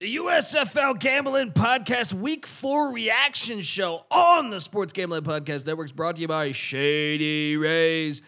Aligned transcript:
The 0.00 0.16
USFL 0.16 0.98
Gambling 0.98 1.52
Podcast 1.52 2.14
Week 2.14 2.46
4 2.46 2.90
reaction 2.90 3.60
show 3.60 4.06
on 4.10 4.48
the 4.48 4.58
Sports 4.58 4.94
Gambling 4.94 5.24
Podcast 5.24 5.66
Network 5.66 5.88
is 5.88 5.92
brought 5.92 6.16
to 6.16 6.22
you 6.22 6.28
by 6.28 6.52
Shady 6.52 7.58
Rays. 7.58 8.22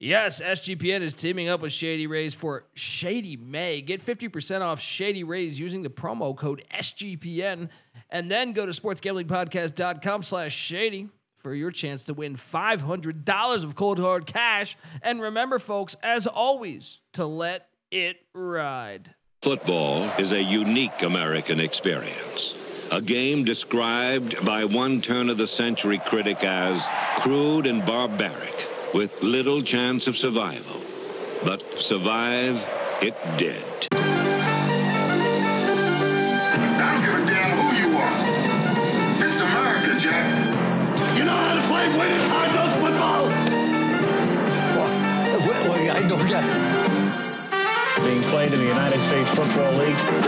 Yes, 0.00 0.40
SGPN 0.40 1.02
is 1.02 1.12
teaming 1.12 1.50
up 1.50 1.60
with 1.60 1.74
Shady 1.74 2.06
Rays 2.06 2.32
for 2.32 2.64
Shady 2.72 3.36
May. 3.36 3.82
Get 3.82 4.00
50% 4.00 4.62
off 4.62 4.80
Shady 4.80 5.24
Rays 5.24 5.60
using 5.60 5.82
the 5.82 5.90
promo 5.90 6.34
code 6.34 6.64
SGPN 6.72 7.68
and 8.08 8.30
then 8.30 8.54
go 8.54 8.64
to 8.64 8.72
sportsgamblingpodcast.com 8.72 10.22
slash 10.22 10.54
shady 10.54 11.10
for 11.34 11.52
your 11.52 11.70
chance 11.70 12.02
to 12.04 12.14
win 12.14 12.34
$500 12.34 13.64
of 13.64 13.74
cold 13.74 13.98
hard 13.98 14.24
cash. 14.24 14.74
And 15.02 15.20
remember, 15.20 15.58
folks, 15.58 15.96
as 16.02 16.26
always, 16.26 17.02
to 17.12 17.26
let 17.26 17.68
it 17.90 18.22
ride. 18.32 19.14
Football 19.44 20.08
is 20.18 20.32
a 20.32 20.42
unique 20.42 21.02
American 21.02 21.60
experience. 21.60 22.56
A 22.90 23.02
game 23.02 23.44
described 23.44 24.42
by 24.42 24.64
one 24.64 25.02
turn 25.02 25.28
of 25.28 25.36
the 25.36 25.46
century 25.46 25.98
critic 25.98 26.42
as 26.42 26.82
crude 27.18 27.66
and 27.66 27.84
barbaric, 27.84 28.66
with 28.94 29.22
little 29.22 29.60
chance 29.60 30.06
of 30.06 30.16
survival. 30.16 30.80
But 31.44 31.60
survive 31.78 32.56
it 33.02 33.14
did. 33.36 33.62
I 33.92 33.98
don't 36.78 37.04
give 37.04 37.14
a 37.22 37.26
damn 37.26 37.58
who 37.58 37.68
you 37.82 37.98
are. 37.98 39.18
This 39.18 39.34
is 39.34 39.42
America, 39.42 39.98
Jack. 39.98 41.18
You 41.18 41.24
know 41.24 41.36
how 41.36 41.54
to 41.60 41.66
play 41.68 41.86
winning 41.98 42.28
hard 42.30 42.50
nose 42.54 42.76
football? 42.76 43.28
Well, 44.74 44.88
well, 45.68 45.96
I 45.98 46.00
don't 46.08 46.26
get. 46.26 46.93
Being 48.04 48.22
played 48.24 48.52
in 48.52 48.60
the 48.60 48.66
United 48.66 49.00
States 49.08 49.28
Football 49.30 49.72
League. 49.78 49.96
Oh 49.96 50.20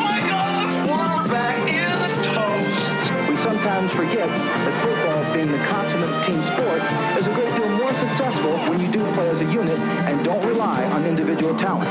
my 0.00 0.20
God! 0.26 0.72
The 0.72 0.80
quarterback 0.88 1.60
is 1.68 2.12
toast. 2.32 2.88
We 3.28 3.36
sometimes 3.44 3.92
forget 3.92 4.28
that 4.28 4.82
football, 4.82 5.34
being 5.34 5.52
the 5.52 5.62
consummate 5.68 6.26
team 6.26 6.42
sport, 6.56 6.80
is 7.20 7.26
a 7.26 7.34
great 7.34 7.54
deal 7.56 7.68
more 7.76 7.92
successful 7.92 8.56
when 8.70 8.80
you 8.80 8.90
do 8.90 9.04
play 9.12 9.28
as 9.28 9.40
a 9.40 9.52
unit 9.52 9.78
and 10.08 10.24
don't 10.24 10.44
rely 10.46 10.84
on 10.86 11.04
individual 11.04 11.54
talent. 11.58 11.90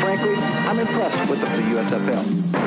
Frankly, 0.00 0.34
I'm 0.34 0.80
impressed 0.80 1.30
with 1.30 1.40
the, 1.40 1.46
the 1.46 1.62
USFL. 1.62 2.63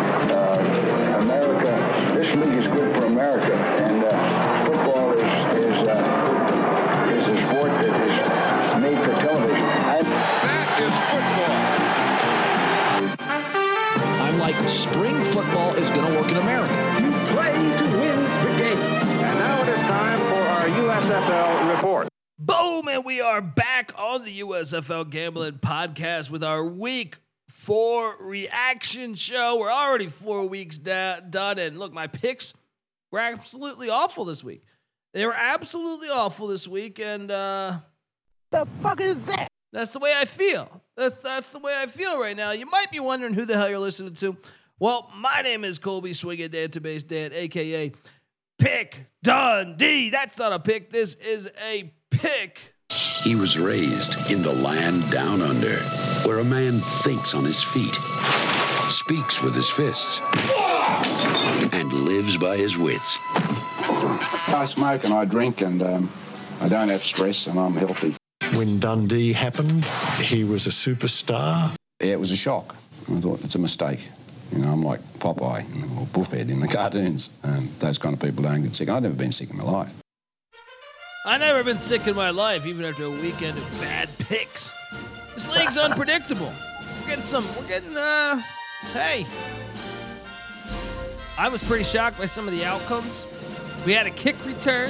We 23.07 23.21
are 23.21 23.39
back 23.41 23.93
on 23.97 24.25
the 24.25 24.41
USFL 24.41 25.09
Gambling 25.09 25.59
Podcast 25.59 26.29
with 26.29 26.43
our 26.43 26.61
week 26.61 27.19
four 27.47 28.17
reaction 28.19 29.15
show. 29.15 29.57
We're 29.57 29.71
already 29.71 30.07
four 30.07 30.45
weeks 30.45 30.77
da- 30.77 31.21
done, 31.21 31.57
and 31.57 31.79
look, 31.79 31.93
my 31.93 32.07
picks 32.07 32.53
were 33.09 33.19
absolutely 33.19 33.89
awful 33.89 34.25
this 34.25 34.43
week. 34.43 34.65
They 35.13 35.25
were 35.25 35.33
absolutely 35.33 36.09
awful 36.09 36.47
this 36.47 36.67
week, 36.67 36.99
and 36.99 37.31
uh, 37.31 37.77
The 38.51 38.67
fuck 38.83 38.99
is 38.99 39.15
that? 39.27 39.47
that's 39.71 39.91
the 39.91 39.99
way 39.99 40.13
I 40.13 40.25
feel. 40.25 40.81
That's 40.97 41.19
that's 41.19 41.51
the 41.51 41.59
way 41.59 41.79
I 41.81 41.85
feel 41.85 42.19
right 42.19 42.35
now. 42.35 42.51
You 42.51 42.65
might 42.65 42.91
be 42.91 42.99
wondering 42.99 43.35
who 43.35 43.45
the 43.45 43.55
hell 43.55 43.69
you're 43.69 43.79
listening 43.79 44.15
to. 44.15 44.35
Well, 44.81 45.09
my 45.15 45.41
name 45.43 45.63
is 45.63 45.79
Colby 45.79 46.11
Swinging 46.11 46.49
Database 46.49 47.07
Dan, 47.07 47.31
aka 47.31 47.93
Pick 48.59 49.07
Dundee. 49.23 50.09
That's 50.09 50.37
not 50.37 50.51
a 50.51 50.59
pick. 50.59 50.89
This 50.91 51.15
is 51.15 51.49
a 51.63 51.93
pick. 52.11 52.73
He 53.27 53.35
was 53.35 53.59
raised 53.59 54.31
in 54.31 54.41
the 54.41 54.53
land 54.53 55.11
down 55.11 55.41
under, 55.41 55.79
where 56.23 56.39
a 56.39 56.45
man 56.45 56.79
thinks 56.79 57.33
on 57.35 57.43
his 57.43 57.61
feet, 57.61 57.93
speaks 58.89 59.41
with 59.41 59.53
his 59.53 59.69
fists, 59.69 60.21
and 61.73 61.91
lives 61.91 62.37
by 62.37 62.55
his 62.55 62.77
wits. 62.77 63.17
I 63.29 64.63
smoke 64.65 65.03
and 65.03 65.13
I 65.13 65.25
drink, 65.25 65.61
and 65.61 65.81
um, 65.81 66.09
I 66.61 66.69
don't 66.69 66.87
have 66.87 67.03
stress, 67.03 67.47
and 67.47 67.59
I'm 67.59 67.73
healthy. 67.73 68.15
When 68.55 68.79
Dundee 68.79 69.33
happened, 69.33 69.83
he 70.21 70.45
was 70.45 70.65
a 70.65 70.69
superstar. 70.69 71.75
Yeah, 72.01 72.13
it 72.13 72.19
was 72.21 72.31
a 72.31 72.37
shock. 72.37 72.77
I 73.11 73.19
thought 73.19 73.43
it's 73.43 73.55
a 73.55 73.59
mistake. 73.59 74.07
You 74.53 74.59
know, 74.59 74.71
I'm 74.71 74.83
like 74.83 75.01
Popeye 75.19 75.65
or 75.99 76.05
Buffhead 76.05 76.49
in 76.49 76.61
the 76.61 76.67
cartoons, 76.73 77.31
and 77.43 77.67
those 77.79 77.97
kind 77.97 78.13
of 78.13 78.21
people 78.21 78.43
don't 78.43 78.63
get 78.63 78.73
sick. 78.73 78.87
I've 78.87 79.03
never 79.03 79.15
been 79.15 79.33
sick 79.33 79.49
in 79.49 79.57
my 79.57 79.65
life. 79.65 79.93
I 81.25 81.37
never 81.37 81.63
been 81.63 81.79
sick 81.79 82.07
in 82.07 82.15
my 82.15 82.29
life, 82.29 82.65
even 82.65 82.85
after 82.85 83.03
a 83.03 83.09
weekend 83.09 83.57
of 83.57 83.81
bad 83.81 84.09
picks. 84.19 84.75
This 85.33 85.47
league's 85.49 85.77
unpredictable. 85.77 86.53
We're 87.01 87.07
getting 87.07 87.25
some. 87.25 87.45
We're 87.57 87.67
getting. 87.67 87.95
Uh, 87.97 88.41
hey, 88.93 89.25
I 91.37 91.49
was 91.49 91.61
pretty 91.63 91.83
shocked 91.83 92.17
by 92.17 92.25
some 92.25 92.47
of 92.47 92.55
the 92.57 92.65
outcomes. 92.65 93.27
We 93.85 93.93
had 93.93 94.07
a 94.07 94.11
kick 94.11 94.35
return, 94.45 94.89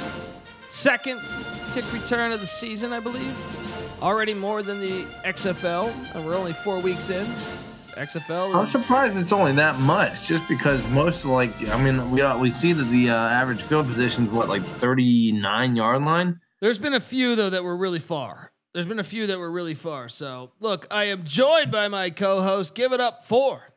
second 0.68 1.20
kick 1.74 1.90
return 1.92 2.32
of 2.32 2.40
the 2.40 2.46
season, 2.46 2.92
I 2.92 3.00
believe. 3.00 3.36
Already 4.00 4.34
more 4.34 4.62
than 4.62 4.80
the 4.80 5.04
XFL, 5.24 5.92
and 6.14 6.24
we're 6.24 6.36
only 6.36 6.52
four 6.52 6.78
weeks 6.78 7.10
in. 7.10 7.26
XFL. 7.98 8.54
I'm 8.54 8.68
surprised 8.68 9.18
it's 9.18 9.32
only 9.32 9.52
that 9.52 9.78
much, 9.80 10.26
just 10.26 10.48
because 10.48 10.88
most 10.90 11.24
like 11.24 11.50
I 11.68 11.82
mean 11.82 12.10
we 12.10 12.22
uh, 12.22 12.38
we 12.38 12.50
see 12.50 12.72
that 12.72 12.84
the 12.84 13.10
uh, 13.10 13.14
average 13.14 13.62
field 13.62 13.86
position 13.86 14.26
is 14.26 14.30
what 14.30 14.48
like 14.48 14.62
39 14.62 15.76
yard 15.76 16.04
line. 16.04 16.40
There's 16.60 16.78
been 16.78 16.94
a 16.94 17.00
few 17.00 17.34
though 17.34 17.50
that 17.50 17.64
were 17.64 17.76
really 17.76 17.98
far. 17.98 18.52
There's 18.72 18.86
been 18.86 18.98
a 18.98 19.04
few 19.04 19.26
that 19.26 19.38
were 19.38 19.50
really 19.50 19.74
far. 19.74 20.08
So 20.08 20.52
look, 20.60 20.86
I 20.90 21.04
am 21.04 21.24
joined 21.24 21.72
by 21.72 21.88
my 21.88 22.10
co-host. 22.10 22.74
Give 22.74 22.92
it 22.92 23.00
up 23.00 23.24
for 23.24 23.74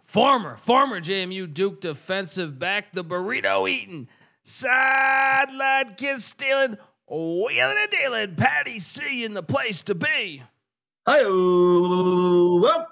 former 0.00 0.56
former 0.56 1.00
JMU 1.00 1.52
Duke 1.52 1.80
defensive 1.80 2.58
back, 2.58 2.92
the 2.92 3.04
burrito 3.04 3.68
eating, 3.68 4.06
sideline 4.42 5.94
kiss 5.96 6.24
stealing, 6.24 6.78
wheeling 7.08 7.76
and 7.80 7.90
dealing, 7.90 8.34
Patty 8.36 8.78
C 8.78 9.24
in 9.24 9.34
the 9.34 9.42
place 9.42 9.82
to 9.82 9.94
be. 9.94 10.42
Hi, 11.06 11.22
well, 11.22 12.86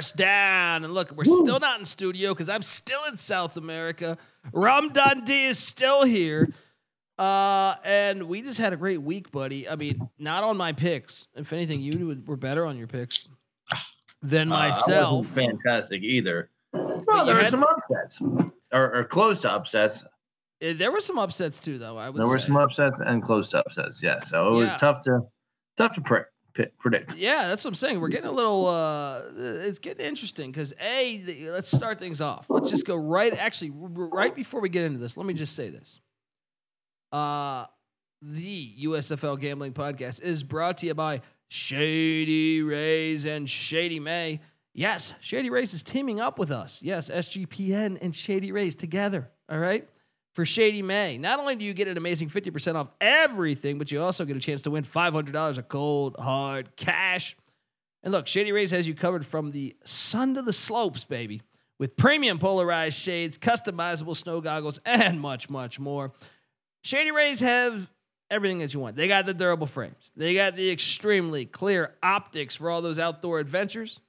First 0.00 0.16
down, 0.16 0.82
and 0.82 0.94
look, 0.94 1.12
we're 1.12 1.24
still 1.24 1.60
not 1.60 1.78
in 1.78 1.84
studio 1.84 2.32
because 2.32 2.48
I'm 2.48 2.62
still 2.62 3.00
in 3.10 3.18
South 3.18 3.58
America. 3.58 4.16
Rum 4.50 4.88
Dundee 4.94 5.44
is 5.44 5.58
still 5.58 6.06
here, 6.06 6.48
uh, 7.18 7.74
and 7.84 8.22
we 8.22 8.40
just 8.40 8.58
had 8.58 8.72
a 8.72 8.78
great 8.78 9.02
week, 9.02 9.30
buddy. 9.30 9.68
I 9.68 9.76
mean, 9.76 10.08
not 10.18 10.42
on 10.42 10.56
my 10.56 10.72
picks. 10.72 11.26
If 11.34 11.52
anything, 11.52 11.82
you 11.82 12.18
were 12.24 12.36
better 12.38 12.64
on 12.64 12.78
your 12.78 12.86
picks 12.86 13.28
than 14.22 14.50
uh, 14.50 14.56
I 14.56 14.68
myself. 14.70 15.26
wasn't 15.36 15.50
fantastic 15.60 16.02
either. 16.02 16.48
you 16.72 17.04
Well, 17.06 17.26
there 17.26 17.34
were 17.34 17.42
had- 17.42 17.50
some 17.50 17.62
upsets, 17.64 18.22
or, 18.72 18.94
or 19.00 19.04
close 19.04 19.42
to 19.42 19.52
upsets. 19.52 20.02
Uh, 20.66 20.72
there 20.74 20.90
were 20.90 21.00
some 21.00 21.18
upsets 21.18 21.60
too, 21.60 21.76
though. 21.76 21.98
I 21.98 22.08
would 22.08 22.22
There 22.22 22.26
were 22.30 22.38
some 22.38 22.56
upsets 22.56 23.00
and 23.00 23.22
close 23.22 23.50
to 23.50 23.58
upsets. 23.58 24.02
Yeah, 24.02 24.20
so 24.20 24.54
it 24.56 24.60
was 24.62 24.72
tough 24.76 25.02
to 25.04 25.26
tough 25.76 25.92
to 25.92 26.00
pre- 26.00 26.20
pi- 26.20 26.24
predict. 26.78 27.16
Yeah, 27.16 27.48
that's 27.48 27.64
what 27.64 27.70
I'm 27.70 27.74
saying. 27.74 28.00
We're 28.00 28.08
getting 28.08 28.28
a 28.28 28.32
little. 28.32 28.66
uh 28.66 29.22
It's 29.36 29.78
getting 29.78 30.06
interesting 30.06 30.50
because 30.50 30.72
a. 30.80 31.18
The, 31.18 31.50
let's 31.50 31.70
start 31.70 31.98
things 31.98 32.20
off. 32.20 32.48
Let's 32.48 32.70
just 32.70 32.86
go 32.86 32.96
right. 32.96 33.32
Actually, 33.36 33.72
right 33.74 34.34
before 34.34 34.60
we 34.60 34.68
get 34.68 34.84
into 34.84 34.98
this, 34.98 35.16
let 35.16 35.26
me 35.26 35.34
just 35.34 35.54
say 35.54 35.70
this. 35.70 36.00
Uh 37.12 37.66
the 38.22 38.74
USFL 38.84 39.40
Gambling 39.40 39.72
Podcast 39.72 40.20
is 40.22 40.42
brought 40.44 40.78
to 40.78 40.86
you 40.86 40.94
by 40.94 41.22
Shady 41.48 42.62
Rays 42.62 43.24
and 43.24 43.48
Shady 43.48 43.98
May. 43.98 44.40
Yes, 44.74 45.14
Shady 45.20 45.50
Rays 45.50 45.74
is 45.74 45.82
teaming 45.82 46.20
up 46.20 46.38
with 46.38 46.50
us. 46.50 46.82
Yes, 46.82 47.10
SGPN 47.10 47.98
and 48.00 48.14
Shady 48.14 48.52
Rays 48.52 48.76
together. 48.76 49.30
All 49.48 49.58
right. 49.58 49.88
For 50.40 50.46
Shady 50.46 50.80
May, 50.80 51.18
not 51.18 51.38
only 51.38 51.54
do 51.54 51.66
you 51.66 51.74
get 51.74 51.86
an 51.86 51.98
amazing 51.98 52.30
50% 52.30 52.74
off 52.74 52.88
everything, 52.98 53.76
but 53.76 53.92
you 53.92 54.00
also 54.00 54.24
get 54.24 54.38
a 54.38 54.40
chance 54.40 54.62
to 54.62 54.70
win 54.70 54.84
$500 54.84 55.58
of 55.58 55.68
cold, 55.68 56.16
hard 56.18 56.74
cash. 56.76 57.36
And 58.02 58.10
look, 58.10 58.26
Shady 58.26 58.50
Rays 58.50 58.70
has 58.70 58.88
you 58.88 58.94
covered 58.94 59.26
from 59.26 59.50
the 59.50 59.76
sun 59.84 60.36
to 60.36 60.40
the 60.40 60.54
slopes, 60.54 61.04
baby, 61.04 61.42
with 61.78 61.94
premium 61.94 62.38
polarized 62.38 62.98
shades, 62.98 63.36
customizable 63.36 64.16
snow 64.16 64.40
goggles, 64.40 64.80
and 64.86 65.20
much, 65.20 65.50
much 65.50 65.78
more. 65.78 66.14
Shady 66.84 67.10
Rays 67.10 67.40
have 67.40 67.90
everything 68.30 68.60
that 68.60 68.72
you 68.72 68.80
want. 68.80 68.96
They 68.96 69.08
got 69.08 69.26
the 69.26 69.34
durable 69.34 69.66
frames, 69.66 70.10
they 70.16 70.32
got 70.32 70.56
the 70.56 70.70
extremely 70.70 71.44
clear 71.44 71.96
optics 72.02 72.56
for 72.56 72.70
all 72.70 72.80
those 72.80 72.98
outdoor 72.98 73.40
adventures. 73.40 74.00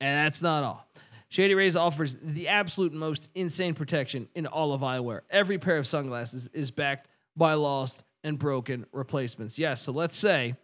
And 0.00 0.24
that's 0.24 0.40
not 0.40 0.64
all. 0.64 0.87
Shady 1.28 1.54
Rays 1.54 1.76
offers 1.76 2.16
the 2.22 2.48
absolute 2.48 2.92
most 2.92 3.28
insane 3.34 3.74
protection 3.74 4.28
in 4.34 4.46
all 4.46 4.72
of 4.72 4.80
eyewear. 4.80 5.20
Every 5.30 5.58
pair 5.58 5.76
of 5.76 5.86
sunglasses 5.86 6.48
is 6.52 6.70
backed 6.70 7.08
by 7.36 7.54
lost 7.54 8.04
and 8.24 8.38
broken 8.38 8.86
replacements. 8.92 9.58
Yes, 9.58 9.82
so 9.82 9.92
let's 9.92 10.16
say 10.16 10.56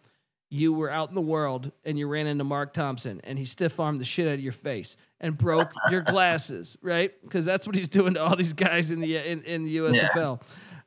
you 0.49 0.73
were 0.73 0.89
out 0.89 1.09
in 1.09 1.15
the 1.15 1.21
world 1.21 1.71
and 1.83 1.97
you 1.97 2.07
ran 2.07 2.27
into 2.27 2.43
Mark 2.43 2.73
Thompson 2.73 3.21
and 3.23 3.37
he 3.37 3.45
stiff 3.45 3.79
armed 3.79 3.99
the 3.99 4.05
shit 4.05 4.27
out 4.27 4.35
of 4.35 4.39
your 4.39 4.53
face 4.53 4.97
and 5.19 5.37
broke 5.37 5.71
your 5.91 6.01
glasses, 6.01 6.77
right? 6.81 7.11
Because 7.23 7.45
that's 7.45 7.67
what 7.67 7.75
he's 7.75 7.87
doing 7.87 8.15
to 8.15 8.23
all 8.23 8.35
these 8.35 8.53
guys 8.53 8.91
in 8.91 8.99
the 8.99 9.17
in, 9.17 9.43
in 9.43 9.63
the 9.65 9.77
USFL. 9.77 10.41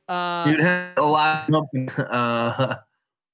Uh, 0.08 0.46
You'd 0.48 0.60
have 0.60 0.96
a 0.96 1.02
lot 1.02 1.48
of 1.52 1.98
uh, 1.98 2.78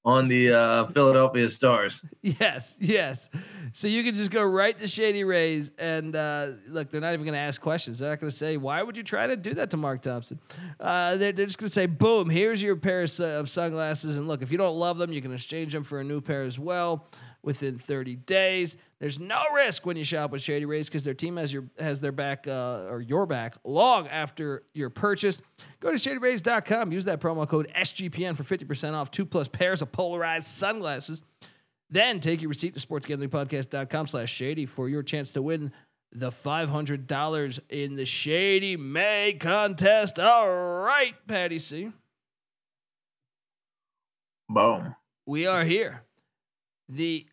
on 0.05 0.25
the 0.25 0.53
uh, 0.53 0.85
Philadelphia 0.87 1.49
Stars. 1.49 2.05
Yes, 2.21 2.77
yes. 2.79 3.29
So 3.73 3.87
you 3.87 4.03
can 4.03 4.15
just 4.15 4.31
go 4.31 4.43
right 4.43 4.77
to 4.77 4.87
Shady 4.87 5.23
Rays 5.23 5.71
and 5.77 6.15
uh, 6.15 6.49
look. 6.67 6.89
They're 6.91 7.01
not 7.01 7.13
even 7.13 7.25
going 7.25 7.33
to 7.33 7.39
ask 7.39 7.59
questions. 7.61 7.99
They're 7.99 8.09
not 8.09 8.19
going 8.19 8.29
to 8.29 8.35
say, 8.35 8.57
"Why 8.57 8.81
would 8.81 8.97
you 8.97 9.03
try 9.03 9.27
to 9.27 9.35
do 9.35 9.53
that 9.55 9.71
to 9.71 9.77
Mark 9.77 10.01
Thompson?" 10.01 10.39
Uh, 10.79 11.17
they're, 11.17 11.31
they're 11.31 11.45
just 11.45 11.57
going 11.59 11.67
to 11.67 11.73
say, 11.73 11.85
"Boom! 11.85 12.29
Here's 12.29 12.63
your 12.63 12.75
pair 12.75 13.03
of, 13.03 13.11
su- 13.11 13.25
of 13.25 13.49
sunglasses, 13.49 14.17
and 14.17 14.27
look, 14.27 14.41
if 14.41 14.51
you 14.51 14.57
don't 14.57 14.75
love 14.75 14.97
them, 14.97 15.11
you 15.11 15.21
can 15.21 15.33
exchange 15.33 15.73
them 15.73 15.83
for 15.83 15.99
a 15.99 16.03
new 16.03 16.21
pair 16.21 16.43
as 16.43 16.57
well 16.57 17.07
within 17.41 17.77
30 17.77 18.15
days." 18.15 18.77
There's 18.99 19.19
no 19.19 19.41
risk 19.53 19.85
when 19.85 19.97
you 19.97 20.05
shop 20.05 20.31
with 20.31 20.41
Shady 20.41 20.65
Rays 20.65 20.87
because 20.87 21.03
their 21.03 21.13
team 21.13 21.35
has 21.35 21.51
your 21.51 21.65
has 21.77 21.99
their 21.99 22.13
back 22.13 22.47
uh, 22.47 22.85
or 22.89 23.01
your 23.01 23.25
back 23.25 23.55
long 23.65 24.07
after 24.07 24.63
your 24.73 24.89
purchase. 24.89 25.41
Go 25.81 25.91
to 25.91 25.97
shadyrays.com. 25.97 26.91
Use 26.93 27.05
that 27.05 27.19
promo 27.19 27.47
code 27.47 27.71
SGPN 27.75 28.37
for 28.37 28.43
50% 28.43 28.93
off 28.93 29.11
two 29.11 29.25
plus 29.25 29.49
pairs 29.49 29.81
of 29.81 29.91
polarized 29.91 30.47
sunglasses. 30.47 31.21
Then 31.89 32.19
take 32.19 32.41
your 32.41 32.49
receipt 32.49 32.73
to 32.73 32.79
sportsgamblingpodcast.com 32.79 34.07
slash 34.07 34.31
shady 34.31 34.65
for 34.65 34.87
your 34.87 35.03
chance 35.03 35.31
to 35.31 35.41
win 35.41 35.71
the 36.11 36.31
$500 36.31 37.59
in 37.69 37.95
the 37.95 38.05
Shady 38.05 38.77
May 38.77 39.33
contest. 39.33 40.19
All 40.19 40.49
right, 40.49 41.13
Patty 41.27 41.59
C. 41.59 41.91
Boom. 44.47 44.95
We 45.25 45.45
are 45.47 45.63
here. 45.63 46.03
The 46.87 47.27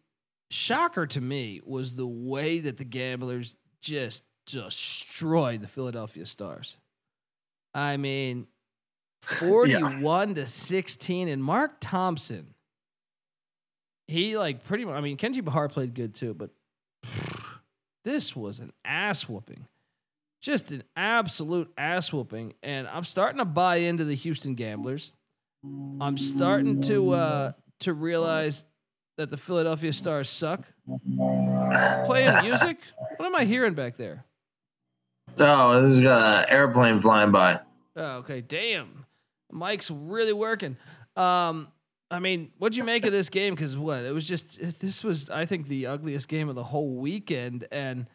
shocker 0.53 1.07
to 1.07 1.21
me 1.21 1.61
was 1.65 1.95
the 1.95 2.07
way 2.07 2.61
that 2.61 2.77
the 2.77 2.85
gamblers 2.85 3.55
just 3.81 4.25
destroyed 4.47 5.61
the 5.61 5.69
Philadelphia 5.69 6.27
Stars. 6.27 6.77
I 7.75 7.97
mean, 7.97 8.47
41 9.23 10.35
to 10.35 10.47
16 10.47 11.29
and 11.29 11.43
Mark 11.43 11.77
Thompson 11.81 12.55
he 14.09 14.37
like 14.37 14.65
pretty 14.65 14.85
much 14.85 14.95
I 14.95 15.01
mean 15.01 15.17
Kenji 15.17 15.45
Bahar 15.45 15.69
played 15.69 15.95
good 15.95 16.15
too, 16.15 16.35
but 16.35 16.51
this 18.05 18.37
was 18.37 18.61
an 18.61 18.73
ass 18.85 19.29
whooping. 19.29 19.67
Just 20.41 20.73
an 20.73 20.83
absolute 20.97 21.73
ass 21.79 22.13
whooping 22.13 22.55
and 22.63 22.89
I'm 22.89 23.05
starting 23.05 23.39
to 23.39 23.45
buy 23.45 23.77
into 23.77 24.05
the 24.05 24.15
Houston 24.15 24.55
Gamblers. 24.55 25.13
I'm 25.65 26.19
starting 26.19 26.83
to 26.83 27.11
uh 27.11 27.53
to 27.81 27.93
realize 27.93 28.65
that 29.17 29.31
the 29.31 29.37
Philadelphia 29.37 29.93
Stars 29.93 30.29
suck. 30.29 30.64
Playing 32.06 32.43
music? 32.43 32.79
What 33.17 33.26
am 33.26 33.35
I 33.35 33.44
hearing 33.44 33.75
back 33.75 33.97
there? 33.97 34.25
Oh, 35.38 35.81
this 35.81 35.97
has 35.97 36.03
got 36.03 36.44
an 36.44 36.55
airplane 36.55 37.00
flying 37.00 37.31
by. 37.31 37.61
Oh, 37.97 38.17
okay. 38.19 38.41
Damn. 38.41 39.06
Mike's 39.50 39.91
really 39.91 40.32
working. 40.32 40.76
Um, 41.17 41.69
I 42.11 42.19
mean, 42.19 42.50
what'd 42.59 42.76
you 42.76 42.85
make 42.85 43.06
of 43.06 43.12
this 43.12 43.29
game? 43.29 43.55
Because 43.55 43.76
what? 43.76 44.05
It 44.05 44.12
was 44.12 44.26
just, 44.26 44.61
this 44.81 45.05
was, 45.05 45.31
I 45.31 45.47
think, 45.47 45.69
the 45.69 45.87
ugliest 45.87 46.29
game 46.29 46.49
of 46.49 46.55
the 46.55 46.65
whole 46.65 46.97
weekend. 46.97 47.67
And, 47.70 48.06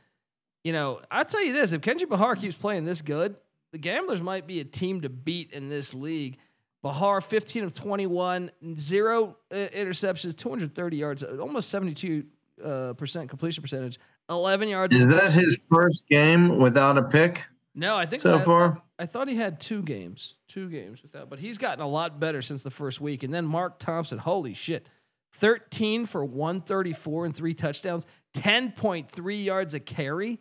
you 0.63 0.73
know, 0.73 1.01
I'll 1.09 1.25
tell 1.25 1.43
you 1.43 1.53
this 1.53 1.73
if 1.73 1.81
Kenji 1.81 2.07
Bahar 2.07 2.35
keeps 2.35 2.55
playing 2.55 2.85
this 2.85 3.01
good, 3.01 3.35
the 3.71 3.77
Gamblers 3.77 4.21
might 4.21 4.47
be 4.47 4.59
a 4.59 4.65
team 4.65 5.01
to 5.01 5.09
beat 5.09 5.51
in 5.51 5.69
this 5.69 5.93
league. 5.93 6.37
Bahar, 6.83 7.21
15 7.21 7.63
of 7.63 7.73
21, 7.73 8.51
zero 8.79 9.35
uh, 9.51 9.55
interceptions, 9.55 10.35
230 10.37 10.97
yards, 10.97 11.23
almost 11.23 11.69
72 11.69 12.23
uh, 12.63 12.93
percent 12.93 13.29
completion 13.29 13.61
percentage, 13.61 13.99
11 14.29 14.69
yards. 14.69 14.95
Is 14.95 15.09
that 15.09 15.31
his 15.33 15.63
first 15.67 16.07
game 16.07 16.57
without 16.59 16.97
a 16.97 17.03
pick? 17.03 17.43
No, 17.75 17.95
I 17.95 18.05
think 18.05 18.21
so 18.21 18.37
that- 18.37 18.45
far. 18.45 18.81
I 18.99 19.05
thought 19.05 19.27
he 19.27 19.35
had 19.35 19.59
two 19.59 19.83
games, 19.83 20.35
two 20.47 20.69
games 20.69 21.03
without, 21.03 21.29
but 21.29 21.37
he's 21.37 21.59
gotten 21.59 21.83
a 21.83 21.87
lot 21.87 22.19
better 22.19 22.41
since 22.41 22.63
the 22.63 22.71
first 22.71 22.99
week. 22.99 23.21
And 23.21 23.31
then 23.31 23.45
Mark 23.45 23.77
Thompson, 23.77 24.17
holy 24.17 24.55
shit, 24.55 24.87
13 25.33 26.07
for 26.07 26.25
134 26.25 27.25
and 27.25 27.35
three 27.35 27.53
touchdowns, 27.53 28.07
10.3 28.33 29.45
yards 29.45 29.75
a 29.75 29.79
carry. 29.79 30.39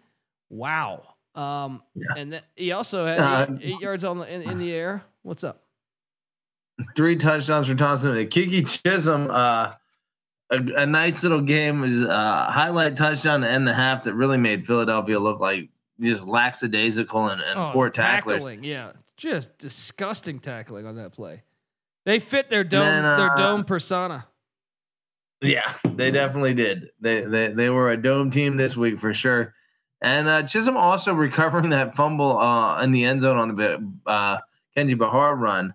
Wow. 0.48 1.02
Um, 1.34 1.82
and 2.16 2.32
then 2.32 2.40
he 2.54 2.72
also 2.72 3.04
had 3.04 3.20
Uh, 3.20 3.46
eight, 3.60 3.72
eight 3.72 3.80
yards 3.82 4.04
on 4.04 4.18
the 4.20 4.34
in, 4.34 4.40
in 4.50 4.56
the 4.58 4.72
air. 4.72 5.04
What's 5.20 5.44
up? 5.44 5.62
Three 6.94 7.16
touchdowns 7.16 7.68
for 7.68 7.74
Thompson. 7.74 8.10
Keke 8.12 8.62
Chism, 8.62 9.28
uh, 9.30 9.72
a, 10.50 10.56
a 10.82 10.86
nice 10.86 11.22
little 11.22 11.40
game 11.40 11.82
is 11.84 12.02
uh, 12.02 12.50
highlight 12.50 12.96
touchdown 12.96 13.40
to 13.40 13.50
end 13.50 13.66
the 13.66 13.72
half 13.74 14.04
that 14.04 14.14
really 14.14 14.38
made 14.38 14.66
Philadelphia 14.66 15.18
look 15.18 15.40
like 15.40 15.70
just 16.00 16.26
lackadaisical 16.26 17.28
and, 17.28 17.40
and 17.40 17.58
Oh, 17.58 17.70
poor 17.72 17.88
tacklers. 17.90 18.36
tackling. 18.36 18.62
Yeah, 18.62 18.92
just 19.16 19.56
disgusting 19.58 20.38
tackling 20.38 20.86
on 20.86 20.96
that 20.96 21.12
play. 21.12 21.42
They 22.04 22.18
fit 22.18 22.50
their 22.50 22.62
dome, 22.64 22.82
their 23.02 23.30
uh, 23.32 23.36
dome 23.36 23.64
persona. 23.64 24.26
Yeah, 25.40 25.70
they 25.84 26.10
definitely 26.10 26.54
did. 26.54 26.90
They 27.00 27.22
they 27.22 27.48
they 27.52 27.68
were 27.70 27.90
a 27.90 27.96
dome 27.96 28.30
team 28.30 28.56
this 28.56 28.76
week 28.76 28.98
for 28.98 29.12
sure. 29.12 29.54
And 30.00 30.28
uh, 30.28 30.42
Chisholm 30.44 30.76
also 30.76 31.14
recovering 31.14 31.70
that 31.70 31.94
fumble 31.94 32.38
uh, 32.38 32.82
in 32.82 32.90
the 32.90 33.04
end 33.04 33.22
zone 33.22 33.38
on 33.38 33.56
the 33.56 33.92
uh, 34.06 34.38
Kenji 34.76 34.96
Bahar 34.96 35.34
run. 35.34 35.74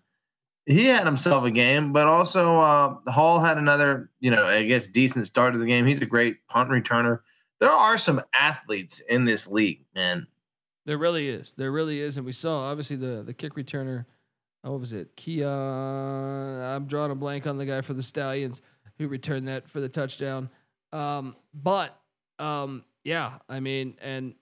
He 0.65 0.85
had 0.85 1.05
himself 1.05 1.43
a 1.43 1.51
game, 1.51 1.91
but 1.91 2.07
also 2.07 2.59
uh, 2.59 2.95
Hall 3.11 3.39
had 3.39 3.57
another, 3.57 4.11
you 4.19 4.29
know, 4.31 4.45
I 4.45 4.63
guess 4.63 4.87
decent 4.87 5.25
start 5.25 5.53
to 5.53 5.59
the 5.59 5.65
game. 5.65 5.87
He's 5.87 6.01
a 6.01 6.05
great 6.05 6.45
punt 6.47 6.69
returner. 6.69 7.19
There 7.59 7.71
are 7.71 7.97
some 7.97 8.21
athletes 8.33 8.99
in 8.99 9.25
this 9.25 9.47
league, 9.47 9.85
man. 9.95 10.27
There 10.85 10.97
really 10.97 11.29
is. 11.29 11.53
There 11.53 11.71
really 11.71 11.99
is, 11.99 12.17
and 12.17 12.25
we 12.25 12.31
saw 12.31 12.69
obviously 12.69 12.95
the 12.95 13.23
the 13.23 13.33
kick 13.33 13.55
returner. 13.55 14.05
oh, 14.63 14.71
What 14.71 14.79
was 14.81 14.93
it? 14.93 15.15
Keon. 15.15 15.49
I'm 16.61 16.85
drawing 16.85 17.11
a 17.11 17.15
blank 17.15 17.47
on 17.47 17.57
the 17.57 17.65
guy 17.65 17.81
for 17.81 17.93
the 17.93 18.03
Stallions 18.03 18.61
who 18.97 19.07
returned 19.07 19.47
that 19.47 19.69
for 19.69 19.79
the 19.79 19.89
touchdown. 19.89 20.49
Um, 20.91 21.35
but 21.53 21.97
um, 22.39 22.83
yeah, 23.03 23.33
I 23.47 23.59
mean, 23.59 23.95
and 24.01 24.35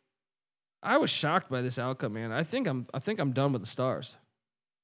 I 0.81 0.97
was 0.97 1.09
shocked 1.09 1.49
by 1.49 1.61
this 1.61 1.77
outcome, 1.77 2.13
man. 2.13 2.31
I 2.31 2.43
think 2.43 2.67
I'm 2.67 2.87
I 2.93 2.99
think 2.99 3.19
I'm 3.19 3.31
done 3.31 3.51
with 3.53 3.61
the 3.61 3.67
Stars. 3.67 4.15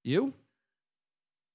You? 0.04 0.34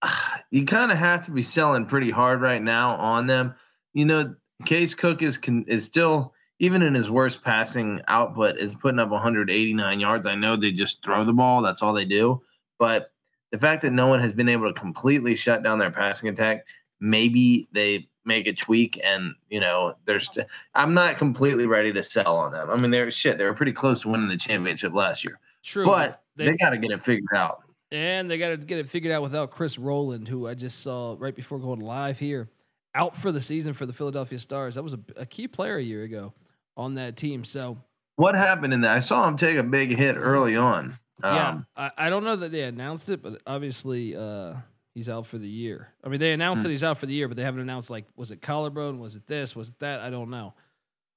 you 0.51 0.65
kind 0.65 0.93
of 0.93 0.99
have 0.99 1.23
to 1.23 1.31
be 1.31 1.43
selling 1.43 1.87
pretty 1.87 2.11
hard 2.11 2.41
right 2.41 2.63
now 2.63 2.97
on 2.97 3.27
them. 3.27 3.55
You 3.93 4.05
know, 4.05 4.35
Case 4.67 4.95
Cook 4.95 5.23
is 5.23 5.39
con- 5.39 5.65
is 5.69 5.85
still 5.85 6.35
even 6.59 6.83
in 6.83 6.93
his 6.95 7.11
worst 7.11 7.43
passing 7.43 8.03
output 8.09 8.59
is 8.59 8.75
putting 8.75 8.99
up 8.99 9.09
189 9.09 9.99
yards. 10.01 10.27
I 10.27 10.35
know 10.35 10.57
they 10.57 10.73
just 10.73 11.03
throw 11.03 11.25
the 11.25 11.33
ball, 11.33 11.63
that's 11.63 11.83
all 11.83 11.95
they 11.95 12.05
do, 12.05 12.43
but 12.79 13.13
the 13.51 13.59
fact 13.59 13.83
that 13.83 13.93
no 13.93 14.07
one 14.07 14.21
has 14.21 14.33
been 14.33 14.49
able 14.49 14.73
to 14.73 14.79
completely 14.79 15.35
shut 15.35 15.63
down 15.63 15.79
their 15.79 15.91
passing 15.91 16.29
attack, 16.29 16.67
maybe 17.01 17.69
they 17.73 18.07
make 18.27 18.47
a 18.47 18.53
tweak 18.53 19.01
and 19.03 19.35
you 19.49 19.59
know 19.59 19.95
there's 20.05 20.27
st- 20.27 20.47
I'm 20.75 20.93
not 20.93 21.17
completely 21.17 21.67
ready 21.67 21.91
to 21.95 22.03
sell 22.03 22.37
on 22.37 22.53
them. 22.53 22.69
I 22.71 22.77
mean 22.77 22.91
they're 22.91 23.11
shit, 23.11 23.39
they 23.39 23.45
were 23.47 23.55
pretty 23.55 23.73
close 23.73 24.01
to 24.01 24.09
winning 24.11 24.29
the 24.29 24.37
championship 24.37 24.93
last 24.95 25.25
year. 25.25 25.41
True, 25.65 25.85
But 25.87 26.23
they- 26.37 26.47
they 26.47 26.57
got 26.59 26.71
to 26.71 26.79
get 26.79 26.91
it 26.91 27.01
figured 27.03 27.25
out. 27.35 27.63
And 27.93 28.31
they 28.31 28.39
got 28.39 28.51
to 28.51 28.57
get 28.57 28.79
it 28.79 28.89
figured 28.89 29.13
out 29.13 29.23
without 29.23 29.51
Chris 29.51 29.79
Rowland, 29.79 30.29
who 30.29 30.47
I 30.47 30.55
just 30.55 30.81
saw 30.81 31.17
right 31.19 31.35
before 31.35 31.59
going 31.59 31.81
live 31.81 32.19
here, 32.19 32.49
out 32.95 33.17
for 33.17 33.33
the 33.33 33.41
season 33.41 33.73
for 33.73 33.85
the 33.87 33.93
Philadelphia 33.93 34.39
Stars. 34.39 34.77
That 34.77 34.83
was 34.83 34.95
a, 34.95 35.01
a 35.17 35.27
key 35.27 35.49
player 35.49 35.77
a 35.77 35.83
year 35.83 36.03
ago 36.05 36.33
on 36.77 36.95
that 36.95 37.17
team. 37.17 37.45
So 37.45 37.79
What 38.17 38.35
happened 38.37 38.73
in 38.73 38.83
that? 38.83 38.97
I 38.97 39.01
saw 39.01 39.27
him 39.27 39.37
take 39.37 39.57
a 39.57 39.63
big 39.65 39.97
hit 39.97 40.17
early 40.17 40.57
on. 40.57 40.95
yeah, 41.23 41.49
Um, 41.51 41.67
I, 41.77 41.91
I 41.99 42.11
don't 42.11 42.23
know 42.25 42.37
that 42.37 42.53
they 42.53 42.63
announced 42.63 43.11
it, 43.11 43.23
but 43.23 43.43
obviously 43.47 44.15
uh, 44.17 44.55
he's 44.95 45.09
out 45.09 45.27
for 45.27 45.39
the 45.39 45.49
year. 45.49 45.89
I 46.05 46.09
mean, 46.09 46.21
they 46.21 46.33
announced 46.33 46.61
Hmm. 46.61 46.65
that 46.65 46.71
he's 46.71 46.85
out 46.85 46.97
for 46.99 47.07
the 47.07 47.15
year, 47.15 47.27
but 47.27 47.37
they 47.37 47.43
haven't 47.43 47.61
announced 47.61 47.91
like 47.91 48.05
was 48.17 48.31
it 48.31 48.41
collarbone, 48.41 49.01
was 49.01 49.17
it 49.17 49.27
this, 49.27 49.57
was 49.57 49.71
it 49.71 49.79
that? 49.81 49.99
I 50.01 50.11
don't 50.11 50.31
know. 50.31 50.55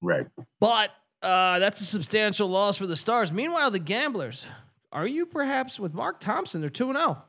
Right. 0.02 0.26
But 0.60 0.90
uh, 1.22 1.60
that's 1.60 1.80
a 1.82 1.86
substantial 1.86 2.50
loss 2.50 2.78
for 2.78 2.88
the 2.88 2.96
Stars. 2.96 3.32
Meanwhile, 3.32 3.72
the 3.72 3.80
Gamblers, 3.80 4.46
are 4.94 5.08
you 5.08 5.26
perhaps 5.26 5.80
with 5.80 5.94
Mark 5.94 6.20
Thompson? 6.20 6.62
They're 6.62 6.70
two 6.70 6.90
and 6.90 6.98
zero. 6.98 7.24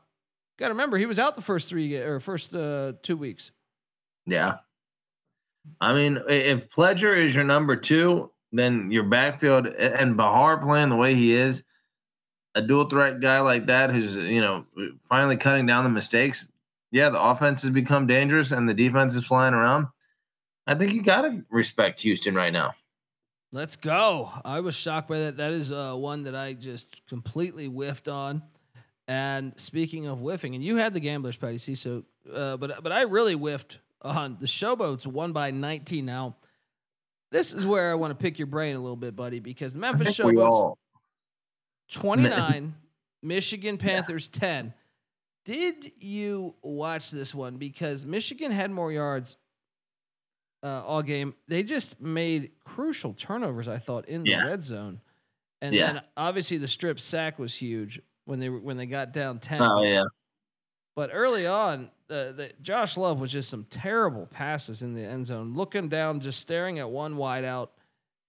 Got 0.57 0.67
to 0.67 0.73
remember 0.73 0.97
he 0.97 1.05
was 1.05 1.19
out 1.19 1.35
the 1.35 1.41
first 1.41 1.67
three 1.67 1.95
or 1.97 2.19
first 2.21 2.55
uh, 2.55 2.93
two 3.01 3.17
weeks. 3.17 3.51
Yeah. 4.25 4.59
I 5.81 5.93
mean, 5.93 6.21
if 6.29 6.69
Pledger 6.69 7.17
is 7.17 7.35
your 7.35 7.43
number 7.43 7.75
two, 7.75 8.31
then 8.51 8.91
your 8.91 9.03
backfield 9.03 9.65
and 9.65 10.15
Bahar 10.15 10.57
playing 10.57 10.89
the 10.89 10.95
way 10.95 11.15
he 11.15 11.33
is, 11.33 11.63
a 12.53 12.61
dual 12.61 12.87
threat 12.87 13.19
guy 13.19 13.41
like 13.41 13.65
that 13.65 13.89
who's, 13.91 14.15
you 14.15 14.39
know, 14.39 14.65
finally 15.09 15.35
cutting 15.35 15.65
down 15.65 15.83
the 15.83 15.89
mistakes. 15.89 16.47
Yeah, 16.91 17.09
the 17.09 17.21
offense 17.21 17.63
has 17.63 17.71
become 17.71 18.07
dangerous 18.07 18.51
and 18.51 18.69
the 18.69 18.73
defense 18.73 19.15
is 19.15 19.25
flying 19.25 19.53
around. 19.53 19.87
I 20.67 20.75
think 20.75 20.93
you 20.93 21.01
got 21.01 21.23
to 21.23 21.43
respect 21.49 22.01
Houston 22.03 22.35
right 22.35 22.53
now. 22.53 22.73
Let's 23.55 23.77
go. 23.77 24.29
I 24.43 24.59
was 24.59 24.75
shocked 24.75 25.07
by 25.07 25.19
that. 25.19 25.37
That 25.37 25.53
is 25.53 25.71
uh, 25.71 25.93
one 25.93 26.23
that 26.23 26.35
I 26.35 26.55
just 26.55 27.07
completely 27.07 27.67
whiffed 27.67 28.09
on. 28.09 28.43
And 29.07 29.53
speaking 29.55 30.07
of 30.07 30.19
whiffing, 30.19 30.55
and 30.55 30.63
you 30.63 30.75
had 30.75 30.93
the 30.93 30.99
gamblers, 30.99 31.37
Patty 31.37 31.57
C. 31.57 31.73
So, 31.73 32.03
uh, 32.33 32.57
but 32.57 32.83
but 32.83 32.91
I 32.91 33.03
really 33.03 33.33
whiffed 33.33 33.79
on 34.01 34.35
the 34.41 34.45
Showboats. 34.45 35.07
Won 35.07 35.31
by 35.31 35.51
19. 35.51 36.05
Now, 36.05 36.35
this 37.31 37.53
is 37.53 37.65
where 37.65 37.93
I 37.93 37.95
want 37.95 38.11
to 38.11 38.21
pick 38.21 38.37
your 38.37 38.47
brain 38.47 38.75
a 38.75 38.79
little 38.79 38.97
bit, 38.97 39.15
buddy, 39.15 39.39
because 39.39 39.71
the 39.71 39.79
Memphis 39.79 40.19
Showboats 40.19 40.75
29, 41.93 42.75
Michigan 43.23 43.77
Panthers 43.77 44.27
10. 44.27 44.73
Did 45.45 45.93
you 45.99 46.55
watch 46.61 47.09
this 47.09 47.33
one? 47.33 47.55
Because 47.55 48.05
Michigan 48.05 48.51
had 48.51 48.69
more 48.69 48.91
yards 48.91 49.37
uh, 50.65 50.83
all 50.83 51.03
game. 51.03 51.35
They 51.47 51.61
just 51.61 52.01
made 52.01 52.51
crucial 52.63 53.13
turnovers, 53.13 53.67
I 53.67 53.77
thought, 53.77 54.07
in 54.07 54.23
the 54.23 54.31
Yeah. 54.31 54.43
red 54.45 54.63
zone. 54.63 54.99
And 55.61 55.75
Yeah. 55.75 55.93
then 55.93 56.01
obviously 56.17 56.57
the 56.57 56.67
strip 56.67 56.99
sack 56.99 57.37
was 57.37 57.55
huge 57.55 58.01
when 58.25 58.39
they 58.39 58.49
were 58.49 58.59
when 58.59 58.75
they 58.77 58.87
got 58.87 59.13
down 59.13 59.39
10. 59.39 59.61
Oh 59.61 59.83
yeah. 59.83 60.03
But 60.95 61.11
early 61.13 61.45
on, 61.45 61.91
uh, 62.09 62.31
the, 62.31 62.51
Josh 62.61 62.97
Love 62.97 63.19
was 63.21 63.31
just 63.31 63.49
some 63.49 63.65
terrible 63.65 64.25
passes 64.25 64.81
in 64.81 64.93
the 64.93 65.01
end 65.03 65.27
zone, 65.27 65.53
looking 65.53 65.87
down, 65.89 66.19
just 66.19 66.39
staring 66.39 66.79
at 66.79 66.89
one 66.89 67.17
wide 67.17 67.43
out, 67.45 67.73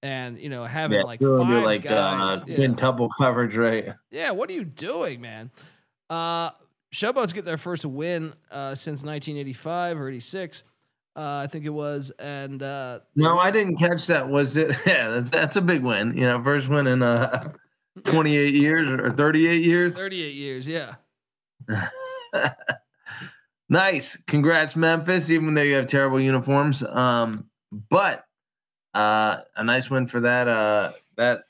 and 0.03 0.39
you 0.39 0.49
know 0.51 0.65
having 0.65 0.99
Yeah, 0.99 1.05
like 1.05 1.21
five 1.21 1.65
like 1.65 1.83
guys. 1.83 2.43
uh, 2.43 2.45
quintuple 2.45 3.09
coverage, 3.19 3.57
right? 3.57 3.95
Yeah, 4.11 4.33
what 4.33 4.51
are 4.51 4.55
you 4.55 4.65
doing, 4.65 5.21
man? 5.21 5.51
Uh, 6.11 6.51
Showboats 6.95 7.35
get 7.35 7.45
their 7.45 7.57
first 7.59 7.85
win 7.85 8.35
uh, 8.51 8.75
since 8.75 9.03
1985 9.03 10.01
or 10.01 10.09
86, 10.09 10.63
uh, 11.17 11.41
I 11.45 11.47
think 11.47 11.65
it 11.65 11.71
was, 11.71 12.13
and 12.19 12.63
uh, 12.63 13.01
No, 13.15 13.39
I 13.39 13.51
didn't 13.51 13.77
catch 13.77 14.07
that. 14.09 14.29
Was 14.29 14.57
it? 14.57 14.77
Yeah, 14.87 15.09
that's, 15.11 15.31
that's 15.31 15.57
a 15.57 15.63
big 15.63 15.83
win. 15.83 16.17
You 16.17 16.27
know, 16.27 16.43
first 16.43 16.69
win 16.69 16.87
in 16.87 17.03
uh, 17.03 17.53
28 18.05 18.55
years 18.55 18.89
or 18.89 19.11
38 19.11 19.65
years. 19.65 19.97
38 19.97 20.35
years. 20.35 20.69
Yeah, 20.69 20.95
nice. 23.69 24.17
Congrats, 24.27 24.77
Memphis, 24.77 25.31
even 25.31 25.55
though 25.55 25.63
you 25.63 25.75
have 25.75 25.87
terrible 25.87 26.21
uniforms. 26.21 26.83
Um, 26.83 27.49
but 27.91 28.25
uh, 28.95 29.41
a 29.57 29.65
nice 29.65 29.91
win 29.91 30.07
for 30.07 30.21
that 30.21 30.49
uh, 30.49 30.93
that 31.17 31.45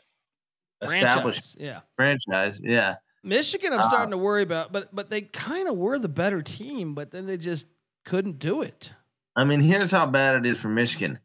established 0.82 1.56
franchise. 1.56 1.56
Yeah, 1.58 1.80
franchise. 1.96 2.61
Yeah. 2.62 2.96
Michigan. 3.23 3.73
I'm 3.73 3.80
Uh, 3.80 3.88
starting 3.88 4.12
to 4.12 4.18
worry 4.18 4.42
about, 4.42 4.73
but 4.73 4.94
but 4.94 5.11
they 5.11 5.23
kind 5.23 5.68
of 5.68 5.76
were 5.76 5.99
the 5.99 6.08
better 6.08 6.42
team, 6.42 6.94
but 6.94 7.11
then 7.11 7.26
they 7.26 7.37
just 7.37 7.66
couldn't 8.04 8.38
do 8.38 8.62
it. 8.62 8.92
I 9.36 9.44
mean, 9.44 9.60
here's 9.60 9.90
how 9.90 10.06
bad 10.06 10.36
it 10.36 10.46
is 10.46 10.58
for 10.58 10.68
Michigan. 10.68 11.18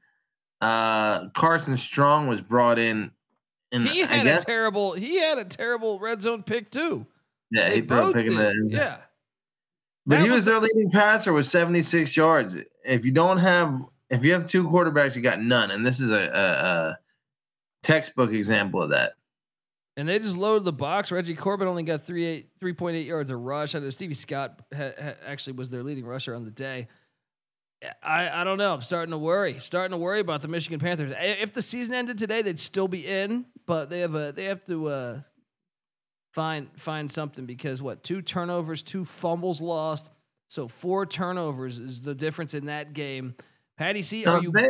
Uh, 0.60 1.30
Carson 1.30 1.78
Strong 1.78 2.28
was 2.28 2.42
brought 2.42 2.78
in, 2.78 3.12
and 3.72 3.88
He 3.88 4.02
had 4.02 4.24
guess, 4.26 4.44
a 4.44 4.46
terrible. 4.46 4.94
He 4.94 5.20
had 5.20 5.38
a 5.38 5.46
terrible 5.46 6.00
red 6.00 6.22
zone 6.22 6.44
pick 6.44 6.70
too. 6.70 7.08
yeah, 7.52 7.70
They 7.70 7.76
he 7.78 7.82
threw 7.82 8.10
a 8.12 8.14
pick 8.14 8.28
in 8.28 8.36
the 8.36 8.48
end 8.50 8.70
zone. 8.72 8.80
Yeah, 8.80 8.98
But 10.06 10.18
That 10.18 10.24
he 10.26 10.30
was 10.30 10.42
was 10.42 10.46
their 10.46 10.60
leading 10.60 10.92
passer 10.92 11.34
with 11.34 11.48
76 11.48 12.16
yards. 12.16 12.58
If 12.86 13.06
you 13.06 13.12
don't 13.12 13.38
have, 13.38 13.82
if 14.10 14.24
you 14.26 14.34
have 14.34 14.46
two 14.46 14.68
quarterbacks, 14.68 15.16
you 15.16 15.22
got 15.22 15.42
none. 15.42 15.72
And 15.72 15.86
this 15.86 16.00
is 16.00 16.12
a, 16.12 16.16
a, 16.16 16.66
a 16.68 17.00
textbook 17.82 18.32
example 18.32 18.84
of 18.84 18.90
that. 18.92 19.14
and 19.98 20.08
they 20.08 20.20
just 20.20 20.38
loaded 20.38 20.66
the 20.66 20.74
box. 20.74 21.12
Reggie 21.12 21.34
Corbin 21.36 21.68
only 21.68 21.84
got 21.84 22.04
three 22.04 22.26
eight 22.26 22.50
three 22.60 22.74
point 22.74 22.98
eight 22.98 23.08
yards 23.08 23.32
a 23.32 23.38
rush. 23.38 23.74
I 23.74 23.80
know 23.80 23.90
Stevie 23.90 24.14
Scott 24.14 24.62
ha, 24.76 24.92
ha, 25.02 25.14
actually 25.26 25.54
was 25.54 25.70
their 25.70 25.82
leading 25.82 26.06
rusher 26.06 26.36
on 26.36 26.44
the 26.44 26.52
day. 26.52 26.88
I, 28.04 28.42
I 28.42 28.44
don't 28.44 28.58
know. 28.58 28.74
I'm 28.74 28.82
starting 28.82 29.12
to 29.12 29.18
worry. 29.18 29.60
Starting 29.60 29.92
to 29.92 29.98
worry 29.98 30.20
about 30.20 30.42
the 30.42 30.48
Michigan 30.48 30.80
Panthers. 30.80 31.14
If 31.18 31.54
the 31.54 31.62
season 31.62 31.94
ended 31.94 32.18
today, 32.18 32.42
they'd 32.42 32.60
still 32.60 32.88
be 32.88 33.06
in, 33.06 33.46
but 33.66 33.90
they 33.90 34.02
have 34.02 34.14
a 34.14 34.32
they 34.32 34.46
have 34.46 34.64
to 34.66 34.88
uh, 34.88 35.20
find 36.32 36.70
find 36.78 37.12
something 37.12 37.46
because 37.46 37.82
what 37.82 38.04
two 38.04 38.22
turnovers, 38.22 38.82
two 38.82 39.04
fumbles 39.04 39.62
lost, 39.62 40.12
so 40.48 40.68
four 40.68 41.06
turnovers 41.06 41.80
is 41.80 42.02
the 42.02 42.14
difference 42.14 42.54
in 42.54 42.68
that 42.68 42.94
game. 42.94 43.36
Patty 43.78 44.04
C, 44.04 44.26
are 44.26 44.42
you? 44.44 44.52
they, 44.52 44.70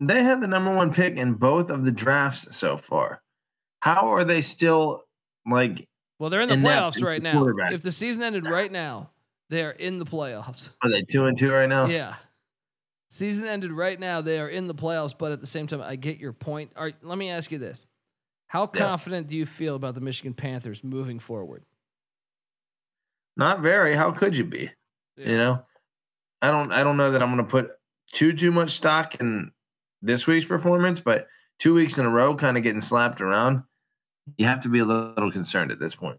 they 0.00 0.22
had 0.22 0.40
the 0.42 0.48
number 0.48 0.74
one 0.74 0.92
pick 0.92 1.16
in 1.16 1.34
both 1.34 1.70
of 1.70 1.84
the 1.84 1.92
drafts 1.92 2.54
so 2.54 2.76
far. 2.76 3.22
How 3.80 4.08
are 4.08 4.24
they 4.24 4.42
still 4.42 5.04
like? 5.46 5.88
Well, 6.18 6.28
they're 6.28 6.42
in 6.42 6.50
the 6.50 6.56
inept 6.56 6.96
playoffs 6.98 7.02
right 7.02 7.22
now. 7.22 7.46
If 7.72 7.80
the 7.80 7.92
season 7.92 8.22
ended 8.22 8.46
right 8.46 8.70
now, 8.70 9.10
they 9.48 9.64
are 9.64 9.70
in 9.70 9.98
the 9.98 10.04
playoffs. 10.04 10.68
Are 10.82 10.90
they 10.90 11.02
two 11.02 11.24
and 11.24 11.38
two 11.38 11.50
right 11.50 11.68
now? 11.68 11.86
Yeah. 11.86 12.16
Season 13.12 13.44
ended 13.44 13.72
right 13.72 13.98
now. 13.98 14.20
They 14.20 14.38
are 14.38 14.48
in 14.48 14.68
the 14.68 14.74
playoffs, 14.74 15.14
but 15.18 15.32
at 15.32 15.40
the 15.40 15.46
same 15.46 15.66
time, 15.66 15.82
I 15.82 15.96
get 15.96 16.18
your 16.18 16.32
point. 16.32 16.70
All 16.76 16.84
right, 16.84 16.94
let 17.02 17.18
me 17.18 17.28
ask 17.28 17.50
you 17.50 17.58
this. 17.58 17.86
How 18.46 18.62
Yeah. 18.72 18.80
confident 18.80 19.26
do 19.26 19.36
you 19.36 19.44
feel 19.44 19.74
about 19.74 19.94
the 19.96 20.00
Michigan 20.00 20.32
Panthers 20.32 20.84
moving 20.84 21.18
forward? 21.18 21.64
Not 23.36 23.60
very. 23.60 23.94
How 23.94 24.12
could 24.12 24.36
you 24.36 24.44
be? 24.44 24.70
You 25.16 25.36
know, 25.36 25.64
I 26.40 26.50
don't. 26.50 26.72
I 26.72 26.82
don't 26.82 26.96
know 26.96 27.10
that 27.10 27.22
I'm 27.22 27.34
going 27.34 27.44
to 27.44 27.50
put 27.50 27.72
too 28.12 28.32
too 28.32 28.50
much 28.52 28.70
stock 28.70 29.16
in 29.20 29.50
this 30.00 30.26
week's 30.26 30.46
performance, 30.46 31.00
but 31.00 31.26
two 31.58 31.74
weeks 31.74 31.98
in 31.98 32.06
a 32.06 32.10
row, 32.10 32.34
kind 32.34 32.56
of 32.56 32.62
getting 32.62 32.80
slapped 32.80 33.20
around, 33.20 33.62
you 34.38 34.46
have 34.46 34.60
to 34.60 34.68
be 34.68 34.78
a 34.78 34.84
little 34.84 35.30
concerned 35.30 35.70
at 35.70 35.78
this 35.78 35.94
point. 35.94 36.18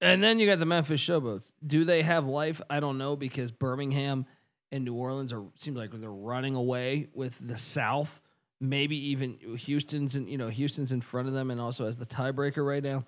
And 0.00 0.22
then 0.22 0.38
you 0.38 0.46
got 0.46 0.58
the 0.58 0.66
Memphis 0.66 1.00
Showboats. 1.00 1.52
Do 1.66 1.84
they 1.84 2.02
have 2.02 2.26
life? 2.26 2.60
I 2.70 2.78
don't 2.78 2.98
know 2.98 3.16
because 3.16 3.50
Birmingham 3.50 4.26
and 4.74 4.84
New 4.84 4.94
Orleans 4.94 5.32
are 5.32 5.44
seems 5.56 5.76
like 5.76 5.92
they're 5.92 6.10
running 6.10 6.56
away 6.56 7.06
with 7.14 7.38
the 7.46 7.56
South. 7.56 8.20
Maybe 8.60 8.96
even 9.10 9.38
Houston's 9.56 10.16
and 10.16 10.28
you 10.28 10.36
know 10.36 10.48
Houston's 10.48 10.90
in 10.90 11.00
front 11.00 11.28
of 11.28 11.34
them 11.34 11.52
and 11.52 11.60
also 11.60 11.86
as 11.86 11.96
the 11.96 12.06
tiebreaker 12.06 12.66
right 12.66 12.82
now. 12.82 13.04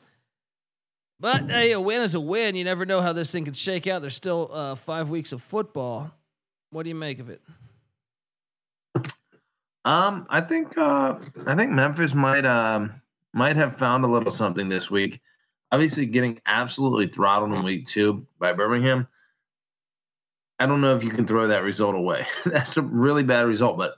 But 1.19 1.51
hey, 1.51 1.73
a 1.73 1.81
win 1.81 2.03
is 2.03 2.15
a 2.15 2.21
win. 2.21 2.55
You 2.55 2.63
never 2.63 2.87
know 2.87 3.01
how 3.01 3.13
this 3.13 3.33
thing 3.33 3.45
could 3.45 3.57
shake 3.57 3.89
out. 3.89 4.01
There's 4.01 4.15
still 4.15 4.49
uh, 4.53 4.75
five 4.77 5.11
weeks 5.11 5.33
of 5.33 5.43
football. 5.43 6.13
What 6.71 6.85
do 6.85 6.89
you 6.89 6.95
make 6.95 7.19
of 7.19 7.31
it? 7.31 7.43
Um, 9.85 10.27
I 10.31 10.41
think 10.43 10.79
uh, 10.79 11.19
I 11.47 11.57
think 11.57 11.73
Memphis 11.73 12.15
might 12.15 12.45
um 12.45 13.01
might 13.33 13.57
have 13.57 13.77
found 13.77 14.05
a 14.05 14.09
little 14.09 14.31
something 14.31 14.69
this 14.69 14.89
week. 14.89 15.21
Obviously, 15.73 16.07
getting 16.07 16.41
absolutely 16.47 17.09
throttled 17.09 17.53
in 17.55 17.65
week 17.65 17.87
two 17.87 18.25
by 18.39 18.53
Birmingham. 18.53 19.09
I 20.59 20.67
don't 20.67 20.81
know 20.81 20.97
if 20.97 21.05
you 21.05 21.11
can 21.11 21.27
throw 21.27 21.49
that 21.49 21.63
result 21.63 21.95
away. 21.95 22.27
That's 22.47 22.77
a 22.77 22.83
really 22.83 23.23
bad 23.23 23.47
result, 23.47 23.77
but 23.77 23.97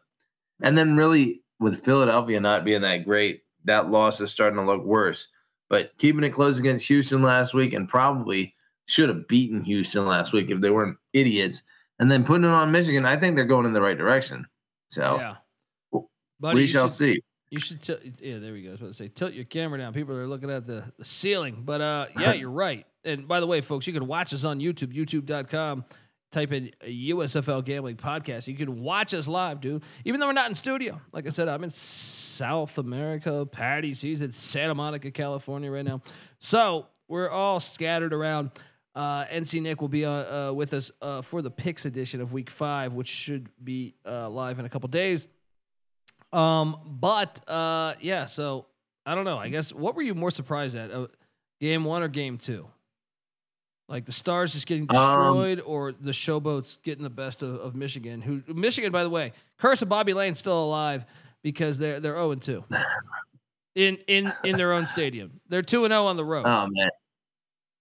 and 0.61 0.77
then 0.77 0.97
really 0.97 1.43
with 1.61 1.85
Philadelphia 1.85 2.41
not 2.41 2.65
being 2.65 2.83
that 2.83 3.05
great, 3.05 3.43
that 3.65 3.91
loss 3.91 4.21
is 4.21 4.31
starting 4.31 4.59
to 4.59 4.65
look 4.65 4.85
worse. 4.85 5.29
But 5.69 5.97
keeping 5.99 6.25
it 6.25 6.31
close 6.31 6.59
against 6.59 6.89
Houston 6.89 7.23
last 7.23 7.53
week 7.55 7.73
and 7.75 7.89
probably 7.89 8.55
should 8.87 9.09
have 9.11 9.29
beaten 9.29 9.63
Houston 9.65 10.07
last 10.07 10.33
week 10.33 10.51
if 10.51 10.61
they 10.61 10.71
weren't 10.71 10.97
idiots. 11.13 11.63
And 11.99 12.11
then 12.11 12.25
putting 12.25 12.45
it 12.45 12.51
on 12.51 12.73
Michigan, 12.73 13.05
I 13.05 13.17
think 13.17 13.37
they're 13.37 13.45
going 13.45 13.67
in 13.67 13.73
the 13.73 13.83
right 13.83 13.99
direction. 13.99 14.47
So 14.89 15.19
Yeah. 15.19 16.03
we 16.41 16.67
shall 16.67 16.89
should- 16.89 16.93
see. 16.93 17.23
You 17.51 17.61
should 17.61 17.81
tilt. 17.81 18.01
Yeah, 18.21 18.39
there 18.39 18.53
we 18.53 18.63
go. 18.63 18.69
I 18.69 18.73
was 18.73 18.81
about 18.81 18.87
to 18.89 18.95
say 18.95 19.09
tilt 19.09 19.33
your 19.33 19.45
camera 19.47 19.79
down. 19.79 19.95
People 19.95 20.15
are 20.17 20.27
looking 20.27 20.51
at 20.51 20.67
the, 20.67 20.85
the 20.99 21.05
ceiling. 21.05 21.63
But 21.65 21.81
uh, 21.81 22.07
yeah, 22.19 22.33
you're 22.35 22.51
right. 22.51 22.87
And 23.05 23.27
by 23.27 23.41
the 23.41 23.47
way, 23.47 23.61
folks, 23.63 23.87
you 23.87 23.93
can 23.95 24.07
watch 24.07 24.35
us 24.35 24.45
on 24.45 24.61
YouTube, 24.61 24.95
YouTube.com. 24.95 25.85
Type 26.31 26.53
in 26.53 26.71
USFL 26.87 27.65
Gambling 27.65 27.97
Podcast. 27.97 28.49
You 28.49 28.55
can 28.55 28.83
watch 28.83 29.15
us 29.15 29.29
live, 29.29 29.63
dude. 29.63 29.83
Even 30.05 30.21
though 30.21 30.27
we're 30.27 30.35
not 30.35 30.49
in 30.49 30.55
studio. 30.55 31.01
Like 31.11 31.27
I 31.27 31.31
said, 31.31 31.49
I'm 31.49 31.65
in 31.65 31.71
South 31.71 32.77
America. 32.77 33.47
Patty 33.47 33.95
sees 33.95 34.21
it, 34.21 34.35
Santa 34.35 34.75
Monica, 34.75 35.11
California, 35.11 35.71
right 35.71 35.85
now. 35.85 36.03
So 36.39 36.87
we're 37.09 37.31
all 37.31 37.61
scattered 37.61 38.13
around. 38.13 38.51
Uh, 38.95 39.25
NC 39.27 39.63
Nick 39.63 39.81
will 39.81 39.89
be 39.89 40.05
uh, 40.05 40.11
uh, 40.49 40.53
with 40.53 40.75
us 40.75 40.91
uh, 41.01 41.23
for 41.23 41.41
the 41.41 41.51
picks 41.51 41.87
edition 41.87 42.21
of 42.21 42.33
Week 42.33 42.51
Five, 42.51 42.95
which 42.95 43.09
should 43.09 43.49
be 43.63 43.95
uh, 44.05 44.29
live 44.29 44.59
in 44.59 44.67
a 44.67 44.69
couple 44.69 44.89
days. 44.89 45.29
Um, 46.33 46.77
but 46.85 47.49
uh, 47.49 47.95
yeah, 48.01 48.27
so 48.27 48.67
I 49.07 49.15
don't 49.15 49.25
know. 49.25 49.39
I 49.39 49.49
guess 49.49 49.73
what 49.73 49.95
were 49.95 50.03
you 50.03 50.15
more 50.15 50.31
surprised 50.31 50.77
at, 50.77 50.91
game 51.61 51.85
one 51.85 52.03
or 52.03 52.09
game 52.09 52.39
two? 52.39 52.69
Like 53.89 54.05
the 54.05 54.13
Stars 54.13 54.53
just 54.53 54.67
getting 54.67 54.85
Um, 54.91 54.97
destroyed, 54.97 55.63
or 55.65 55.93
the 55.93 56.11
Showboats 56.11 56.79
getting 56.83 57.05
the 57.05 57.11
best 57.11 57.43
of, 57.43 57.55
of 57.57 57.75
Michigan? 57.75 58.21
Who 58.21 58.43
Michigan, 58.53 58.93
by 58.93 59.03
the 59.03 59.11
way, 59.11 59.33
curse 59.59 59.81
of 59.81 59.89
Bobby 59.89 60.13
Layne 60.13 60.35
still 60.35 60.63
alive 60.63 61.07
because 61.43 61.79
they're 61.79 61.99
they're 61.99 62.15
zero 62.15 62.33
and 62.33 62.43
two 62.43 62.65
in 63.75 63.97
in 64.07 64.33
in 64.45 64.57
their 64.59 64.73
own 64.73 64.87
stadium. 64.87 65.41
They're 65.49 65.63
two 65.63 65.85
and 65.85 65.93
zero 65.93 66.05
on 66.05 66.17
the 66.17 66.25
road. 66.25 66.45
Oh 66.47 66.67
man. 66.71 66.91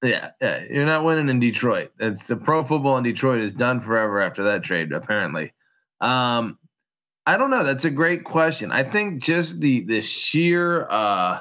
Yeah, 0.04 0.30
yeah. 0.40 0.64
You're 0.70 0.86
not 0.86 1.04
winning 1.04 1.28
in 1.28 1.40
Detroit. 1.40 1.92
It's 2.00 2.28
the 2.28 2.38
pro 2.38 2.64
football 2.64 2.98
in 2.98 3.04
Detroit 3.04 3.40
is 3.40 3.52
done 3.52 3.80
forever 3.80 4.22
after 4.22 4.44
that 4.44 4.62
trade, 4.64 4.92
apparently. 4.92 5.54
Um, 6.00 6.60
I 7.26 7.36
don't 7.36 7.50
know. 7.50 7.64
That's 7.64 7.84
a 7.84 7.90
great 7.90 8.24
question. 8.24 8.72
I 8.72 8.84
think 8.84 9.22
just 9.22 9.60
the 9.60 9.82
the 9.82 10.02
sheer 10.02 10.88
uh 10.90 11.40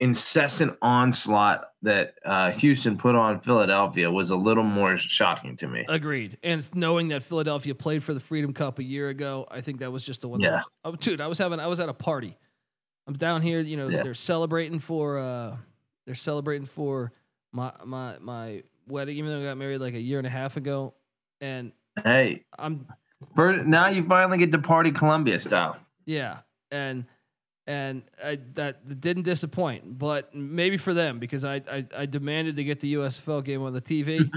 incessant 0.00 0.76
onslaught 0.82 1.70
that 1.82 2.14
uh 2.24 2.50
Houston 2.52 2.98
put 2.98 3.14
on 3.14 3.40
Philadelphia 3.40 4.10
was 4.10 4.30
a 4.30 4.36
little 4.36 4.62
more 4.64 4.96
shocking 4.96 5.56
to 5.56 5.68
me. 5.68 5.84
Agreed. 5.88 6.36
And 6.42 6.68
knowing 6.74 7.08
that 7.08 7.22
Philadelphia 7.22 7.74
played 7.74 8.02
for 8.02 8.12
the 8.12 8.20
Freedom 8.20 8.52
Cup 8.52 8.78
a 8.78 8.84
year 8.84 9.08
ago, 9.08 9.46
I 9.50 9.60
think 9.62 9.78
that 9.80 9.90
was 9.92 10.04
just 10.04 10.20
the 10.20 10.28
one. 10.28 10.40
Yeah. 10.40 10.62
Oh, 10.84 10.92
dude, 10.94 11.20
I 11.20 11.26
was 11.28 11.38
having 11.38 11.60
I 11.60 11.66
was 11.66 11.80
at 11.80 11.88
a 11.88 11.94
party 11.94 12.36
I'm 13.06 13.14
down 13.14 13.40
here. 13.40 13.60
You 13.60 13.76
know, 13.76 13.88
Yeah. 13.88 14.02
they're 14.02 14.14
celebrating 14.14 14.78
for 14.80 15.18
uh, 15.18 15.56
they're 16.06 16.14
celebrating 16.14 16.66
for 16.66 17.12
my 17.52 17.72
my 17.84 18.18
my 18.20 18.62
wedding. 18.88 19.16
Even 19.16 19.30
though 19.30 19.40
I 19.40 19.44
got 19.44 19.56
married 19.56 19.80
like 19.80 19.94
a 19.94 20.00
year 20.00 20.18
and 20.18 20.26
a 20.26 20.30
half 20.30 20.56
ago, 20.56 20.94
and 21.40 21.72
Hey, 22.04 22.44
I'm 22.58 22.86
for, 23.34 23.56
now 23.56 23.88
you 23.88 24.06
finally 24.06 24.36
get 24.38 24.52
to 24.52 24.58
party 24.58 24.90
Colombia 24.90 25.38
style. 25.38 25.76
Yeah, 26.04 26.38
and 26.70 27.06
and 27.66 28.02
I, 28.22 28.38
that 28.54 29.00
didn't 29.00 29.24
disappoint, 29.24 29.98
but 29.98 30.34
maybe 30.34 30.76
for 30.76 30.94
them 30.94 31.18
because 31.18 31.44
I 31.44 31.56
I, 31.70 31.86
I 31.96 32.06
demanded 32.06 32.56
to 32.56 32.64
get 32.64 32.80
the 32.80 32.94
USFL 32.94 33.44
game 33.44 33.62
on 33.62 33.72
the 33.72 33.80
TV, 33.80 34.28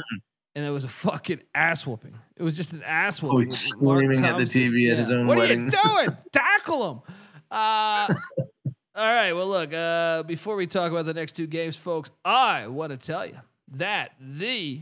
and 0.55 0.65
it 0.65 0.69
was 0.71 0.83
a 0.83 0.87
fucking 0.89 1.41
ass 1.53 1.85
whooping. 1.85 2.15
It 2.35 2.43
was 2.43 2.55
just 2.55 2.73
an 2.73 2.81
ass 2.83 3.21
Oh, 3.23 3.27
whooping. 3.27 3.49
Mark 3.49 3.57
screaming 3.57 4.25
at 4.25 4.37
the. 4.37 4.43
TV 4.45 4.91
at 4.91 4.97
his 4.97 5.11
own 5.11 5.27
what 5.27 5.37
wedding. 5.37 5.61
are 5.61 5.63
you 5.63 5.69
doing? 6.05 6.17
Tackle 6.31 6.91
him. 6.91 7.01
Uh, 7.51 8.13
all 8.95 9.13
right. 9.13 9.33
Well, 9.33 9.47
look. 9.47 9.73
Uh, 9.73 10.23
before 10.23 10.55
we 10.55 10.65
talk 10.67 10.91
about 10.91 11.05
the 11.05 11.13
next 11.13 11.33
two 11.35 11.47
games, 11.47 11.75
folks, 11.75 12.09
I 12.25 12.67
want 12.67 12.91
to 12.91 12.97
tell 12.97 13.25
you 13.25 13.37
that 13.73 14.13
the 14.19 14.81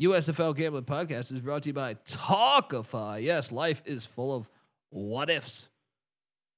USFL 0.00 0.54
Gambling 0.56 0.84
Podcast 0.84 1.32
is 1.32 1.40
brought 1.40 1.64
to 1.64 1.70
you 1.70 1.74
by 1.74 1.94
Tawkify. 2.06 3.22
Yes, 3.22 3.50
life 3.50 3.82
is 3.84 4.06
full 4.06 4.34
of 4.34 4.48
what 4.90 5.28
ifs. 5.30 5.68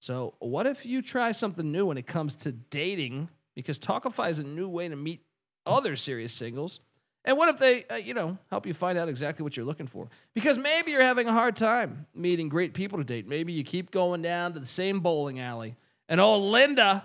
So, 0.01 0.35
what 0.39 0.67
if 0.67 0.87
you 0.87 1.03
try 1.03 1.31
something 1.33 1.71
new 1.71 1.87
when 1.87 1.99
it 1.99 2.07
comes 2.07 2.35
to 2.37 2.53
dating? 2.53 3.29
Because 3.55 3.79
Tawkify 3.79 4.31
is 4.31 4.39
a 4.39 4.45
new 4.45 4.69
way 4.69 4.89
to 4.89 4.97
meet 4.97 5.21
other 5.67 5.95
serious 5.95 6.33
singles. 6.33 6.81
And 7.23 7.37
what 7.37 7.51
if 7.51 7.59
they, 7.59 7.85
uh, 7.85 7.97
you 7.97 8.15
know, 8.15 8.39
help 8.49 8.67
you 8.67 8.73
find 8.73 8.97
out 8.97 9.11
exactly 9.11 9.43
what 9.43 9.59
you're 9.59 9.67
looking 9.67 9.87
for? 9.87 10.09
Because 10.35 10.57
maybe 10.57 10.91
you're 10.91 11.03
having 11.03 11.29
a 11.29 11.35
hard 11.35 11.55
time 11.55 12.07
meeting 12.15 12.49
great 12.49 12.73
people 12.73 12.97
to 12.97 13.05
date. 13.05 13.29
Maybe 13.29 13.53
you 13.53 13.63
keep 13.63 13.91
going 13.91 14.23
down 14.23 14.55
to 14.55 14.61
the 14.61 14.67
same 14.67 15.01
bowling 15.01 15.39
alley, 15.39 15.77
and 16.09 16.19
old 16.19 16.51
Linda 16.51 17.05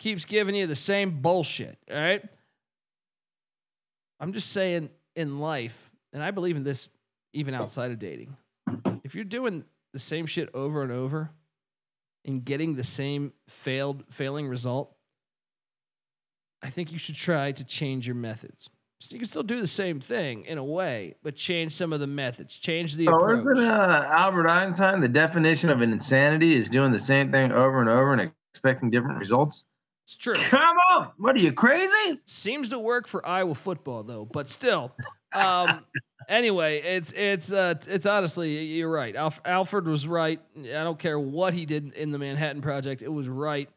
keeps 0.00 0.24
giving 0.24 0.56
you 0.56 0.66
the 0.66 0.74
same 0.74 1.22
bullshit. 1.22 1.78
All 1.88 1.96
right. 1.96 2.24
I'm 4.18 4.32
just 4.32 4.50
saying, 4.50 4.90
in 5.14 5.38
life, 5.38 5.92
and 6.12 6.24
I 6.24 6.32
believe 6.32 6.56
in 6.56 6.64
this 6.64 6.88
even 7.32 7.54
outside 7.54 7.92
of 7.92 8.00
dating. 8.00 8.36
If 9.04 9.14
you're 9.14 9.22
doing 9.22 9.64
the 9.92 10.00
same 10.00 10.26
shit 10.26 10.48
over 10.54 10.82
and 10.82 10.90
over 10.90 11.30
and 12.24 12.44
getting 12.44 12.74
the 12.74 12.84
same 12.84 13.32
failed 13.48 14.04
failing 14.10 14.48
result, 14.48 14.94
I 16.62 16.70
think 16.70 16.92
you 16.92 16.98
should 16.98 17.14
try 17.16 17.52
to 17.52 17.64
change 17.64 18.06
your 18.06 18.16
methods. 18.16 18.70
So 19.00 19.12
you 19.14 19.18
can 19.20 19.28
still 19.28 19.42
do 19.42 19.60
the 19.60 19.66
same 19.66 20.00
thing 20.00 20.44
in 20.46 20.56
a 20.56 20.64
way, 20.64 21.16
but 21.22 21.36
change 21.36 21.72
some 21.72 21.92
of 21.92 22.00
the 22.00 22.06
methods, 22.06 22.56
change 22.56 22.94
the 22.96 23.08
Oh, 23.08 23.16
approach. 23.18 23.40
isn't 23.40 23.58
uh, 23.58 24.08
Albert 24.10 24.48
Einstein 24.48 25.00
the 25.00 25.08
definition 25.08 25.68
of 25.68 25.82
an 25.82 25.92
insanity 25.92 26.54
is 26.54 26.70
doing 26.70 26.90
the 26.92 26.98
same 26.98 27.30
thing 27.30 27.52
over 27.52 27.80
and 27.80 27.90
over 27.90 28.14
and 28.14 28.32
expecting 28.52 28.88
different 28.90 29.18
results? 29.18 29.66
It's 30.06 30.16
true. 30.16 30.34
Come 30.34 30.76
on, 30.90 31.08
what 31.18 31.34
are 31.36 31.40
you 31.40 31.52
crazy? 31.52 32.20
Seems 32.24 32.70
to 32.70 32.78
work 32.78 33.06
for 33.06 33.26
Iowa 33.26 33.54
football 33.54 34.02
though, 34.04 34.24
but 34.24 34.48
still. 34.48 34.92
Um, 35.34 35.84
anyway, 36.28 36.80
it's 36.82 37.12
it's 37.12 37.52
uh, 37.52 37.74
it's 37.88 38.06
honestly 38.06 38.64
you're 38.64 38.90
right. 38.90 39.14
Alf- 39.16 39.40
Alfred 39.44 39.86
was 39.86 40.06
right. 40.06 40.40
I 40.58 40.82
don't 40.84 40.98
care 40.98 41.18
what 41.18 41.54
he 41.54 41.66
did 41.66 41.92
in 41.94 42.12
the 42.12 42.18
Manhattan 42.18 42.62
Project. 42.62 43.02
It 43.02 43.12
was 43.12 43.28
right. 43.28 43.68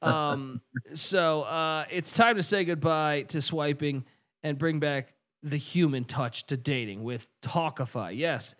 Um, 0.00 0.60
so 0.94 1.42
uh, 1.42 1.84
it's 1.90 2.12
time 2.12 2.36
to 2.36 2.42
say 2.42 2.64
goodbye 2.64 3.22
to 3.28 3.40
swiping 3.40 4.04
and 4.42 4.58
bring 4.58 4.80
back 4.80 5.14
the 5.42 5.56
human 5.56 6.04
touch 6.04 6.46
to 6.48 6.56
dating 6.56 7.02
with 7.04 7.28
Tawkify. 7.42 8.16
Yes, 8.16 8.54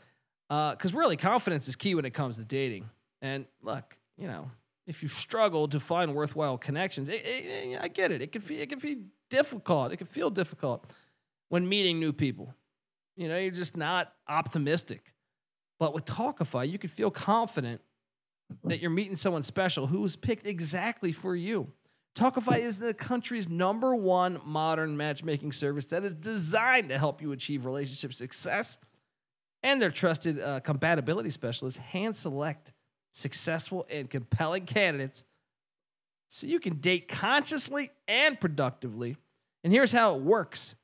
because 0.49 0.95
really 0.95 1.17
confidence 1.17 1.69
is 1.69 1.77
key 1.77 1.95
when 1.95 2.05
it 2.05 2.15
comes 2.15 2.37
to 2.37 2.45
dating. 2.45 2.89
And 3.21 3.47
look, 3.63 3.97
you 4.19 4.27
know, 4.27 4.51
if 4.87 5.03
you 5.03 5.09
struggle 5.09 5.69
to 5.69 5.79
find 5.81 6.15
worthwhile 6.15 6.59
connections, 6.59 7.09
it, 7.09 7.23
it- 7.25 7.81
I 7.81 7.89
get 7.89 8.11
it. 8.13 8.21
It 8.21 8.33
can 8.33 8.41
feel 8.43 8.61
it 8.61 8.69
can 8.69 8.79
be 8.79 8.99
difficult. 9.31 9.93
It 9.93 9.97
can 9.97 10.07
feel 10.07 10.29
difficult 10.31 10.85
when 11.53 11.69
meeting 11.69 12.01
new 12.01 12.15
people. 12.15 12.55
You 13.15 13.29
know, 13.29 13.37
you're 13.37 13.51
just 13.51 13.77
not 13.77 14.11
optimistic. 14.27 15.13
But 15.79 15.93
with 15.93 16.07
Tawkify, 16.07 16.71
you 16.71 16.79
can 16.79 16.89
feel 16.89 17.11
confident 17.11 17.83
that 18.65 18.81
you're 18.81 18.91
meeting 18.91 19.17
someone 19.17 19.43
special 19.43 19.87
who 19.87 20.01
was 20.01 20.17
picked 20.17 20.47
exactly 20.47 21.13
for 21.13 21.37
you. 21.37 21.71
Tawkify 22.15 22.59
is 22.59 22.79
the 22.79 22.95
country's 22.95 23.51
number 23.51 23.95
one 23.95 24.41
modern 24.47 24.97
matchmaking 24.97 25.53
service 25.53 25.85
that 25.87 26.05
is 26.05 26.15
designed 26.15 26.89
to 26.89 26.97
help 26.97 27.21
you 27.21 27.33
achieve 27.33 27.67
relationship 27.67 28.15
success. 28.15 28.79
And 29.63 29.81
their 29.81 29.91
trusted 29.91 30.41
uh, 30.41 30.61
compatibility 30.61 31.29
specialists 31.29 31.79
hand 31.79 32.17
select 32.17 32.73
successful 33.11 33.87
and 33.91 34.09
compelling 34.09 34.65
candidates 34.65 35.23
so 36.29 36.47
you 36.47 36.61
can 36.61 36.77
date 36.77 37.09
consciously 37.09 37.91
and 38.09 38.41
productively. 38.41 39.19
And 39.63 39.71
here's 39.71 39.93
how 39.93 40.15
it 40.15 40.23
works 40.23 40.77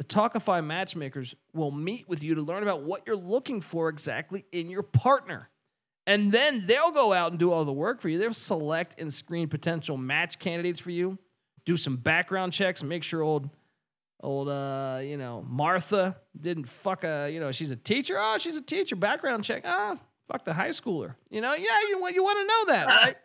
the 0.00 0.04
Tawkify 0.04 0.64
matchmakers 0.64 1.34
will 1.52 1.70
meet 1.70 2.08
with 2.08 2.22
you 2.22 2.34
to 2.36 2.40
learn 2.40 2.62
about 2.62 2.84
what 2.84 3.02
you're 3.06 3.14
looking 3.14 3.60
for 3.60 3.90
exactly 3.90 4.46
in 4.50 4.70
your 4.70 4.82
partner. 4.82 5.50
And 6.06 6.32
then 6.32 6.66
they'll 6.66 6.90
go 6.90 7.12
out 7.12 7.32
and 7.32 7.38
do 7.38 7.52
all 7.52 7.66
the 7.66 7.72
work 7.72 8.00
for 8.00 8.08
you. 8.08 8.16
They'll 8.16 8.32
select 8.32 8.98
and 8.98 9.12
screen 9.12 9.48
potential 9.48 9.98
match 9.98 10.38
candidates 10.38 10.80
for 10.80 10.90
you, 10.90 11.18
do 11.66 11.76
some 11.76 11.98
background 11.98 12.54
checks, 12.54 12.82
make 12.82 13.02
sure 13.02 13.20
old, 13.20 13.50
old, 14.22 14.48
uh, 14.48 15.00
you 15.02 15.18
know, 15.18 15.44
Martha 15.46 16.16
didn't 16.40 16.66
fuck 16.66 17.04
a, 17.04 17.28
you 17.30 17.38
know, 17.38 17.52
she's 17.52 17.70
a 17.70 17.76
teacher. 17.76 18.16
Oh, 18.18 18.38
she's 18.38 18.56
a 18.56 18.62
teacher. 18.62 18.96
Background 18.96 19.44
check. 19.44 19.64
Ah, 19.66 19.98
fuck 20.24 20.46
the 20.46 20.54
high 20.54 20.70
schooler. 20.70 21.16
You 21.28 21.42
know, 21.42 21.52
yeah, 21.52 21.78
you, 21.90 22.00
want 22.00 22.14
you 22.14 22.22
want 22.22 22.38
to 22.38 22.46
know 22.46 22.74
that, 22.74 22.86
right? 22.86 23.16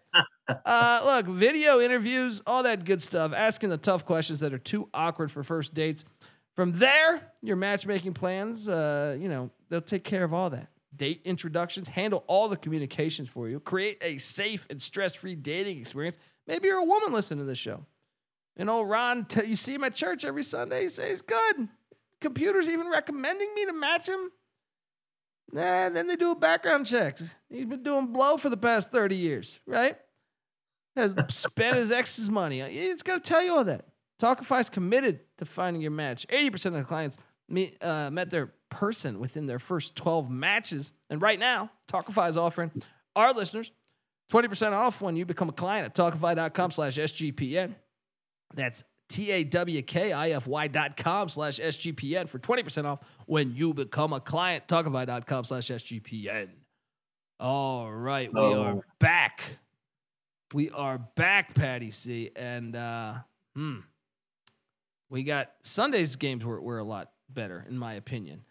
uh, 0.65 1.01
look, 1.05 1.27
video 1.27 1.79
interviews, 1.79 2.41
all 2.45 2.63
that 2.63 2.85
good 2.85 3.01
stuff, 3.01 3.33
asking 3.33 3.69
the 3.69 3.77
tough 3.77 4.05
questions 4.05 4.39
that 4.41 4.53
are 4.53 4.59
too 4.59 4.89
awkward 4.93 5.31
for 5.31 5.43
first 5.43 5.73
dates. 5.73 6.03
From 6.55 6.71
there, 6.71 7.21
your 7.41 7.57
matchmaking 7.57 8.13
plans, 8.13 8.69
uh, 8.69 9.17
you 9.19 9.27
know, 9.27 9.49
they'll 9.69 9.81
take 9.81 10.05
care 10.05 10.23
of 10.23 10.33
all 10.33 10.49
that. 10.51 10.69
Date 10.95 11.21
introductions, 11.25 11.89
handle 11.89 12.23
all 12.27 12.47
the 12.47 12.55
communications 12.55 13.29
for 13.29 13.49
you, 13.49 13.59
create 13.59 13.97
a 14.01 14.17
safe 14.17 14.65
and 14.69 14.81
stress 14.81 15.13
free 15.13 15.35
dating 15.35 15.79
experience. 15.79 16.17
Maybe 16.47 16.69
you're 16.69 16.77
a 16.77 16.83
woman 16.85 17.11
listening 17.11 17.39
to 17.39 17.45
this 17.45 17.57
show. 17.57 17.85
And 18.55 18.69
old 18.69 18.89
Ron, 18.89 19.25
t- 19.25 19.45
you 19.45 19.57
see 19.57 19.73
him 19.73 19.83
at 19.83 19.95
church 19.95 20.23
every 20.23 20.43
Sunday, 20.43 20.83
he 20.83 20.87
says, 20.87 21.21
good. 21.21 21.67
Computer's 22.21 22.69
even 22.69 22.89
recommending 22.89 23.53
me 23.53 23.65
to 23.65 23.73
match 23.73 24.07
him. 24.07 24.31
Nah, 25.51 25.89
then 25.89 26.07
they 26.07 26.15
do 26.15 26.31
a 26.31 26.35
background 26.35 26.87
check. 26.87 27.19
He's 27.49 27.65
been 27.65 27.83
doing 27.83 28.13
blow 28.13 28.37
for 28.37 28.49
the 28.49 28.57
past 28.57 28.91
30 28.91 29.17
years, 29.17 29.59
right? 29.67 29.97
Has 30.95 31.13
spent 31.27 31.75
his 31.75 31.91
ex's 31.91 32.29
money. 32.29 32.61
It's 32.61 33.03
got 33.03 33.21
to 33.21 33.29
tell 33.29 33.43
you 33.43 33.57
all 33.57 33.65
that. 33.65 33.85
Tawkify's 34.21 34.69
committed 34.69 35.19
to 35.37 35.45
finding 35.45 35.81
your 35.81 35.91
match. 35.91 36.25
80% 36.27 36.67
of 36.67 36.73
the 36.73 36.83
clients 36.83 37.17
meet, 37.49 37.77
uh, 37.83 38.09
met 38.11 38.29
their 38.29 38.53
person 38.69 39.19
within 39.19 39.45
their 39.45 39.59
first 39.59 39.95
12 39.95 40.29
matches. 40.29 40.93
And 41.09 41.21
right 41.21 41.39
now, 41.39 41.69
Tawkify 41.91 42.29
is 42.29 42.37
offering 42.37 42.71
our 43.15 43.33
listeners 43.33 43.71
20% 44.31 44.73
off 44.73 45.01
when 45.01 45.15
you 45.15 45.25
become 45.25 45.49
a 45.49 45.53
client 45.53 45.85
at 45.85 45.95
tawkify.com 45.95 46.71
slash 46.71 46.95
SGPN. 46.97 47.75
That's 48.53 48.83
T-A-W-K-I-F-Y 49.09 50.67
dot 50.69 50.97
com 50.97 51.29
slash 51.29 51.59
SGPN 51.59 52.27
for 52.27 52.39
20% 52.39 52.85
off 52.85 52.99
when 53.27 53.53
you 53.53 53.73
become 53.73 54.13
a 54.13 54.19
client. 54.19 54.67
Tawkify.com 54.67 55.43
slash 55.43 55.67
SGPN. 55.67 56.49
All 57.39 57.91
right, 57.91 58.33
we 58.33 58.39
Oh. 58.39 58.63
are 58.63 58.81
back. 58.99 59.59
We 60.53 60.69
are 60.71 60.97
back, 60.97 61.53
Patty 61.53 61.91
C. 61.91 62.31
And 62.35 62.75
uh 62.75 63.15
hmm. 63.55 63.79
We 65.09 65.23
got 65.23 65.51
Sunday's 65.61 66.15
games 66.15 66.43
were, 66.43 66.59
were 66.59 66.79
a 66.79 66.83
lot 66.83 67.11
better, 67.29 67.65
in 67.69 67.77
my 67.77 67.93
opinion. 67.93 68.43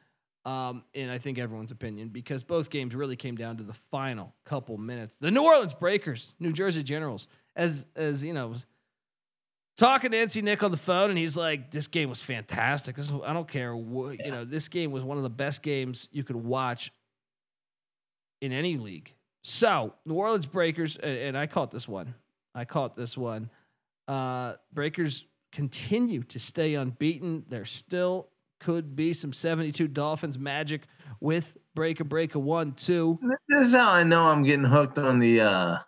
Um, 0.44 0.84
and 0.94 1.10
I 1.10 1.18
think 1.18 1.38
everyone's 1.38 1.72
opinion, 1.72 2.08
because 2.08 2.44
both 2.44 2.68
games 2.68 2.94
really 2.94 3.16
came 3.16 3.34
down 3.34 3.56
to 3.56 3.62
the 3.62 3.72
final 3.72 4.34
couple 4.44 4.76
minutes. 4.76 5.16
The 5.18 5.30
New 5.30 5.42
Orleans 5.42 5.72
Breakers, 5.72 6.34
New 6.38 6.52
Jersey 6.52 6.82
Generals, 6.82 7.28
as 7.56 7.86
as 7.96 8.22
you 8.22 8.34
know, 8.34 8.54
talking 9.78 10.10
to 10.10 10.16
NC 10.18 10.42
Nick 10.42 10.62
on 10.62 10.70
the 10.70 10.76
phone, 10.76 11.08
and 11.08 11.18
he's 11.18 11.36
like, 11.36 11.70
"This 11.70 11.86
game 11.86 12.10
was 12.10 12.20
fantastic. 12.20 12.94
This 12.94 13.10
I 13.24 13.32
don't 13.32 13.48
care 13.48 13.74
what 13.74 14.22
you 14.22 14.30
know. 14.30 14.44
This 14.44 14.68
game 14.68 14.90
was 14.90 15.02
one 15.02 15.16
of 15.16 15.22
the 15.22 15.30
best 15.30 15.62
games 15.62 16.08
you 16.12 16.22
could 16.22 16.36
watch 16.36 16.92
in 18.42 18.52
any 18.52 18.76
league." 18.76 19.14
So 19.42 19.94
New 20.04 20.14
Orleans 20.14 20.46
Breakers, 20.46 20.96
and, 20.96 21.16
and 21.16 21.38
I 21.38 21.46
caught 21.46 21.70
this 21.70 21.88
one. 21.88 22.14
I 22.54 22.66
caught 22.66 22.96
this 22.96 23.16
one. 23.16 23.48
Uh, 24.06 24.54
Breakers 24.74 25.24
continue 25.54 26.22
to 26.24 26.38
stay 26.38 26.74
unbeaten. 26.74 27.44
There 27.48 27.64
still 27.64 28.28
could 28.60 28.96
be 28.96 29.12
some 29.12 29.32
72 29.32 29.88
Dolphins 29.88 30.38
magic 30.38 30.82
with 31.20 31.56
Breaker 31.74 32.04
Breaker 32.04 32.38
1 32.38 32.72
2. 32.72 33.18
This 33.48 33.68
is 33.68 33.74
how 33.74 33.90
I 33.92 34.02
know 34.02 34.24
I'm 34.24 34.42
getting 34.42 34.64
hooked 34.64 34.98
on 34.98 35.20
the 35.20 35.40
uh, 35.40 35.78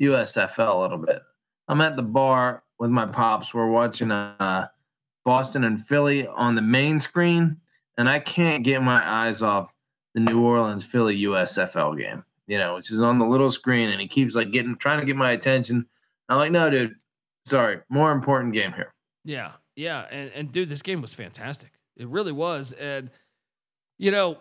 USFL 0.00 0.74
a 0.74 0.78
little 0.78 0.98
bit. 0.98 1.22
I'm 1.68 1.80
at 1.80 1.96
the 1.96 2.02
bar 2.02 2.64
with 2.78 2.90
my 2.90 3.06
pops. 3.06 3.54
We're 3.54 3.70
watching 3.70 4.10
uh, 4.10 4.68
Boston 5.24 5.64
and 5.64 5.84
Philly 5.84 6.26
on 6.26 6.56
the 6.56 6.62
main 6.62 6.98
screen, 7.00 7.58
and 7.96 8.08
I 8.08 8.18
can't 8.18 8.64
get 8.64 8.82
my 8.82 9.06
eyes 9.06 9.42
off 9.42 9.72
the 10.14 10.20
New 10.20 10.42
Orleans 10.42 10.84
Philly 10.84 11.22
USFL 11.22 11.96
game. 11.96 12.24
You 12.46 12.58
know, 12.58 12.74
which 12.74 12.90
is 12.90 13.00
on 13.00 13.18
the 13.18 13.26
little 13.26 13.50
screen, 13.50 13.88
and 13.88 14.00
he 14.00 14.06
keeps 14.06 14.34
like 14.34 14.50
getting 14.50 14.76
trying 14.76 15.00
to 15.00 15.06
get 15.06 15.16
my 15.16 15.30
attention. 15.32 15.86
I'm 16.28 16.38
like, 16.38 16.52
no, 16.52 16.68
dude. 16.68 16.96
Sorry, 17.46 17.80
more 17.90 18.10
important 18.10 18.54
game 18.54 18.72
here. 18.72 18.93
Yeah, 19.24 19.52
yeah, 19.74 20.06
and 20.10 20.30
and 20.34 20.52
dude, 20.52 20.68
this 20.68 20.82
game 20.82 21.00
was 21.00 21.14
fantastic. 21.14 21.70
It 21.96 22.08
really 22.08 22.32
was, 22.32 22.72
and 22.72 23.10
you 23.98 24.10
know, 24.10 24.38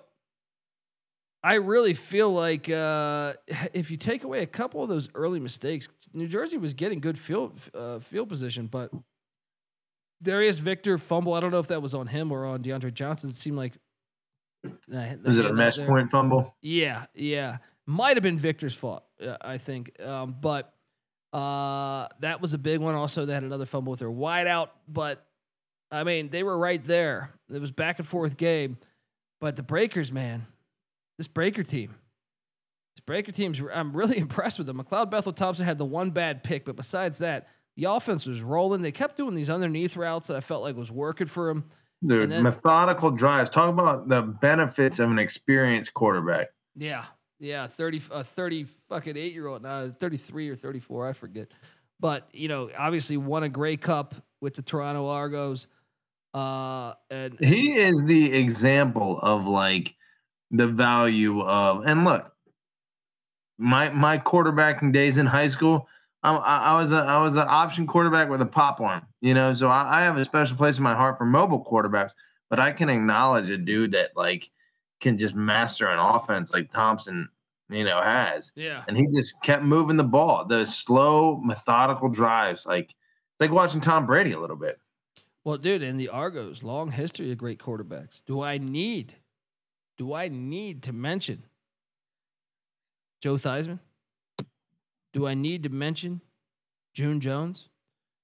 I 1.43 1.55
really 1.55 1.93
feel 1.93 2.31
like 2.33 2.69
uh, 2.69 3.33
if 3.73 3.91
you 3.91 3.97
take 3.97 4.23
away 4.23 4.41
a 4.41 4.45
couple 4.47 4.81
of 4.83 4.89
those 4.89 5.09
early 5.13 5.39
mistakes, 5.39 5.87
New 6.13 6.27
Jersey 6.27 6.57
was 6.57 6.73
getting 6.73 6.99
good 6.99 7.17
field 7.17 7.59
uh, 7.73 7.99
field 7.99 8.29
position, 8.29 8.67
but 8.67 8.91
Darius 10.21 10.59
Victor 10.59 10.97
fumble. 10.97 11.33
I 11.33 11.39
don't 11.39 11.51
know 11.51 11.59
if 11.59 11.67
that 11.67 11.81
was 11.81 11.93
on 11.93 12.07
him 12.07 12.31
or 12.31 12.45
on 12.45 12.63
DeAndre 12.63 12.93
Johnson. 12.93 13.29
It 13.29 13.35
seemed 13.35 13.57
like 13.57 13.73
uh, 14.65 15.15
Was 15.23 15.37
it 15.37 15.45
a 15.45 15.53
mesh 15.53 15.77
point 15.77 16.09
fumble? 16.09 16.55
Yeah, 16.61 17.05
yeah, 17.13 17.57
might 17.85 18.15
have 18.15 18.23
been 18.23 18.39
Victor's 18.39 18.75
fault. 18.75 19.03
Uh, 19.25 19.37
I 19.41 19.57
think, 19.57 19.99
um, 20.01 20.35
but 20.39 20.73
uh, 21.33 22.07
that 22.19 22.41
was 22.41 22.53
a 22.53 22.57
big 22.57 22.79
one. 22.79 22.95
Also, 22.95 23.25
they 23.25 23.33
had 23.33 23.43
another 23.43 23.65
fumble 23.65 23.91
with 23.91 23.99
their 23.99 24.09
wideout, 24.09 24.69
but 24.87 25.25
I 25.91 26.03
mean, 26.03 26.29
they 26.29 26.43
were 26.43 26.57
right 26.57 26.83
there. 26.83 27.31
It 27.51 27.59
was 27.59 27.71
back 27.71 27.99
and 27.99 28.07
forth 28.07 28.37
game, 28.37 28.77
but 29.41 29.55
the 29.55 29.63
Breakers, 29.63 30.11
man, 30.11 30.45
this 31.17 31.27
Breaker 31.27 31.63
team, 31.63 31.95
this 32.95 33.03
Breaker 33.05 33.31
team's. 33.31 33.61
I'm 33.73 33.95
really 33.95 34.17
impressed 34.19 34.57
with 34.59 34.67
them. 34.67 34.77
McLeod 34.81 35.09
Bethel 35.09 35.33
Thompson 35.33 35.65
had 35.65 35.77
the 35.77 35.85
one 35.85 36.11
bad 36.11 36.43
pick, 36.43 36.65
but 36.65 36.75
besides 36.75 37.17
that, 37.19 37.47
the 37.77 37.85
offense 37.85 38.27
was 38.27 38.41
rolling. 38.43 38.83
They 38.83 38.91
kept 38.91 39.17
doing 39.17 39.33
these 39.33 39.49
underneath 39.49 39.97
routes 39.97 40.27
that 40.27 40.37
I 40.37 40.41
felt 40.41 40.61
like 40.61 40.75
was 40.75 40.91
working 40.91 41.27
for 41.27 41.47
them. 41.47 41.65
Dude, 42.05 42.29
then- 42.29 42.43
methodical 42.43 43.09
drives. 43.11 43.49
Talk 43.49 43.69
about 43.69 44.07
the 44.07 44.21
benefits 44.21 44.99
of 44.99 45.09
an 45.09 45.17
experienced 45.17 45.93
quarterback. 45.93 46.47
Yeah, 46.75 47.05
yeah, 47.43 47.67
30, 47.67 48.01
uh, 48.11 48.23
30 48.23 48.63
fucking 48.63 49.17
eight 49.17 49.33
year 49.33 49.47
old, 49.47 49.63
now 49.63 49.89
33 49.89 50.49
or 50.49 50.55
34, 50.55 51.09
I 51.09 51.13
forget. 51.13 51.49
But, 51.99 52.27
you 52.33 52.47
know, 52.47 52.69
obviously 52.77 53.17
won 53.17 53.43
a 53.43 53.49
Grey 53.49 53.77
Cup 53.77 54.15
with 54.41 54.55
the 54.55 54.61
Toronto 54.61 55.07
Argos. 55.07 55.67
Uh, 56.33 56.93
and 57.11 57.37
He 57.39 57.73
is 57.73 58.03
the 58.05 58.33
example 58.33 59.19
of 59.19 59.45
like 59.45 59.95
the 60.51 60.67
value 60.67 61.41
of 61.41 61.85
and 61.85 62.03
look, 62.03 62.33
my 63.57 63.89
my 63.89 64.17
quarterbacking 64.17 64.91
days 64.91 65.17
in 65.17 65.25
high 65.25 65.47
school, 65.47 65.87
I, 66.23 66.35
I, 66.35 66.57
I 66.57 66.81
was 66.81 66.91
a 66.91 66.97
I 66.97 67.21
was 67.21 67.35
an 67.35 67.45
option 67.47 67.85
quarterback 67.85 68.29
with 68.29 68.41
a 68.41 68.45
pop 68.47 68.81
arm, 68.81 69.05
you 69.21 69.33
know. 69.33 69.53
So 69.53 69.67
I, 69.67 69.99
I 69.99 70.03
have 70.03 70.17
a 70.17 70.25
special 70.25 70.57
place 70.57 70.77
in 70.77 70.83
my 70.83 70.95
heart 70.95 71.17
for 71.17 71.25
mobile 71.25 71.63
quarterbacks. 71.63 72.13
But 72.49 72.59
I 72.59 72.71
can 72.71 72.89
acknowledge 72.89 73.49
a 73.49 73.57
dude 73.57 73.91
that 73.91 74.11
like 74.15 74.49
can 75.01 75.17
just 75.17 75.35
master 75.35 75.87
an 75.87 75.99
offense 75.99 76.53
like 76.53 76.71
Thompson, 76.71 77.29
you 77.73 77.83
know, 77.83 78.01
has. 78.01 78.51
yeah, 78.55 78.83
And 78.87 78.95
he 78.97 79.05
just 79.15 79.41
kept 79.43 79.63
moving 79.63 79.97
the 79.97 80.03
ball. 80.03 80.45
The 80.45 80.65
slow, 80.65 81.37
methodical 81.37 82.09
drives, 82.09 82.65
like 82.65 82.85
it's 82.91 83.39
like 83.39 83.51
watching 83.51 83.81
Tom 83.81 84.05
Brady 84.05 84.31
a 84.33 84.39
little 84.39 84.55
bit. 84.55 84.79
well, 85.43 85.57
dude, 85.57 85.81
in 85.81 85.97
the 85.97 86.09
Argos, 86.09 86.63
long 86.63 86.91
history 86.91 87.31
of 87.31 87.37
great 87.37 87.59
quarterbacks. 87.59 88.21
Do 88.25 88.41
I 88.41 88.57
need, 88.57 89.15
do 89.97 90.13
I 90.13 90.27
need 90.27 90.83
to 90.83 90.93
mention 90.93 91.43
Joe 93.21 93.35
Theismann? 93.35 93.79
Do 95.13 95.27
I 95.27 95.33
need 95.33 95.63
to 95.63 95.69
mention 95.69 96.21
June 96.93 97.19
Jones? 97.19 97.69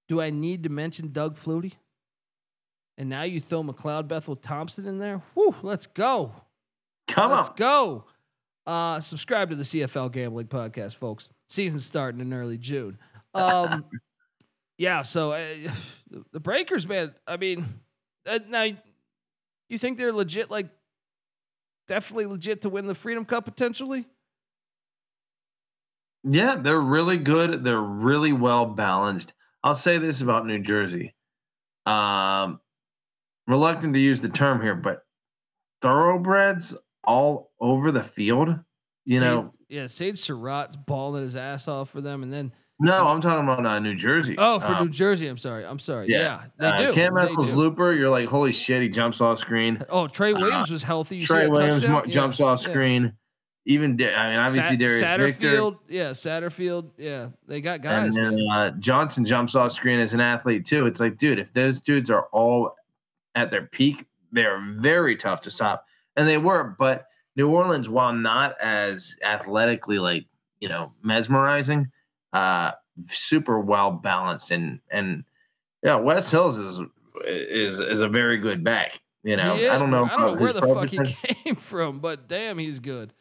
Do 0.07 0.19
I 0.21 0.29
need 0.31 0.63
to 0.63 0.69
mention 0.69 1.11
Doug 1.11 1.35
Flutie? 1.37 1.73
And 2.97 3.09
now 3.09 3.21
you 3.23 3.39
throw 3.39 3.63
McLeod 3.63 4.07
Bethel 4.07 4.35
Thompson 4.35 4.87
in 4.87 4.97
there. 4.99 5.21
Whew, 5.33 5.55
let's 5.61 5.87
go. 5.87 6.33
Come 7.07 7.31
on. 7.31 7.37
Let's 7.37 7.49
on. 7.49 7.55
go. 7.55 8.05
Uh, 8.65 8.99
subscribe 8.99 9.49
to 9.49 9.55
the 9.55 9.63
CFL 9.63 10.11
Gambling 10.11 10.47
Podcast, 10.47 10.95
folks. 10.95 11.29
Season 11.47 11.79
starting 11.79 12.21
in 12.21 12.33
early 12.33 12.57
June. 12.57 12.97
Um, 13.33 13.85
yeah, 14.77 15.01
so 15.01 15.31
uh, 15.31 15.45
the- 16.31 16.39
Breakers, 16.39 16.87
man. 16.87 17.13
I 17.27 17.37
mean, 17.37 17.65
uh, 18.27 18.39
now 18.47 18.67
you 19.69 19.77
think 19.77 19.97
they're 19.97 20.13
legit, 20.13 20.51
like 20.51 20.69
definitely 21.87 22.27
legit 22.27 22.61
to 22.61 22.69
win 22.69 22.85
the 22.87 22.95
Freedom 22.95 23.25
Cup 23.25 23.45
potentially? 23.45 24.05
Yeah, 26.23 26.55
they're 26.57 26.79
really 26.79 27.17
good. 27.17 27.63
They're 27.63 27.81
really 27.81 28.33
well 28.33 28.65
balanced. 28.65 29.33
I'll 29.63 29.75
say 29.75 29.97
this 29.97 30.21
about 30.21 30.45
New 30.45 30.59
Jersey. 30.59 31.15
Um, 31.85 32.59
reluctant 33.47 33.93
to 33.93 33.99
use 33.99 34.19
the 34.19 34.29
term 34.29 34.61
here, 34.61 34.75
but 34.75 35.03
thoroughbreds 35.81 36.77
all 37.03 37.51
over 37.59 37.91
the 37.91 38.03
field. 38.03 38.59
You 39.05 39.19
Sage- 39.19 39.21
know, 39.23 39.53
yeah, 39.69 39.87
Sage 39.87 40.17
Surratt's 40.17 40.75
balling 40.75 41.23
his 41.23 41.35
ass 41.35 41.67
off 41.67 41.89
for 41.89 42.01
them, 42.01 42.23
and 42.23 42.31
then 42.31 42.51
no, 42.81 43.07
I'm 43.07 43.19
talking 43.19 43.43
about 43.43 43.65
uh, 43.65 43.79
New 43.79 43.95
Jersey. 43.95 44.35
oh, 44.37 44.59
for 44.59 44.71
Um, 44.73 44.85
New 44.85 44.89
Jersey, 44.91 45.27
I'm 45.27 45.37
sorry, 45.37 45.65
I'm 45.65 45.79
sorry. 45.79 46.07
Yeah, 46.09 46.43
they 46.57 46.67
uh, 46.67 46.77
do. 46.87 46.93
Cam 46.93 47.17
Eccles 47.17 47.51
looper, 47.51 47.91
you're 47.93 48.09
like, 48.09 48.29
holy 48.29 48.51
shit, 48.53 48.81
he 48.81 48.87
jumps 48.89 49.19
off 49.19 49.39
screen. 49.39 49.81
Oh, 49.89 50.07
Trey 50.07 50.33
Uh, 50.33 50.39
Williams 50.39 50.71
was 50.71 50.83
healthy. 50.83 51.17
You 51.17 51.25
Trey 51.25 51.47
Williams? 51.47 51.83
Yeah, 51.83 52.01
jumps 52.07 52.39
off 52.39 52.61
yeah. 52.63 52.69
screen. 52.69 53.13
Even 53.65 53.91
I 54.01 54.29
mean, 54.29 54.39
obviously 54.39 54.61
Sat- 54.61 54.79
Darius 54.79 54.99
Victor. 55.01 55.47
Satterfield, 55.57 55.77
yeah, 55.89 56.09
Satterfield, 56.11 56.91
yeah, 56.97 57.27
they 57.47 57.61
got 57.61 57.81
guys. 57.81 58.15
and 58.15 58.37
then 58.37 58.47
uh, 58.49 58.71
Johnson 58.79 59.25
jumps 59.25 59.55
off 59.55 59.73
screen 59.73 59.99
as 59.99 60.13
an 60.13 60.21
athlete 60.21 60.65
too. 60.65 60.85
It's 60.85 60.99
like, 60.99 61.17
dude, 61.17 61.37
if 61.37 61.51
those 61.53 61.79
dudes 61.79 62.09
are 62.09 62.27
all 62.31 62.75
at 63.35 63.51
their 63.51 63.63
peak, 63.67 64.05
they're 64.31 64.59
very 64.77 65.15
tough 65.17 65.41
to 65.41 65.51
stop, 65.51 65.85
and 66.15 66.27
they 66.27 66.37
were. 66.37 66.75
But 66.77 67.07
New 67.35 67.49
Orleans, 67.49 67.87
while 67.89 68.13
not 68.13 68.59
as 68.59 69.17
athletically 69.23 69.99
like 69.99 70.25
you 70.59 70.69
know 70.69 70.93
mesmerizing, 71.03 71.91
uh, 72.33 72.71
super 73.03 73.59
well 73.59 73.91
balanced, 73.91 74.51
and 74.51 74.79
and 74.91 75.23
yeah, 75.83 75.95
Wes 75.95 76.29
Hills 76.31 76.57
is 76.59 76.79
is 77.25 77.79
is 77.79 78.01
a 78.01 78.09
very 78.09 78.37
good 78.37 78.63
back. 78.63 78.99
You 79.23 79.35
know, 79.35 79.55
Yeah, 79.55 79.75
I 79.75 79.77
don't 79.79 79.91
know. 79.91 80.05
I 80.05 80.09
don't 80.09 80.35
know 80.35 80.41
where 80.41 80.53
the 80.53 80.61
fuck 80.61 80.89
he 80.89 80.99
came 80.99 81.55
from, 81.55 81.99
but 81.99 82.27
damn, 82.29 82.57
he's 82.57 82.79
good. 82.79 83.13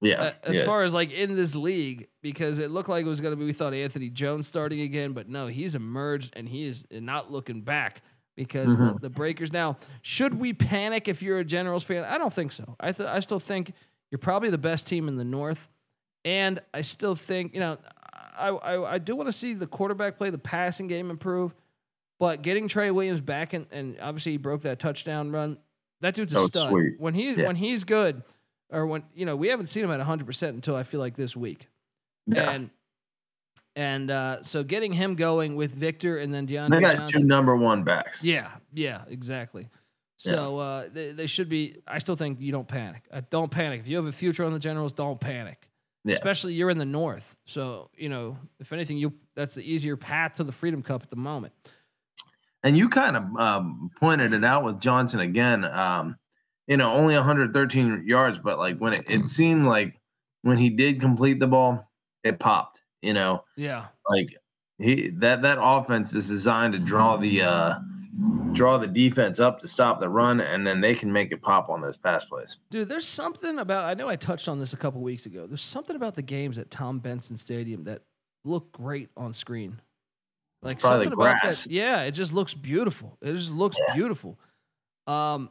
Yeah, 0.00 0.20
Uh, 0.20 0.32
as 0.42 0.58
yeah. 0.58 0.64
far 0.64 0.82
as 0.82 0.92
like 0.92 1.12
in 1.12 1.36
this 1.36 1.54
league, 1.54 2.08
because 2.22 2.58
it 2.58 2.70
looked 2.70 2.88
like 2.88 3.06
it 3.06 3.08
was 3.08 3.20
going 3.20 3.32
to 3.32 3.36
be, 3.36 3.44
we 3.46 3.52
thought 3.52 3.72
Anthony 3.72 4.10
Jones 4.10 4.46
starting 4.46 4.80
again, 4.80 5.12
but 5.12 5.28
no, 5.28 5.46
he's 5.46 5.74
emerged 5.74 6.32
and 6.36 6.48
he 6.48 6.66
is 6.66 6.84
not 6.90 7.30
looking 7.32 7.62
back 7.62 8.02
because 8.36 8.76
Mm-hmm. 8.76 8.94
the, 8.94 8.98
the 9.00 9.10
Breakers. 9.10 9.52
Now, 9.52 9.76
should 10.02 10.38
we 10.38 10.52
panic 10.52 11.08
if 11.08 11.22
you're 11.22 11.38
a 11.38 11.44
Generals 11.44 11.84
fan? 11.84 12.04
I 12.04 12.18
don't 12.18 12.32
think 12.32 12.52
so. 12.52 12.76
I 12.80 12.92
th- 12.92 13.08
I 13.08 13.20
still 13.20 13.38
think 13.40 13.72
you're 14.10 14.18
probably 14.18 14.50
the 14.50 14.58
best 14.58 14.86
team 14.86 15.08
in 15.08 15.16
the 15.16 15.24
North, 15.24 15.68
and 16.24 16.60
I 16.72 16.80
still 16.82 17.14
think 17.14 17.54
you 17.54 17.60
know 17.60 17.78
I 18.36 18.48
I, 18.48 18.92
I 18.94 18.98
do 18.98 19.14
want 19.16 19.28
to 19.28 19.32
see 19.32 19.54
the 19.54 19.66
quarterback 19.66 20.18
play, 20.18 20.30
the 20.30 20.38
passing 20.38 20.86
game 20.88 21.10
improve, 21.10 21.54
but 22.18 22.42
getting 22.42 22.68
Trey 22.68 22.90
Williams 22.90 23.20
back 23.20 23.52
and 23.52 23.66
and 23.70 23.96
obviously 24.00 24.32
he 24.32 24.38
broke 24.38 24.62
that 24.62 24.78
touchdown 24.78 25.30
run. 25.30 25.58
That 26.00 26.14
dude's 26.14 26.34
a 26.34 26.38
Oh, 26.38 26.46
stud. 26.46 26.68
sweet. 26.70 26.94
When 26.98 27.14
he 27.14 27.32
Yeah. 27.34 27.46
when 27.46 27.56
he's 27.56 27.84
good, 27.84 28.22
or 28.70 28.86
when 28.86 29.04
you 29.14 29.24
know 29.26 29.36
we 29.36 29.48
haven't 29.48 29.66
seen 29.68 29.84
him 29.84 29.90
at 29.90 29.98
100 29.98 30.26
percent 30.26 30.54
until 30.54 30.76
I 30.76 30.82
feel 30.82 31.00
like 31.00 31.14
this 31.16 31.36
week. 31.36 31.68
Yeah. 32.26 32.50
And 32.50 32.70
and 33.76 34.10
uh, 34.10 34.42
so 34.42 34.62
getting 34.62 34.92
him 34.92 35.14
going 35.14 35.56
with 35.56 35.72
Victor 35.72 36.18
and 36.18 36.32
then 36.32 36.46
DeAndre 36.46 36.70
they 36.70 36.80
got 36.80 36.96
Johnson. 36.96 37.22
two 37.22 37.26
number 37.26 37.56
one 37.56 37.82
backs. 37.82 38.22
Yeah, 38.24 38.50
yeah, 38.72 39.02
exactly. 39.08 39.68
So 40.16 40.58
uh, 40.58 40.88
they, 40.92 41.12
they 41.12 41.26
should 41.26 41.48
be. 41.48 41.76
I 41.86 41.98
still 41.98 42.16
think 42.16 42.40
you 42.40 42.52
don't 42.52 42.68
panic. 42.68 43.02
Uh, 43.10 43.22
don't 43.30 43.50
panic. 43.50 43.80
If 43.80 43.88
you 43.88 43.96
have 43.96 44.06
a 44.06 44.12
future 44.12 44.44
on 44.44 44.52
the 44.52 44.58
Generals, 44.58 44.92
don't 44.92 45.20
panic. 45.20 45.68
Yeah. 46.04 46.14
Especially 46.14 46.54
you're 46.54 46.70
in 46.70 46.78
the 46.78 46.84
North, 46.84 47.34
so 47.46 47.90
you 47.96 48.10
know 48.10 48.36
if 48.60 48.72
anything, 48.72 48.98
you 48.98 49.14
that's 49.34 49.54
the 49.54 49.62
easier 49.62 49.96
path 49.96 50.36
to 50.36 50.44
the 50.44 50.52
Freedom 50.52 50.82
Cup 50.82 51.02
at 51.02 51.10
the 51.10 51.16
moment. 51.16 51.54
And 52.62 52.76
you 52.76 52.88
kind 52.88 53.16
of 53.16 53.36
um, 53.36 53.90
pointed 53.98 54.32
it 54.32 54.44
out 54.44 54.64
with 54.64 54.80
Johnson 54.80 55.20
again. 55.20 55.64
Um, 55.64 56.16
you 56.66 56.76
know, 56.76 56.92
only 56.92 57.14
113 57.14 58.04
yards, 58.06 58.38
but 58.38 58.58
like 58.58 58.78
when 58.78 58.94
it, 58.94 59.04
it 59.08 59.28
seemed 59.28 59.66
like 59.66 60.00
when 60.42 60.56
he 60.58 60.70
did 60.70 61.00
complete 61.00 61.40
the 61.40 61.46
ball, 61.46 61.90
it 62.22 62.38
popped. 62.38 62.80
You 63.04 63.14
know, 63.14 63.44
Yeah, 63.56 63.86
like 64.08 64.34
he 64.78 65.10
that 65.18 65.42
that 65.42 65.58
offense 65.60 66.14
is 66.14 66.28
designed 66.28 66.72
to 66.72 66.78
draw 66.78 67.16
the 67.16 67.42
uh, 67.42 67.78
draw 68.52 68.78
the 68.78 68.86
defense 68.86 69.40
up 69.40 69.58
to 69.60 69.68
stop 69.68 70.00
the 70.00 70.08
run, 70.08 70.40
and 70.40 70.66
then 70.66 70.80
they 70.80 70.94
can 70.94 71.12
make 71.12 71.32
it 71.32 71.42
pop 71.42 71.68
on 71.68 71.80
those 71.80 71.96
pass 71.96 72.24
plays. 72.24 72.56
dude. 72.70 72.88
There's 72.88 73.06
something 73.06 73.58
about. 73.58 73.84
I 73.84 73.94
know 73.94 74.08
I 74.08 74.16
touched 74.16 74.48
on 74.48 74.58
this 74.58 74.72
a 74.72 74.76
couple 74.76 75.00
weeks 75.00 75.26
ago. 75.26 75.46
There's 75.46 75.62
something 75.62 75.96
about 75.96 76.14
the 76.14 76.22
games 76.22 76.58
at 76.58 76.70
Tom 76.70 76.98
Benson 76.98 77.36
Stadium 77.36 77.84
that 77.84 78.02
look 78.44 78.72
great 78.72 79.10
on 79.16 79.34
screen. 79.34 79.80
Like 80.62 80.80
Probably 80.80 81.04
something 81.04 81.18
the 81.18 81.22
about 81.22 81.42
that. 81.42 81.66
Yeah, 81.66 82.02
it 82.02 82.12
just 82.12 82.32
looks 82.32 82.54
beautiful. 82.54 83.18
It 83.20 83.34
just 83.34 83.52
looks 83.52 83.76
beautiful. 83.94 84.38
Um, 85.06 85.50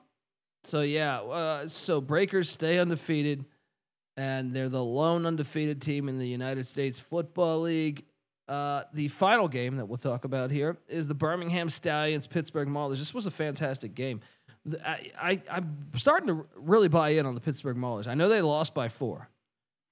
so 0.63 0.81
yeah, 0.81 1.19
uh, 1.21 1.67
so 1.67 2.01
Breakers 2.01 2.49
stay 2.49 2.79
undefeated, 2.79 3.45
and 4.17 4.53
they're 4.53 4.69
the 4.69 4.83
lone 4.83 5.25
undefeated 5.25 5.81
team 5.81 6.07
in 6.09 6.17
the 6.17 6.27
United 6.27 6.65
States 6.65 6.99
Football 6.99 7.61
League. 7.61 8.05
Uh, 8.47 8.83
the 8.93 9.07
final 9.07 9.47
game 9.47 9.77
that 9.77 9.85
we'll 9.85 9.97
talk 9.97 10.25
about 10.25 10.51
here 10.51 10.77
is 10.87 11.07
the 11.07 11.13
Birmingham 11.13 11.69
Stallions 11.69 12.27
Pittsburgh 12.27 12.67
Maulers. 12.67 12.99
This 12.99 13.13
was 13.13 13.25
a 13.25 13.31
fantastic 13.31 13.95
game. 13.95 14.19
I, 14.85 15.11
I 15.19 15.41
I'm 15.49 15.91
starting 15.95 16.27
to 16.27 16.45
really 16.55 16.87
buy 16.89 17.09
in 17.09 17.25
on 17.25 17.35
the 17.35 17.41
Pittsburgh 17.41 17.77
Maulers. 17.77 18.07
I 18.07 18.13
know 18.15 18.29
they 18.29 18.41
lost 18.41 18.73
by 18.73 18.89
four, 18.89 19.29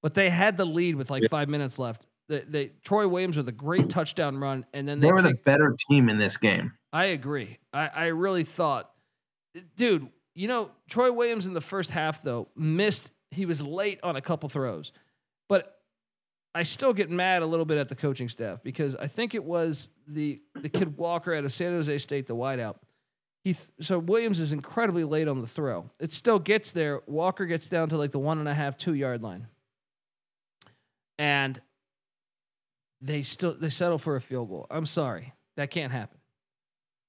but 0.02 0.14
they 0.14 0.30
had 0.30 0.58
the 0.58 0.66
lead 0.66 0.96
with 0.96 1.10
like 1.10 1.30
five 1.30 1.50
minutes 1.50 1.80
left. 1.80 2.08
They, 2.28 2.40
they 2.40 2.72
Troy 2.84 3.08
Williams 3.08 3.38
with 3.38 3.48
a 3.50 3.54
great 3.54 3.90
touchdown 3.90 4.38
run, 4.38 4.66
and 4.74 4.88
then 4.88 5.00
they, 5.00 5.08
They 5.08 5.14
were 5.14 5.22
the 5.22 5.34
better 5.34 5.76
team 5.90 6.10
in 6.10 6.18
this 6.18 6.38
game. 6.38 6.74
I 6.94 7.06
agree. 7.06 7.58
I, 7.74 7.88
I 7.88 8.06
really 8.08 8.44
thought, 8.44 8.92
dude, 9.76 10.08
you 10.36 10.48
know, 10.48 10.72
Troy 10.90 11.12
Williams 11.12 11.46
in 11.46 11.54
the 11.54 11.62
first 11.62 11.92
half, 11.92 12.22
though, 12.22 12.48
missed. 12.56 13.12
He 13.32 13.46
was 13.46 13.62
late 13.62 14.00
on 14.04 14.16
a 14.16 14.22
couple 14.22 14.50
throws. 14.50 14.92
But 15.50 15.80
I 16.54 16.64
still 16.64 16.94
get 16.94 17.10
mad 17.10 17.42
a 17.42 17.46
little 17.46 17.66
bit 17.66 17.78
at 17.78 17.88
the 17.88 17.96
coaching 17.96 18.28
staff 18.30 18.62
because 18.62 18.96
I 18.96 19.08
think 19.08 19.34
it 19.34 19.44
was 19.44 19.90
the 20.08 20.42
the 20.56 20.70
kid 20.70 20.98
Walker 20.98 21.34
out 21.34 21.46
of 21.46 21.54
San 21.54 21.72
Jose 21.74 21.98
State, 22.00 22.28
the 22.28 22.36
wideout. 22.36 22.76
He 23.44 23.54
th- 23.54 23.72
so 23.80 23.98
Williams 23.98 24.40
is 24.40 24.52
incredibly 24.54 25.04
late 25.04 25.28
on 25.28 25.42
the 25.42 25.48
throw. 25.48 25.90
It 26.00 26.14
still 26.14 26.40
gets 26.40 26.72
there. 26.72 27.02
Walker 27.08 27.46
gets 27.46 27.68
down 27.68 27.90
to 27.90 27.98
like 27.98 28.12
the 28.12 28.20
one 28.20 28.38
and 28.38 28.48
a 28.48 28.54
half, 28.54 28.78
two 28.78 28.94
yard 28.94 29.24
line. 29.24 29.48
And 31.18 31.62
they 33.02 33.22
still 33.24 33.54
they 33.54 33.70
settle 33.70 33.98
for 33.98 34.16
a 34.16 34.22
field 34.22 34.50
goal. 34.50 34.68
I'm 34.70 34.86
sorry. 34.86 35.34
That 35.58 35.72
can't 35.72 35.92
happen. 35.92 36.18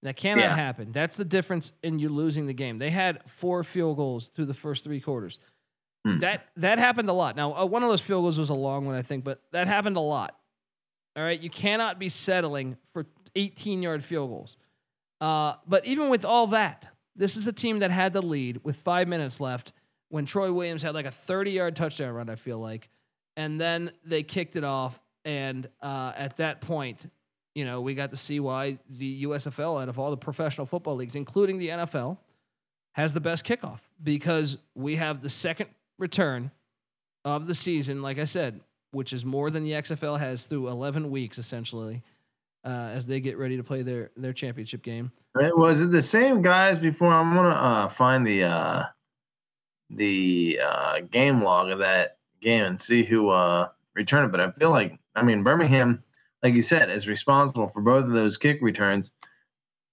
That 0.02 0.16
cannot 0.16 0.42
Yeah. 0.42 0.54
happen. 0.56 0.90
That's 0.92 1.16
the 1.16 1.24
difference 1.24 1.72
in 1.82 1.98
you 1.98 2.08
losing 2.08 2.46
the 2.46 2.54
game. 2.54 2.78
They 2.78 2.90
had 2.90 3.22
four 3.30 3.62
field 3.62 3.96
goals 3.96 4.28
through 4.28 4.46
the 4.46 4.54
first 4.54 4.84
three 4.84 5.00
quarters. 5.00 5.38
Hmm. 6.04 6.18
That 6.18 6.48
that 6.56 6.78
happened 6.78 7.08
a 7.08 7.12
lot. 7.12 7.36
Now, 7.36 7.54
uh, 7.54 7.64
one 7.64 7.82
of 7.82 7.88
those 7.88 8.00
field 8.00 8.24
goals 8.24 8.38
was 8.38 8.50
a 8.50 8.54
long 8.54 8.86
one, 8.86 8.94
I 8.94 9.02
think, 9.02 9.24
but 9.24 9.40
that 9.52 9.66
happened 9.66 9.96
a 9.96 10.00
lot. 10.00 10.36
All 11.16 11.22
right, 11.22 11.38
you 11.38 11.50
cannot 11.50 11.98
be 11.98 12.08
settling 12.08 12.76
for 12.92 13.04
18 13.36 13.82
yard 13.82 14.02
field 14.02 14.30
goals. 14.30 14.56
Uh, 15.20 15.54
but 15.68 15.86
even 15.86 16.08
with 16.08 16.24
all 16.24 16.48
that, 16.48 16.88
this 17.14 17.36
is 17.36 17.46
a 17.46 17.52
team 17.52 17.80
that 17.80 17.90
had 17.90 18.12
the 18.12 18.22
lead 18.22 18.60
with 18.64 18.76
five 18.76 19.06
minutes 19.06 19.40
left 19.40 19.72
when 20.08 20.26
Troy 20.26 20.52
Williams 20.52 20.82
had 20.82 20.94
like 20.94 21.06
a 21.06 21.10
30 21.10 21.52
yard 21.52 21.76
touchdown 21.76 22.12
run, 22.12 22.28
I 22.28 22.34
feel 22.34 22.58
like. 22.58 22.88
And 23.36 23.60
then 23.60 23.92
they 24.04 24.22
kicked 24.22 24.56
it 24.56 24.64
off. 24.64 25.00
And 25.24 25.68
uh, 25.80 26.12
at 26.16 26.38
that 26.38 26.60
point, 26.60 27.08
you 27.54 27.64
know, 27.64 27.80
we 27.80 27.94
got 27.94 28.10
to 28.10 28.16
see 28.16 28.40
why 28.40 28.78
the 28.88 29.24
USFL, 29.24 29.80
out 29.80 29.88
of 29.88 29.98
all 29.98 30.10
the 30.10 30.16
professional 30.16 30.66
football 30.66 30.96
leagues, 30.96 31.14
including 31.14 31.58
the 31.58 31.68
NFL, 31.68 32.18
has 32.92 33.12
the 33.12 33.20
best 33.20 33.44
kickoff 33.46 33.80
because 34.02 34.58
we 34.74 34.96
have 34.96 35.22
the 35.22 35.28
second 35.28 35.70
return 35.98 36.50
of 37.24 37.46
the 37.46 37.54
season, 37.54 38.02
like 38.02 38.18
I 38.18 38.24
said, 38.24 38.60
which 38.90 39.12
is 39.12 39.24
more 39.24 39.50
than 39.50 39.64
the 39.64 39.72
XFL 39.72 40.18
has 40.18 40.44
through 40.44 40.68
11 40.68 41.10
weeks, 41.10 41.38
essentially, 41.38 42.02
uh, 42.64 42.68
as 42.68 43.06
they 43.06 43.20
get 43.20 43.38
ready 43.38 43.56
to 43.56 43.64
play 43.64 43.82
their, 43.82 44.10
their 44.16 44.32
championship 44.32 44.82
game. 44.82 45.10
Was 45.34 45.80
it 45.80 45.90
the 45.90 46.02
same 46.02 46.42
guys 46.42 46.78
before? 46.78 47.10
I'm 47.10 47.34
gonna 47.34 47.48
uh, 47.48 47.88
find 47.88 48.26
the 48.26 48.44
uh, 48.44 48.84
the 49.88 50.60
uh, 50.62 51.00
game 51.10 51.42
log 51.42 51.70
of 51.70 51.78
that 51.78 52.18
game 52.42 52.64
and 52.64 52.80
see 52.80 53.02
who 53.02 53.30
uh, 53.30 53.68
returned 53.94 54.26
it. 54.26 54.32
But 54.32 54.46
I 54.46 54.50
feel 54.50 54.70
like 54.70 54.98
I 55.14 55.22
mean 55.22 55.42
Birmingham, 55.42 56.02
like 56.42 56.52
you 56.52 56.60
said, 56.60 56.90
is 56.90 57.08
responsible 57.08 57.68
for 57.68 57.80
both 57.80 58.04
of 58.04 58.12
those 58.12 58.36
kick 58.36 58.58
returns 58.60 59.12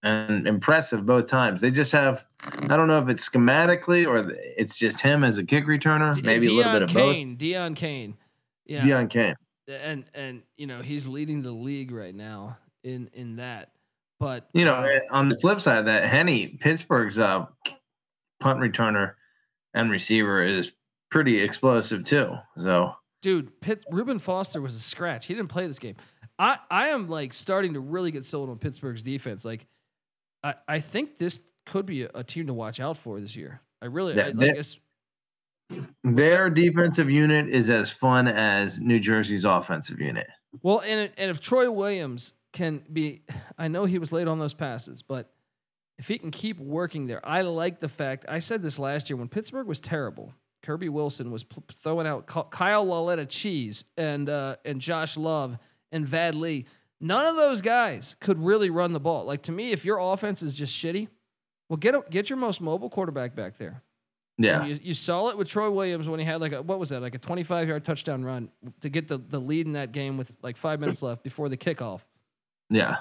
and 0.03 0.47
impressive 0.47 1.05
both 1.05 1.29
times. 1.29 1.61
They 1.61 1.71
just 1.71 1.91
have 1.91 2.25
I 2.69 2.77
don't 2.77 2.87
know 2.87 2.99
if 2.99 3.09
it's 3.09 3.27
schematically 3.27 4.07
or 4.07 4.29
it's 4.57 4.77
just 4.77 5.01
him 5.01 5.23
as 5.23 5.37
a 5.37 5.43
kick 5.43 5.65
returner, 5.65 6.15
D- 6.15 6.21
maybe 6.21 6.47
a 6.47 6.53
little 6.53 6.73
bit 6.73 6.81
of 6.83 6.89
Cain, 6.89 7.37
Deon 7.37 7.75
Cain. 7.75 8.15
Yeah. 8.65 8.79
both. 8.79 8.89
Deon 8.89 9.09
Cain. 9.09 9.35
and 9.67 10.05
and 10.13 10.43
you 10.57 10.67
know 10.67 10.81
he's 10.81 11.07
leading 11.07 11.41
the 11.41 11.51
league 11.51 11.91
right 11.91 12.15
now 12.15 12.57
in 12.83 13.09
in 13.13 13.37
that. 13.37 13.71
But 14.19 14.49
You 14.53 14.65
know, 14.65 14.75
uh, 14.75 14.83
eh, 14.83 14.99
on 15.11 15.29
the 15.29 15.37
flip 15.37 15.61
side 15.61 15.77
of 15.77 15.85
that, 15.85 16.09
Henny, 16.09 16.47
Pittsburgh's 16.47 17.17
uh, 17.19 17.45
punt 18.41 18.59
returner 18.59 19.13
and 19.73 19.89
receiver 19.89 20.43
is 20.43 20.73
pretty 21.09 21.39
explosive 21.39 22.03
too. 22.03 22.35
So 22.57 22.93
dude, 23.21 23.59
Pitt, 23.61 23.85
Reuben 23.91 24.19
Foster 24.19 24.61
was 24.61 24.75
a 24.75 24.79
scratch. 24.79 25.27
He 25.27 25.33
didn't 25.33 25.49
play 25.49 25.67
this 25.67 25.79
game. 25.79 25.95
I 26.37 26.57
I 26.69 26.87
am 26.87 27.09
like 27.09 27.33
starting 27.33 27.73
to 27.73 27.79
really 27.79 28.11
get 28.11 28.25
sold 28.25 28.49
on 28.49 28.57
Pittsburgh's 28.57 29.03
defense. 29.03 29.43
Like, 29.43 29.67
I 30.43 30.55
I 30.67 30.79
think 30.79 31.17
this 31.17 31.39
could 31.65 31.85
be 31.85 32.03
a, 32.03 32.09
a 32.15 32.23
team 32.23 32.47
to 32.47 32.53
watch 32.53 32.79
out 32.79 32.97
for 32.97 33.19
this 33.19 33.35
year. 33.35 33.61
I 33.81 33.85
really 33.85 34.15
Yeah, 34.15 34.27
I, 34.27 34.31
they- 34.33 34.53
guess 34.53 34.77
their 36.03 36.49
defensive 36.49 37.09
unit 37.11 37.47
is 37.49 37.69
as 37.69 37.91
fun 37.91 38.27
as 38.27 38.79
New 38.79 38.99
Jersey's 38.99 39.45
offensive 39.45 39.99
unit. 39.99 40.27
Well, 40.63 40.79
and 40.79 41.11
and 41.17 41.29
if 41.31 41.39
Troy 41.39 41.69
Williams 41.69 42.33
can 42.53 42.83
be, 42.91 43.21
I 43.57 43.67
know 43.67 43.85
he 43.85 43.99
was 43.99 44.11
late 44.11 44.27
on 44.27 44.39
those 44.39 44.53
passes, 44.53 45.01
but 45.01 45.31
if 45.97 46.07
he 46.07 46.17
can 46.17 46.31
keep 46.31 46.59
working 46.59 47.07
there, 47.07 47.19
I 47.27 47.41
like 47.41 47.81
the 47.81 47.89
fact. 47.89 48.25
I 48.29 48.39
said 48.39 48.61
this 48.61 48.79
last 48.79 49.09
year 49.09 49.17
when 49.17 49.27
Pittsburgh 49.27 49.67
was 49.67 49.79
terrible. 49.79 50.33
Kirby 50.63 50.89
Wilson 50.89 51.31
was 51.31 51.45
throwing 51.83 52.05
out 52.07 52.25
Kyle 52.51 52.83
Lauletta 52.85 53.25
Cheese 53.25 53.83
and 53.97 54.29
uh, 54.29 54.55
and 54.65 54.81
Josh 54.81 55.17
Love 55.17 55.57
and 55.91 56.07
Vad 56.07 56.35
Lee. 56.35 56.65
None 57.01 57.25
of 57.25 57.35
those 57.35 57.61
guys 57.61 58.15
could 58.19 58.37
really 58.37 58.69
run 58.69 58.93
the 58.93 58.99
ball. 58.99 59.25
Like 59.25 59.43
to 59.43 59.51
me, 59.51 59.71
if 59.71 59.85
your 59.85 59.99
offense 59.99 60.41
is 60.41 60.53
just 60.53 60.75
shitty, 60.75 61.07
well, 61.69 61.77
get 61.77 61.95
a, 61.95 62.03
get 62.09 62.29
your 62.29 62.37
most 62.37 62.61
mobile 62.61 62.89
quarterback 62.89 63.35
back 63.35 63.57
there. 63.57 63.83
Yeah. 64.37 64.65
You, 64.65 64.79
you 64.81 64.93
saw 64.93 65.29
it 65.29 65.37
with 65.37 65.49
Troy 65.49 65.69
Williams 65.69 66.07
when 66.07 66.19
he 66.19 66.25
had 66.25 66.41
like 66.41 66.53
a 66.53 66.61
what 66.61 66.79
was 66.79 66.89
that 66.89 67.01
like 67.01 67.15
a 67.15 67.19
25 67.19 67.67
yard 67.67 67.83
touchdown 67.83 68.23
run 68.23 68.49
to 68.81 68.89
get 68.89 69.07
the 69.07 69.17
the 69.17 69.39
lead 69.39 69.65
in 69.65 69.73
that 69.73 69.91
game 69.91 70.17
with 70.17 70.35
like 70.41 70.57
five 70.57 70.79
minutes 70.79 71.01
left 71.01 71.23
before 71.23 71.49
the 71.49 71.57
kickoff. 71.57 72.01
Yeah. 72.69 72.97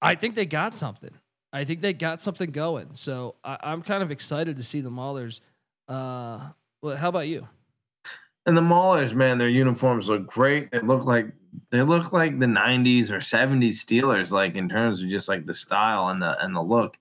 I 0.00 0.16
think 0.16 0.34
they 0.34 0.46
got 0.46 0.74
something. 0.74 1.14
I 1.52 1.64
think 1.64 1.80
they 1.80 1.92
got 1.92 2.20
something 2.20 2.50
going. 2.50 2.94
So 2.94 3.36
I, 3.44 3.58
I'm 3.62 3.82
kind 3.82 4.02
of 4.02 4.10
excited 4.10 4.56
to 4.56 4.62
see 4.62 4.80
the 4.80 4.90
Maulers. 4.90 5.40
Uh, 5.86 6.48
well, 6.80 6.96
how 6.96 7.08
about 7.08 7.28
you? 7.28 7.46
And 8.46 8.56
the 8.56 8.62
Maulers, 8.62 9.14
man, 9.14 9.38
their 9.38 9.48
uniforms 9.48 10.08
look 10.08 10.26
great. 10.26 10.70
They 10.72 10.80
look 10.80 11.04
like 11.04 11.26
they 11.70 11.82
look 11.82 12.12
like 12.12 12.38
the 12.38 12.46
'90s 12.46 13.10
or 13.10 13.18
'70s 13.18 13.74
Steelers, 13.74 14.32
like 14.32 14.56
in 14.56 14.68
terms 14.68 15.02
of 15.02 15.08
just 15.08 15.28
like 15.28 15.46
the 15.46 15.54
style 15.54 16.08
and 16.08 16.20
the 16.20 16.42
and 16.44 16.54
the 16.54 16.62
look. 16.62 16.98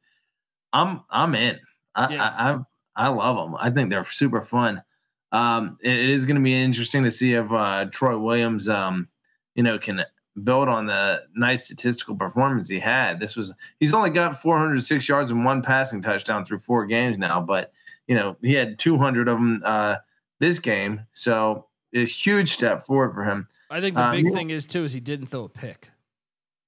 I'm 0.73 1.01
I'm 1.09 1.35
in. 1.35 1.59
I 1.95 2.13
Yeah. 2.13 2.23
I, 2.23 2.51
I 2.51 2.59
I 2.95 3.07
love 3.07 3.37
them. 3.37 3.55
I 3.59 3.69
think 3.69 3.89
they're 3.89 4.03
super 4.03 4.41
fun. 4.41 4.83
Um, 5.31 5.77
it, 5.81 5.91
it 5.91 6.09
is 6.09 6.25
going 6.25 6.35
to 6.35 6.41
be 6.41 6.53
interesting 6.53 7.03
to 7.03 7.11
see 7.11 7.33
if 7.33 7.51
uh, 7.51 7.85
Troy 7.85 8.17
Williams, 8.17 8.67
um, 8.67 9.07
you 9.55 9.63
know, 9.63 9.79
can 9.79 10.03
build 10.43 10.67
on 10.67 10.85
the 10.85 11.23
nice 11.35 11.65
statistical 11.65 12.15
performance 12.15 12.69
he 12.69 12.79
had. 12.79 13.19
This 13.19 13.35
was 13.35 13.53
he's 13.79 13.93
only 13.93 14.09
got 14.09 14.41
406 14.41 15.07
yards 15.07 15.31
and 15.31 15.43
one 15.43 15.61
passing 15.61 16.01
touchdown 16.01 16.45
through 16.45 16.59
four 16.59 16.85
games 16.85 17.17
now, 17.17 17.41
but 17.41 17.71
you 18.07 18.15
know 18.15 18.37
he 18.41 18.53
had 18.53 18.79
200 18.79 19.27
of 19.27 19.37
them 19.37 19.61
uh, 19.65 19.95
this 20.41 20.59
game, 20.59 21.05
so 21.13 21.67
it's 21.93 22.11
a 22.11 22.13
huge 22.13 22.51
step 22.51 22.85
forward 22.85 23.13
for 23.13 23.23
him. 23.23 23.47
I 23.69 23.79
think 23.79 23.95
the 23.95 24.01
Uh, 24.03 24.11
big 24.11 24.33
thing 24.33 24.49
is 24.49 24.65
too 24.65 24.83
is 24.83 24.91
he 24.91 24.99
didn't 24.99 25.27
throw 25.27 25.45
a 25.45 25.49
pick. 25.49 25.89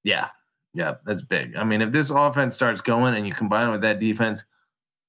Yeah, 0.03 0.29
yeah, 0.73 0.95
that's 1.05 1.21
big. 1.21 1.55
I 1.57 1.63
mean, 1.65 1.81
if 1.81 1.91
this 1.91 2.09
offense 2.09 2.55
starts 2.55 2.79
going 2.81 3.15
and 3.15 3.27
you 3.27 3.33
combine 3.33 3.67
it 3.67 3.71
with 3.71 3.81
that 3.81 3.99
defense, 3.99 4.43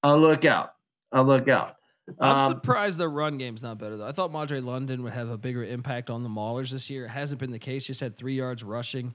a 0.03 0.16
look 0.16 0.44
out, 0.44 0.74
a 1.12 1.22
look 1.22 1.48
out. 1.48 1.77
I'm 2.20 2.38
Um, 2.38 2.53
surprised 2.53 2.98
the 2.98 3.09
run 3.09 3.38
game's 3.38 3.62
not 3.62 3.79
better 3.79 3.96
though. 3.96 4.07
I 4.07 4.12
thought 4.12 4.31
Madre 4.33 4.61
London 4.61 5.03
would 5.05 5.14
have 5.14 5.31
a 5.31 5.38
bigger 5.38 5.64
impact 5.64 6.11
on 6.11 6.22
the 6.22 6.29
Maulers 6.29 6.70
this 6.70 6.90
year. 6.90 7.07
It 7.07 7.11
hasn't 7.11 7.40
been 7.40 7.50
the 7.53 7.59
case. 7.59 7.87
Just 7.87 8.00
had 8.00 8.16
three 8.16 8.35
yards 8.35 8.62
rushing. 8.62 9.14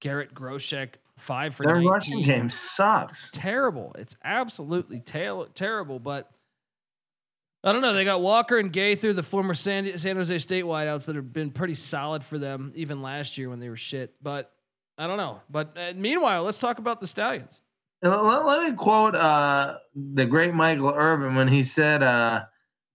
Garrett 0.00 0.32
Groshek 0.34 0.94
five 1.16 1.54
for 1.56 1.64
their 1.64 1.74
19. 1.74 1.90
rushing 1.90 2.22
game 2.22 2.48
sucks. 2.48 3.30
terrible. 3.32 3.92
It's 3.98 4.14
absolutely 4.22 5.00
ter- 5.00 5.46
terrible. 5.54 5.98
But 5.98 6.30
I 7.64 7.72
don't 7.72 7.82
know. 7.82 7.92
They 7.92 8.04
got 8.04 8.20
Walker 8.20 8.56
and 8.58 8.72
Gaither 8.72 9.12
the 9.12 9.22
former 9.22 9.54
San, 9.54 9.98
San 9.98 10.16
Jose 10.16 10.38
State 10.38 10.64
wideouts 10.64 11.06
that 11.06 11.16
have 11.16 11.32
been 11.32 11.50
pretty 11.50 11.74
solid 11.74 12.22
for 12.22 12.38
them, 12.38 12.72
even 12.76 13.02
last 13.02 13.36
year 13.36 13.48
when 13.50 13.58
they 13.58 13.68
were 13.68 13.76
shit. 13.76 14.14
But 14.22 14.52
I 14.96 15.06
don't 15.06 15.16
know. 15.16 15.40
But 15.50 15.76
uh, 15.76 15.92
meanwhile, 15.96 16.44
let's 16.44 16.58
talk 16.58 16.78
about 16.78 17.00
the 17.00 17.06
Stallions. 17.06 17.60
Let, 18.00 18.44
let 18.44 18.62
me 18.70 18.76
quote 18.76 19.16
uh, 19.16 19.78
the 19.94 20.24
great 20.24 20.54
Michael 20.54 20.92
Irvin 20.94 21.34
when 21.34 21.48
he 21.48 21.64
said, 21.64 22.02
uh, 22.02 22.44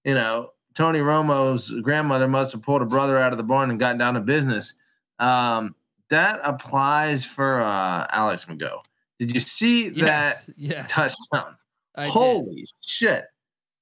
you 0.06 0.13
know, 0.13 0.52
Tony 0.76 0.99
Romo's 0.99 1.69
grandmother 1.82 2.28
must 2.28 2.54
have 2.54 2.62
pulled 2.62 2.82
a 2.82 2.86
brother 2.86 3.17
out 3.17 3.34
of 3.34 3.38
the 3.38 3.43
barn 3.43 3.69
and 3.69 3.80
gotten 3.80 3.97
down 3.97 4.13
to 4.13 4.21
business. 4.21 4.76
Um, 5.19 5.76
that 6.10 6.39
applies 6.43 7.26
for 7.26 7.62
uh, 7.62 8.08
Alex 8.12 8.45
McGough. 8.45 8.84
Did 9.19 9.34
you 9.34 9.39
see 9.41 9.89
Yes, 9.89 10.45
that 10.45 10.54
yes. 10.58 10.91
touchdown? 10.91 11.58
I 11.95 12.08
Holy 12.08 12.65
shit. 12.82 13.26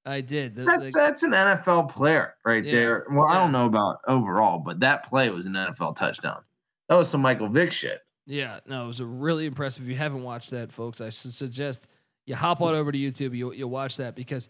I 0.05 0.21
did. 0.21 0.55
The- 0.55 0.63
That's 0.63 0.93
the- 0.93 0.99
that's 0.99 1.23
an 1.23 1.31
NFL 1.33 1.89
player 1.89 2.35
right 2.43 2.63
Yeah, 2.65 2.71
there. 2.71 3.05
Well, 3.11 3.27
I 3.27 3.37
don't 3.37 3.51
know 3.51 3.65
about 3.65 3.99
overall, 4.07 4.59
but 4.59 4.79
that 4.79 5.03
play 5.05 5.29
was 5.29 5.45
an 5.45 5.53
NFL 5.53 5.95
touchdown. 5.95 6.41
That 6.89 6.95
was 6.95 7.09
some 7.09 7.21
Michael 7.21 7.49
Vick 7.49 7.71
shit. 7.71 8.01
Yeah, 8.25 8.59
no, 8.67 8.83
it 8.83 8.87
was 8.87 8.99
a 8.99 9.05
really 9.05 9.45
impressive. 9.45 9.83
If 9.83 9.89
you 9.89 9.95
haven't 9.95 10.23
watched 10.23 10.51
that, 10.51 10.71
folks, 10.71 11.01
I 11.01 11.09
should 11.09 11.33
suggest 11.33 11.87
you 12.25 12.35
hop 12.35 12.61
on 12.61 12.73
over 12.75 12.91
to 12.91 12.97
YouTube. 12.97 13.35
You 13.35 13.51
you'll 13.53 13.69
watch 13.69 13.97
that 13.97 14.15
because, 14.15 14.47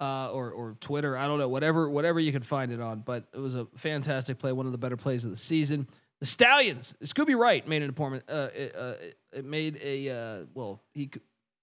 uh, 0.00 0.30
or 0.32 0.50
or 0.50 0.76
Twitter, 0.80 1.16
I 1.16 1.26
don't 1.26 1.38
know, 1.38 1.48
whatever 1.48 1.88
whatever 1.90 2.20
you 2.20 2.32
can 2.32 2.42
find 2.42 2.72
it 2.72 2.80
on. 2.80 3.00
But 3.00 3.24
it 3.34 3.38
was 3.40 3.54
a 3.56 3.66
fantastic 3.76 4.38
play, 4.38 4.52
one 4.52 4.66
of 4.66 4.72
the 4.72 4.78
better 4.78 4.96
plays 4.96 5.24
of 5.24 5.30
the 5.30 5.36
season. 5.36 5.86
The 6.20 6.26
Stallions, 6.26 6.94
Scooby 7.02 7.36
Wright 7.36 7.66
made 7.66 7.82
an 7.82 7.90
appointment. 7.90 8.24
Uh, 8.28 8.48
it, 8.54 8.76
uh, 8.76 8.94
it- 9.32 9.44
made 9.44 9.78
a 9.82 10.10
uh, 10.10 10.44
well, 10.54 10.82
he 10.92 11.10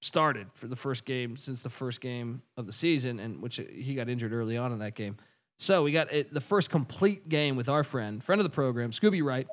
started 0.08 0.48
for 0.56 0.68
the 0.68 0.76
first 0.76 1.06
game 1.06 1.38
since 1.38 1.62
the 1.62 1.70
first 1.70 2.02
game 2.02 2.42
of 2.56 2.66
the 2.66 2.74
season, 2.74 3.20
and 3.20 3.42
which 3.42 3.58
he 3.58 3.94
got 3.94 4.10
injured 4.10 4.34
early 4.34 4.58
on 4.58 4.72
in 4.72 4.80
that 4.80 4.96
game. 4.96 5.18
So 5.60 5.84
we 5.84 5.92
got 5.92 6.12
it, 6.12 6.34
the 6.34 6.42
first 6.42 6.70
complete 6.70 7.30
game 7.30 7.56
with 7.56 7.68
our 7.68 7.84
friend, 7.84 8.24
friend 8.24 8.40
of 8.40 8.44
the 8.44 8.54
program, 8.54 8.92
Scooby 8.92 9.24
Wright, 9.24 9.48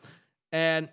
and 0.52 0.88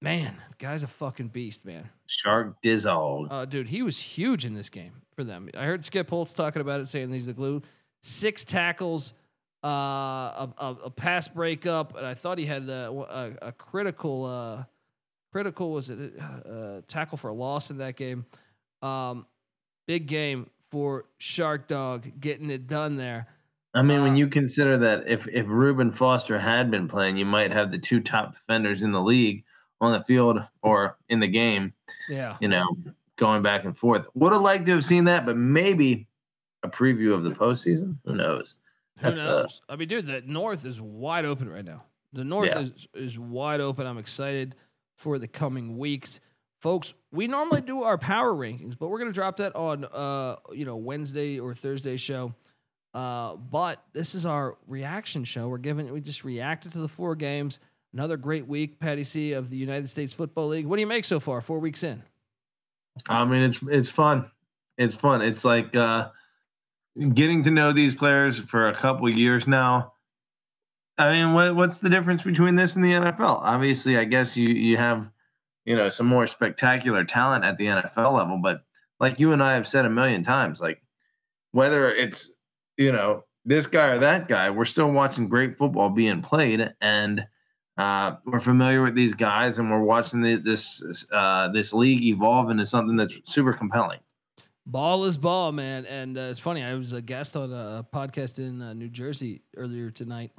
man, 0.00 0.36
the 0.50 0.56
guy's 0.58 0.82
a 0.82 0.86
fucking 0.86 1.28
beast, 1.28 1.64
man. 1.64 1.88
Shark 2.06 2.62
Dizzle. 2.62 3.26
Uh, 3.30 3.44
dude, 3.44 3.68
he 3.68 3.82
was 3.82 4.00
huge 4.00 4.44
in 4.44 4.54
this 4.54 4.68
game 4.68 5.02
for 5.14 5.24
them. 5.24 5.48
I 5.56 5.64
heard 5.64 5.84
Skip 5.84 6.08
Holtz 6.08 6.32
talking 6.32 6.62
about 6.62 6.80
it, 6.80 6.86
saying 6.86 7.12
he's 7.12 7.26
the 7.26 7.32
glue. 7.32 7.62
Six 8.00 8.44
tackles, 8.44 9.14
uh, 9.64 9.68
a, 9.68 10.52
a, 10.58 10.76
a 10.84 10.90
pass 10.90 11.26
breakup, 11.26 11.96
and 11.96 12.06
I 12.06 12.14
thought 12.14 12.38
he 12.38 12.46
had 12.46 12.68
a, 12.68 13.38
a, 13.40 13.52
critical, 13.52 14.24
uh, 14.24 14.64
critical 15.32 15.72
was 15.72 15.90
it 15.90 16.12
uh, 16.20 16.82
tackle 16.86 17.18
for 17.18 17.28
a 17.28 17.34
loss 17.34 17.70
in 17.70 17.78
that 17.78 17.96
game. 17.96 18.26
Um, 18.84 19.26
big 19.86 20.06
game 20.06 20.50
for 20.70 21.06
Shark 21.18 21.68
Dog 21.68 22.20
getting 22.20 22.50
it 22.50 22.66
done 22.66 22.96
there. 22.96 23.28
I 23.72 23.82
mean, 23.82 24.02
when 24.02 24.12
Uh, 24.12 24.16
you 24.16 24.28
consider 24.28 24.76
that 24.78 25.08
if 25.08 25.26
if 25.28 25.46
Reuben 25.48 25.90
Foster 25.90 26.38
had 26.38 26.70
been 26.70 26.86
playing, 26.86 27.16
you 27.16 27.26
might 27.26 27.50
have 27.52 27.70
the 27.70 27.78
two 27.78 28.00
top 28.00 28.34
defenders 28.34 28.82
in 28.82 28.92
the 28.92 29.00
league 29.02 29.44
on 29.80 29.92
the 29.92 30.04
field 30.04 30.40
or 30.62 30.96
in 31.08 31.20
the 31.20 31.26
game. 31.28 31.72
Yeah. 32.08 32.36
You 32.40 32.48
know, 32.48 32.76
going 33.16 33.42
back 33.42 33.64
and 33.64 33.76
forth. 33.76 34.08
Would 34.14 34.32
have 34.32 34.42
liked 34.42 34.66
to 34.66 34.72
have 34.72 34.84
seen 34.84 35.04
that, 35.04 35.26
but 35.26 35.36
maybe 35.36 36.06
a 36.62 36.68
preview 36.68 37.12
of 37.14 37.24
the 37.24 37.30
postseason. 37.30 37.96
Who 38.04 38.14
knows? 38.14 38.56
Who 38.98 39.06
That's 39.06 39.22
uh, 39.22 39.24
knows? 39.42 39.60
I 39.68 39.76
mean, 39.76 39.88
dude, 39.88 40.06
the 40.06 40.22
North 40.22 40.64
is 40.64 40.80
wide 40.80 41.24
open 41.24 41.48
right 41.48 41.64
now. 41.64 41.84
The 42.12 42.24
North 42.24 42.46
Yeah. 42.48 42.60
is, 42.60 42.86
is 42.94 43.18
wide 43.18 43.60
open. 43.60 43.86
I'm 43.86 43.98
excited 43.98 44.54
for 44.96 45.18
the 45.18 45.26
coming 45.28 45.76
weeks. 45.78 46.20
Folks, 46.64 46.94
we 47.12 47.26
normally 47.26 47.60
do 47.60 47.82
our 47.82 47.98
power 47.98 48.32
rankings, 48.32 48.78
but 48.78 48.88
we're 48.88 48.98
going 48.98 49.10
to 49.10 49.14
drop 49.14 49.36
that 49.36 49.54
on 49.54 49.84
uh, 49.84 50.36
you 50.50 50.64
know, 50.64 50.76
Wednesday 50.76 51.38
or 51.38 51.54
Thursday 51.54 51.98
show. 51.98 52.32
Uh, 52.94 53.36
but 53.36 53.84
this 53.92 54.14
is 54.14 54.24
our 54.24 54.56
reaction 54.66 55.24
show. 55.24 55.46
We're 55.48 55.58
giving 55.58 55.92
we 55.92 56.00
just 56.00 56.24
reacted 56.24 56.72
to 56.72 56.78
the 56.78 56.88
four 56.88 57.16
games. 57.16 57.60
Another 57.92 58.16
great 58.16 58.46
week, 58.46 58.80
Patty 58.80 59.04
C 59.04 59.34
of 59.34 59.50
the 59.50 59.58
United 59.58 59.90
States 59.90 60.14
Football 60.14 60.48
League. 60.48 60.64
What 60.64 60.76
do 60.76 60.80
you 60.80 60.86
make 60.86 61.04
so 61.04 61.20
far? 61.20 61.42
4 61.42 61.58
weeks 61.58 61.82
in. 61.82 62.02
I 63.10 63.26
mean, 63.26 63.42
it's 63.42 63.60
it's 63.64 63.90
fun. 63.90 64.30
It's 64.78 64.94
fun. 64.94 65.20
It's 65.20 65.44
like 65.44 65.76
uh, 65.76 66.08
getting 67.12 67.42
to 67.42 67.50
know 67.50 67.74
these 67.74 67.94
players 67.94 68.38
for 68.38 68.68
a 68.68 68.74
couple 68.74 69.06
years 69.10 69.46
now. 69.46 69.92
I 70.96 71.12
mean, 71.12 71.34
what 71.34 71.54
what's 71.56 71.80
the 71.80 71.90
difference 71.90 72.22
between 72.22 72.54
this 72.54 72.74
and 72.74 72.82
the 72.82 72.92
NFL? 72.92 73.42
Obviously, 73.42 73.98
I 73.98 74.04
guess 74.04 74.34
you 74.34 74.48
you 74.48 74.78
have 74.78 75.10
you 75.64 75.76
know 75.76 75.88
some 75.88 76.06
more 76.06 76.26
spectacular 76.26 77.04
talent 77.04 77.44
at 77.44 77.58
the 77.58 77.66
NFL 77.66 78.12
level, 78.16 78.38
but 78.42 78.62
like 79.00 79.20
you 79.20 79.32
and 79.32 79.42
I 79.42 79.54
have 79.54 79.66
said 79.66 79.84
a 79.84 79.90
million 79.90 80.22
times, 80.22 80.60
like 80.60 80.82
whether 81.52 81.90
it's 81.90 82.34
you 82.76 82.92
know 82.92 83.24
this 83.44 83.66
guy 83.66 83.88
or 83.88 83.98
that 83.98 84.28
guy, 84.28 84.50
we're 84.50 84.64
still 84.64 84.90
watching 84.90 85.28
great 85.28 85.56
football 85.56 85.90
being 85.90 86.22
played, 86.22 86.74
and 86.80 87.26
uh, 87.76 88.16
we're 88.24 88.40
familiar 88.40 88.82
with 88.82 88.94
these 88.94 89.14
guys, 89.14 89.58
and 89.58 89.70
we're 89.70 89.82
watching 89.82 90.20
the, 90.20 90.36
this 90.36 91.04
uh, 91.12 91.48
this 91.48 91.72
league 91.72 92.04
evolve 92.04 92.50
into 92.50 92.64
something 92.64 92.96
that's 92.96 93.18
super 93.24 93.52
compelling. 93.52 94.00
Ball 94.66 95.04
is 95.04 95.18
ball, 95.18 95.52
man. 95.52 95.84
And 95.84 96.16
uh, 96.16 96.22
it's 96.22 96.38
funny. 96.38 96.62
I 96.62 96.74
was 96.74 96.92
a 96.92 97.02
guest 97.02 97.36
on 97.36 97.52
a 97.52 97.84
podcast 97.92 98.38
in 98.38 98.62
uh, 98.62 98.72
New 98.72 98.88
Jersey 98.88 99.42
earlier 99.56 99.90
tonight, 99.90 100.30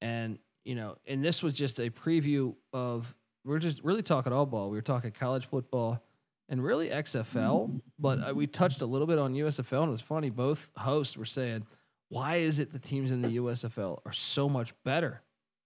and 0.00 0.38
you 0.64 0.74
know, 0.74 0.96
and 1.06 1.24
this 1.24 1.42
was 1.42 1.54
just 1.54 1.78
a 1.78 1.90
preview 1.90 2.54
of. 2.72 3.14
We're 3.44 3.58
just 3.58 3.82
really 3.82 4.02
talking 4.02 4.32
all 4.32 4.46
ball. 4.46 4.70
We 4.70 4.76
were 4.76 4.82
talking 4.82 5.10
college 5.10 5.46
football 5.46 6.02
and 6.48 6.62
really 6.62 6.88
XFL, 6.88 7.80
but 7.98 8.28
uh, 8.30 8.34
we 8.34 8.46
touched 8.46 8.82
a 8.82 8.86
little 8.86 9.06
bit 9.06 9.18
on 9.18 9.34
USFL, 9.34 9.80
and 9.80 9.88
it 9.88 9.92
was 9.92 10.00
funny. 10.00 10.30
Both 10.30 10.70
hosts 10.76 11.16
were 11.16 11.24
saying, 11.24 11.66
"Why 12.08 12.36
is 12.36 12.58
it 12.58 12.72
the 12.72 12.78
teams 12.78 13.10
in 13.10 13.22
the 13.22 13.36
USFL 13.36 14.00
are 14.04 14.12
so 14.12 14.48
much 14.48 14.72
better? 14.84 15.22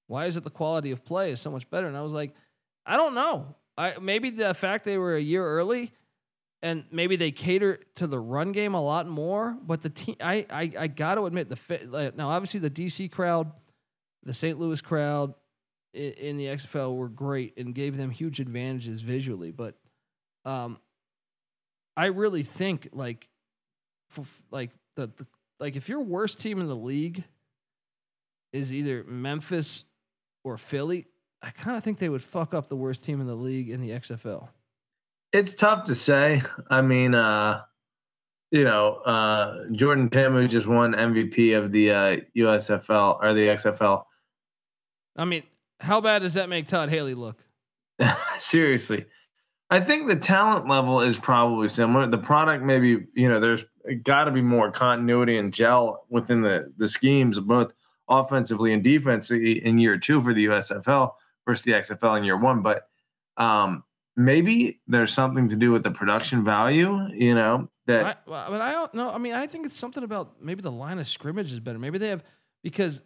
Why 0.08 0.26
is 0.26 0.36
it 0.36 0.44
the 0.44 0.50
quality 0.50 0.90
of 0.90 1.04
play 1.04 1.32
is 1.32 1.40
so 1.40 1.50
much 1.50 1.68
better?" 1.70 1.86
And 1.86 1.96
I 1.96 2.02
was 2.02 2.12
like, 2.12 2.34
"I 2.84 2.96
don't 2.96 3.14
know. 3.14 3.54
I 3.76 3.94
maybe 4.00 4.30
the 4.30 4.54
fact 4.54 4.84
they 4.84 4.98
were 4.98 5.16
a 5.16 5.20
year 5.20 5.44
early." 5.44 5.92
and 6.62 6.84
maybe 6.92 7.16
they 7.16 7.32
cater 7.32 7.80
to 7.96 8.06
the 8.06 8.18
run 8.18 8.52
game 8.52 8.74
a 8.74 8.80
lot 8.80 9.08
more. 9.08 9.58
But 9.60 9.82
the 9.82 9.90
team, 9.90 10.14
I, 10.20 10.46
I, 10.48 10.72
I 10.78 10.86
got 10.86 11.16
to 11.16 11.26
admit, 11.26 11.48
the 11.48 11.56
fit, 11.56 11.90
now 12.16 12.30
obviously 12.30 12.60
the 12.60 12.70
DC 12.70 13.10
crowd, 13.10 13.50
the 14.22 14.32
St. 14.32 14.58
Louis 14.58 14.80
crowd 14.80 15.34
in, 15.92 16.36
the 16.36 16.46
XFL 16.46 16.96
were 16.96 17.08
great 17.08 17.56
and 17.56 17.74
gave 17.74 17.96
them 17.96 18.10
huge 18.10 18.40
advantages 18.40 19.00
visually. 19.00 19.50
But 19.50 19.76
um, 20.44 20.78
I 21.96 22.06
really 22.06 22.42
think 22.42 22.88
like, 22.92 23.28
for, 24.10 24.24
like 24.50 24.70
the, 24.96 25.08
the 25.16 25.26
like 25.60 25.76
if 25.76 25.88
your 25.88 26.00
worst 26.00 26.40
team 26.40 26.60
in 26.60 26.66
the 26.66 26.76
league 26.76 27.24
is 28.52 28.72
either 28.72 29.04
Memphis 29.04 29.84
or 30.44 30.58
Philly, 30.58 31.06
I 31.42 31.50
kind 31.50 31.76
of 31.76 31.84
think 31.84 31.98
they 31.98 32.08
would 32.08 32.22
fuck 32.22 32.52
up 32.52 32.68
the 32.68 32.76
worst 32.76 33.04
team 33.04 33.20
in 33.20 33.26
the 33.26 33.34
league 33.34 33.70
in 33.70 33.80
the 33.80 33.90
XFL. 33.90 34.48
It's 35.32 35.54
tough 35.54 35.84
to 35.84 35.94
say. 35.94 36.42
I 36.68 36.82
mean, 36.82 37.14
uh, 37.14 37.62
you 38.50 38.64
know, 38.64 38.96
uh, 38.96 39.64
Jordan 39.72 40.10
Ta'amu 40.10 40.48
just 40.48 40.66
won 40.66 40.92
MVP 40.92 41.56
of 41.56 41.72
the 41.72 41.90
uh, 41.90 42.16
USFL 42.36 43.18
or 43.22 43.32
the 43.32 43.46
XFL. 43.46 44.04
I 45.16 45.24
mean, 45.24 45.42
how 45.82 46.00
bad 46.00 46.20
does 46.22 46.34
that 46.34 46.48
make 46.48 46.66
Todd 46.66 46.88
Haley 46.88 47.14
look? 47.14 47.44
Seriously, 48.38 49.06
I 49.70 49.80
think 49.80 50.06
the 50.06 50.16
talent 50.16 50.68
level 50.68 51.00
is 51.00 51.18
probably 51.18 51.68
similar. 51.68 52.06
The 52.06 52.18
product, 52.18 52.64
maybe 52.64 53.06
you 53.14 53.28
know, 53.28 53.40
there's 53.40 53.64
got 54.02 54.24
to 54.24 54.30
be 54.30 54.40
more 54.40 54.70
continuity 54.70 55.38
and 55.38 55.52
gel 55.52 56.06
within 56.08 56.42
the 56.42 56.72
the 56.76 56.88
schemes, 56.88 57.38
both 57.40 57.74
offensively 58.08 58.72
and 58.72 58.82
defensively 58.82 59.64
in 59.64 59.78
year 59.78 59.98
two 59.98 60.20
for 60.20 60.34
the 60.34 60.46
USFL 60.46 61.12
versus 61.46 61.64
the 61.64 61.72
XFL 61.72 62.18
in 62.18 62.24
year 62.24 62.36
one. 62.36 62.62
But 62.62 62.88
um, 63.36 63.84
maybe 64.16 64.80
there's 64.86 65.12
something 65.12 65.48
to 65.48 65.56
do 65.56 65.72
with 65.72 65.82
the 65.82 65.90
production 65.90 66.44
value. 66.44 67.08
You 67.12 67.34
know 67.34 67.68
that. 67.86 68.04
I, 68.04 68.14
well, 68.26 68.50
but 68.50 68.60
I 68.60 68.72
don't 68.72 68.94
know. 68.94 69.10
I 69.10 69.18
mean, 69.18 69.34
I 69.34 69.46
think 69.46 69.66
it's 69.66 69.78
something 69.78 70.04
about 70.04 70.40
maybe 70.40 70.62
the 70.62 70.72
line 70.72 70.98
of 70.98 71.08
scrimmage 71.08 71.52
is 71.52 71.60
better. 71.60 71.78
Maybe 71.78 71.98
they 71.98 72.08
have 72.08 72.24
because 72.62 73.02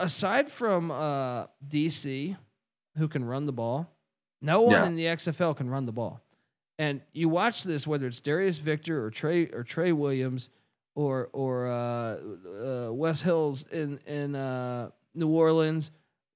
aside 0.00 0.50
from 0.50 0.90
uh, 0.90 1.46
DC, 1.68 2.36
who 2.96 3.06
can 3.08 3.24
run 3.24 3.46
the 3.46 3.52
ball, 3.52 3.88
no 4.42 4.62
one 4.62 4.72
Yeah. 4.72 4.86
in 4.86 4.96
the 4.96 5.04
XFL 5.06 5.56
can 5.56 5.70
run 5.70 5.86
the 5.86 5.92
ball. 5.92 6.20
And 6.78 7.02
you 7.12 7.28
watch 7.28 7.62
this, 7.62 7.86
whether 7.86 8.06
it's 8.06 8.20
Darius 8.20 8.58
Victor 8.58 9.04
or 9.04 9.10
Trey 9.10 9.44
or 9.50 9.62
Trey 9.62 9.92
Williams 9.92 10.48
or 10.94 11.28
or 11.32 11.68
uh, 11.68 12.16
uh, 12.88 12.92
Wes 12.92 13.20
Hills 13.22 13.64
in 13.70 13.98
in 14.06 14.34
uh, 14.34 14.90
New 15.14 15.28
Orleans. 15.28 15.90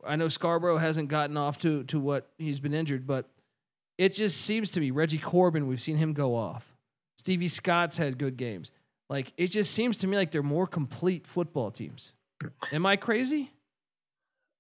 I 0.07 0.17
know 0.17 0.27
Scarbrough 0.27 0.81
hasn't 0.81 1.09
gotten 1.09 1.37
off 1.39 1.57
to 1.59 1.83
to 1.85 1.99
what 1.99 2.29
he's 2.39 2.61
been 2.61 2.75
injured, 2.75 3.07
but 3.07 3.27
it 3.97 4.11
just 4.11 4.43
seems 4.43 4.71
to 4.73 4.81
me 4.81 4.91
Reggie 4.91 5.19
Corbin. 5.19 5.67
We've 5.67 5.81
seen 5.81 5.97
him 5.97 6.13
go 6.13 6.35
off. 6.37 6.77
Stevie 7.19 7.49
Scott's 7.49 7.97
had 7.97 8.19
good 8.19 8.37
games. 8.37 8.71
Like 9.09 9.33
it 9.39 9.47
just 9.47 9.73
seems 9.73 9.97
to 9.99 10.07
me 10.07 10.17
like 10.19 10.31
they're 10.31 10.43
more 10.43 10.67
complete 10.67 11.27
football 11.27 11.71
teams. 11.71 12.13
Am 12.71 12.85
I 12.85 12.97
crazy? 12.97 13.51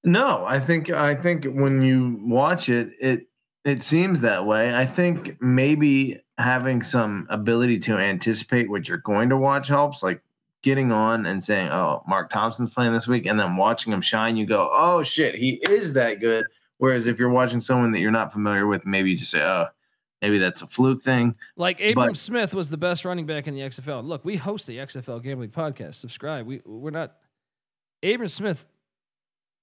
No, 0.05 0.45
I 0.45 0.61
think 0.61 0.91
I 0.91 1.15
think 1.15 1.47
when 1.47 1.83
you 1.83 2.21
watch 2.23 2.69
it, 2.69 2.91
it 3.01 3.27
it 3.65 3.83
seems 3.83 4.21
that 4.21 4.45
way. 4.47 4.75
I 4.75 4.85
think 4.85 5.41
maybe 5.41 6.21
having 6.37 6.83
some 6.83 7.27
ability 7.31 7.79
to 7.79 7.97
anticipate 7.97 8.69
what 8.69 8.89
you're 8.89 8.99
going 8.99 9.31
to 9.31 9.37
watch 9.37 9.69
helps. 9.69 10.03
Like 10.03 10.21
getting 10.63 10.93
on 10.93 11.25
and 11.25 11.43
saying, 11.43 11.71
"Oh, 11.71 12.03
Mark 12.07 12.31
Thompson's 12.31 12.75
playing 12.75 12.93
this 12.93 13.09
week," 13.09 13.25
and 13.27 13.41
then 13.41 13.57
watching 13.57 13.93
him 13.93 14.03
shine, 14.03 14.37
you 14.37 14.45
go, 14.45 14.69
"Oh 14.73 15.03
shit, 15.03 15.35
he 15.37 15.61
is 15.71 15.95
that 15.95 16.21
good." 16.21 16.45
Whereas 16.79 17.07
if 17.07 17.19
you're 17.19 17.31
watching 17.31 17.61
someone 17.63 17.93
that 17.93 18.01
you're 18.01 18.11
not 18.11 18.33
familiar 18.33 18.67
with, 18.67 18.85
maybe 18.87 19.11
you 19.11 19.17
just 19.17 19.31
say, 19.31 19.41
"Oh, 19.43 19.69
maybe 20.21 20.39
that's 20.39 20.61
a 20.61 20.67
fluke 20.67 21.01
thing." 21.01 21.35
Like 21.57 21.81
Abram 21.81 22.09
But- 22.09 22.19
Smith 22.19 22.53
was 22.53 22.69
the 22.69 22.77
best 22.77 23.07
running 23.07 23.25
back 23.25 23.47
in 23.47 23.55
the 23.55 23.63
XFL. 23.63 24.03
Look, 24.05 24.23
we 24.23 24.37
host 24.37 24.67
the 24.67 24.79
XFL 24.79 25.23
Gambling 25.23 25.51
Podcast. 25.51 25.95
Subscribe. 25.95 26.47
We 26.47 26.61
we're 26.67 26.91
not 26.91 27.15
Abram 28.03 28.29
Smith. 28.29 28.67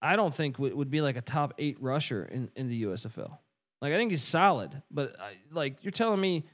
I 0.02 0.16
don't 0.16 0.34
think 0.34 0.58
would, 0.60 0.74
would 0.74 0.90
be 0.92 1.02
like 1.02 1.16
a 1.16 1.22
top 1.22 1.54
eight 1.58 1.78
rusher 1.80 2.24
in, 2.24 2.50
in 2.56 2.68
the 2.68 2.84
USFL. 2.84 3.38
Like 3.82 3.94
I 3.94 3.98
think 3.98 4.12
he's 4.12 4.24
solid, 4.24 4.82
but 4.92 5.16
I, 5.20 5.34
like 5.52 5.78
you're 5.84 5.92
telling 5.92 6.20
me, 6.22 6.46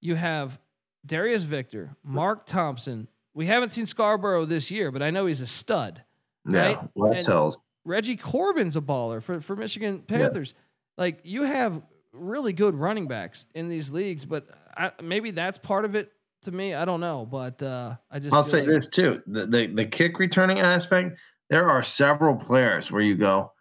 you 0.00 0.14
have 0.16 0.60
Darius 1.06 1.42
Victor, 1.44 1.96
Mark 2.04 2.46
Thompson. 2.46 3.08
We 3.32 3.46
haven't 3.46 3.72
seen 3.72 3.84
Scarbrough 3.84 4.48
this 4.48 4.70
year, 4.70 4.90
but 4.90 5.02
I 5.02 5.10
know 5.10 5.26
he's 5.26 5.40
a 5.40 5.46
stud. 5.46 6.02
Right? 6.44 6.76
Yeah, 6.80 6.86
Wes 6.94 7.18
And- 7.18 7.26
Hills. 7.28 7.62
Reggie 7.86 8.16
Corbin's 8.16 8.76
a 8.76 8.80
baller 8.80 9.22
for, 9.22 9.40
for 9.42 9.56
Michigan 9.56 9.98
Panthers. 10.00 10.54
Like 10.96 11.20
you 11.22 11.42
have 11.42 11.82
really 12.12 12.52
good 12.54 12.74
running 12.74 13.08
backs 13.08 13.46
in 13.54 13.68
these 13.68 13.90
leagues, 13.90 14.24
but 14.24 14.46
I, 14.76 14.92
maybe 15.02 15.32
that's 15.32 15.58
part 15.58 15.84
of 15.84 15.94
it 15.94 16.10
to 16.42 16.52
me. 16.52 16.72
I 16.74 16.86
don't 16.86 17.00
know, 17.00 17.26
but 17.26 17.62
uh, 17.62 17.96
I 18.10 18.20
just 18.20 18.32
I'll 18.34 18.42
say 18.42 18.60
like- 18.60 18.68
this 18.68 18.86
too: 18.88 19.22
the, 19.26 19.46
the 19.46 19.66
the 19.66 19.84
kick 19.84 20.18
returning 20.18 20.60
aspect. 20.60 21.18
There 21.50 21.68
are 21.68 21.82
several 21.82 22.36
players 22.36 22.90
where 22.90 23.02
you 23.02 23.14
go, 23.16 23.52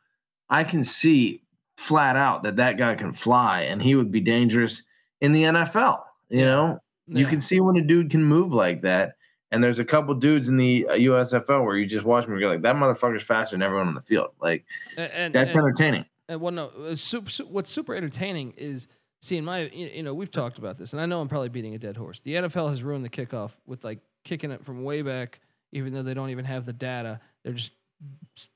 I 0.50 0.64
can 0.64 0.84
see 0.84 1.44
flat 1.78 2.16
out 2.16 2.44
that 2.44 2.56
that 2.58 2.78
guy 2.78 2.96
can 2.96 3.12
fly, 3.14 3.62
and 3.64 3.82
he 3.82 3.96
would 3.96 4.12
be 4.12 4.22
dangerous 4.22 4.84
in 5.22 5.32
the 5.32 5.44
NFL. 5.44 6.02
You 6.30 6.42
know, 6.42 6.80
you 7.08 7.26
can 7.26 7.40
see 7.40 7.60
when 7.60 7.76
a 7.78 7.82
dude 7.84 8.10
can 8.10 8.24
move 8.24 8.54
like 8.54 8.82
that, 8.84 9.16
And 9.52 9.64
there's 9.64 9.80
a 9.80 9.86
couple 9.86 10.16
dudes 10.16 10.50
in 10.50 10.58
the 10.58 10.88
uh, 10.88 10.94
USFL 10.94 11.64
where 11.64 11.78
you 11.78 11.86
just 11.86 12.06
watch 12.06 12.24
them 12.24 12.34
and 12.34 12.42
you're 12.42 12.50
like, 12.50 12.64
that 12.64 12.76
motherfucker's 12.76 13.22
faster 13.24 13.54
than 13.56 13.62
everyone 13.62 13.88
on 13.88 13.94
the 13.94 14.02
field. 14.02 14.32
Like, 14.42 14.66
And, 14.98 15.12
and 15.12 15.34
that's 15.36 15.54
and- 15.54 15.64
entertaining. 15.64 16.06
And 16.30 16.40
what 16.40 16.54
no, 16.54 16.72
it's 16.86 17.02
super, 17.02 17.30
what's 17.44 17.70
super 17.70 17.94
entertaining 17.94 18.54
is 18.58 18.88
seeing 19.22 19.44
my. 19.44 19.64
You 19.74 20.04
know, 20.04 20.14
we've 20.14 20.32
talked 20.32 20.58
about 20.58 20.78
this, 20.78 20.94
and 20.94 21.02
I 21.02 21.06
know 21.06 21.20
I'm 21.20 21.28
probably 21.28 21.50
beating 21.50 21.76
a 21.76 21.78
dead 21.78 21.98
horse. 21.98 22.22
The 22.22 22.36
NFL 22.36 22.70
has 22.70 22.82
ruined 22.82 23.04
the 23.04 23.10
kickoff 23.10 23.52
with 23.68 23.84
like 23.84 24.00
kicking 24.24 24.50
it 24.50 24.64
from 24.64 24.84
way 24.84 25.02
back, 25.02 25.42
even 25.74 25.94
though 25.94 26.02
they 26.02 26.14
don't 26.14 26.30
even 26.30 26.46
have 26.46 26.66
the 26.66 26.72
data. 26.74 27.20
They're 27.44 27.54
just 27.54 27.74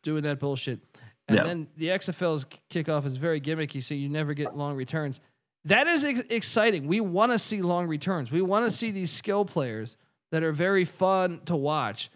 doing 0.04 0.24
that 0.24 0.40
bullshit. 0.40 0.80
And 1.28 1.38
Yeah. 1.38 1.44
then 1.44 1.68
the 1.78 1.92
XFL's 1.92 2.46
kickoff 2.70 3.06
is 3.06 3.18
very 3.18 3.42
gimmicky, 3.42 3.84
so 3.84 3.94
you 3.94 4.10
never 4.10 4.34
get 4.34 4.56
long 4.56 4.76
returns. 4.76 5.20
That 5.66 5.88
is 5.88 6.06
ex- 6.06 6.22
exciting. 6.30 6.88
We 6.88 7.02
want 7.02 7.34
to 7.34 7.40
see 7.40 7.62
long 7.62 7.88
returns. 7.88 8.32
We 8.32 8.42
want 8.42 8.66
to 8.66 8.72
see 8.72 8.92
these 8.92 9.12
skill 9.12 9.44
players 9.44 9.98
that 10.32 10.44
are 10.44 10.54
very 10.54 10.86
fun 10.86 11.42
to 11.46 11.56
watch. 11.56 12.10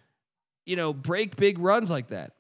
You 0.65 0.76
know, 0.78 0.93
break 0.93 1.36
big 1.36 1.59
runs 1.59 1.91
like 1.91 2.07
that. 2.09 2.34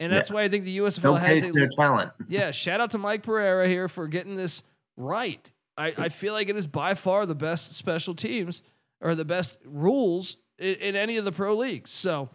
And 0.00 0.12
that's 0.12 0.28
Yeah. 0.28 0.34
why 0.34 0.42
I 0.42 0.48
think 0.48 0.64
the 0.64 0.76
USFL 0.78 1.14
has 1.16 1.48
a 1.48 1.52
their 1.52 1.68
talent. 1.68 2.12
yeah, 2.28 2.50
shout 2.50 2.80
out 2.80 2.90
to 2.90 2.98
Mike 2.98 3.22
Pereira 3.22 3.66
here 3.66 3.88
for 3.88 4.06
getting 4.06 4.36
this 4.36 4.62
right. 4.96 5.50
I, 5.76 5.94
I 5.96 6.08
feel 6.08 6.34
like 6.34 6.48
it 6.48 6.56
is 6.56 6.66
by 6.66 6.94
far 6.94 7.24
the 7.24 7.34
best 7.34 7.74
special 7.74 8.14
teams 8.14 8.62
or 9.00 9.14
the 9.14 9.24
best 9.24 9.58
rules 9.64 10.36
in, 10.58 10.74
in 10.76 10.96
any 10.96 11.16
of 11.16 11.24
the 11.24 11.32
pro 11.32 11.54
leagues. 11.56 11.90
So, 11.90 12.28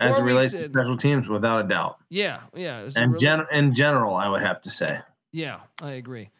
As 0.00 0.18
it 0.18 0.22
relates 0.22 0.52
to 0.52 0.62
special 0.64 0.96
teams, 0.96 1.28
without 1.28 1.64
a 1.64 1.68
doubt. 1.68 1.98
yeah, 2.10 2.40
yeah, 2.54 2.88
And 2.96 3.12
really- 3.12 3.20
gen- 3.20 3.46
in 3.52 3.72
general, 3.72 4.14
I 4.16 4.28
would 4.28 4.42
have 4.42 4.60
to 4.62 4.70
say. 4.70 5.00
yeah, 5.32 5.60
I 5.80 5.92
agree. 5.92 6.30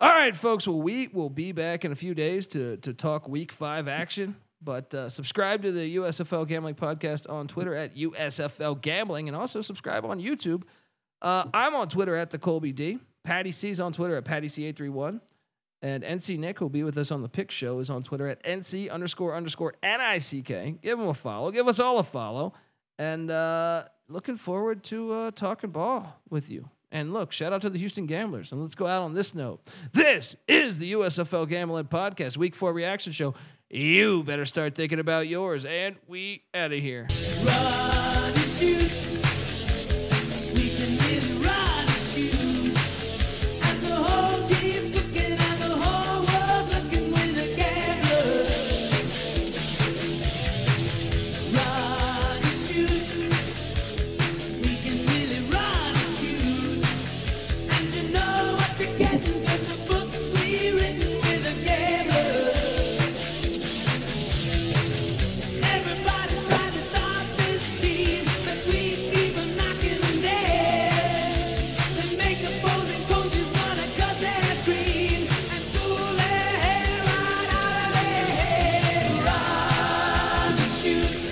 All 0.00 0.08
right, 0.08 0.34
folks. 0.34 0.66
Well, 0.66 0.80
we 0.80 1.08
will 1.08 1.30
be 1.30 1.52
back 1.52 1.84
in 1.84 1.92
a 1.92 1.94
few 1.94 2.14
days 2.14 2.46
to 2.48 2.76
to 2.78 2.92
talk 2.92 3.28
Week 3.28 3.52
Five 3.52 3.86
action. 3.88 4.36
But 4.64 4.94
uh, 4.94 5.08
subscribe 5.08 5.62
to 5.62 5.72
the 5.72 5.96
USFL 5.96 6.46
Gambling 6.46 6.76
Podcast 6.76 7.28
on 7.30 7.48
Twitter 7.48 7.74
at 7.74 7.96
USFL 7.96 8.80
Gambling, 8.80 9.28
and 9.28 9.36
also 9.36 9.60
subscribe 9.60 10.04
on 10.04 10.20
YouTube. 10.20 10.62
Uh, 11.20 11.44
I'm 11.52 11.74
on 11.74 11.88
Twitter 11.88 12.14
at 12.16 12.30
the 12.30 12.38
Colby 12.38 12.72
D. 12.72 12.98
Patty 13.24 13.50
C's 13.52 13.78
on 13.80 13.92
Twitter 13.92 14.16
at 14.16 14.24
Patty 14.24 14.46
C831. 14.48 15.20
And 15.82 16.04
NC 16.04 16.38
Nick, 16.38 16.58
who'll 16.60 16.68
be 16.68 16.84
with 16.84 16.96
us 16.96 17.10
on 17.10 17.22
the 17.22 17.28
Pick 17.28 17.50
Show, 17.50 17.80
is 17.80 17.90
on 17.90 18.04
Twitter 18.04 18.28
at 18.28 18.40
NC 18.44 18.88
underscore 18.90 19.34
underscore 19.34 19.74
NICK. 19.82 20.80
Give 20.80 20.98
him 20.98 21.08
a 21.08 21.14
follow. 21.14 21.50
Give 21.50 21.66
us 21.66 21.80
all 21.80 21.98
a 21.98 22.04
follow. 22.04 22.52
And 23.02 23.32
uh, 23.32 23.86
looking 24.08 24.36
forward 24.36 24.84
to 24.84 25.12
uh, 25.12 25.30
talking 25.32 25.70
ball 25.70 26.20
with 26.30 26.48
you. 26.48 26.68
And 26.92 27.12
look, 27.12 27.32
shout 27.32 27.52
out 27.52 27.62
to 27.62 27.70
the 27.70 27.78
Houston 27.80 28.06
Gamblers. 28.06 28.52
And 28.52 28.62
let's 28.62 28.76
go 28.76 28.86
out 28.86 29.02
on 29.02 29.12
this 29.12 29.34
note. 29.34 29.60
This 29.92 30.36
is 30.46 30.78
the 30.78 30.92
USFL 30.92 31.48
Gambling 31.48 31.86
Podcast, 31.86 32.36
Week 32.36 32.54
4 32.54 32.72
reaction 32.72 33.12
show. 33.12 33.34
You 33.68 34.22
better 34.22 34.44
start 34.44 34.76
thinking 34.76 35.00
about 35.00 35.26
yours. 35.26 35.64
And 35.64 35.96
we 36.06 36.44
out 36.54 36.72
of 36.72 36.78
here. 36.78 37.08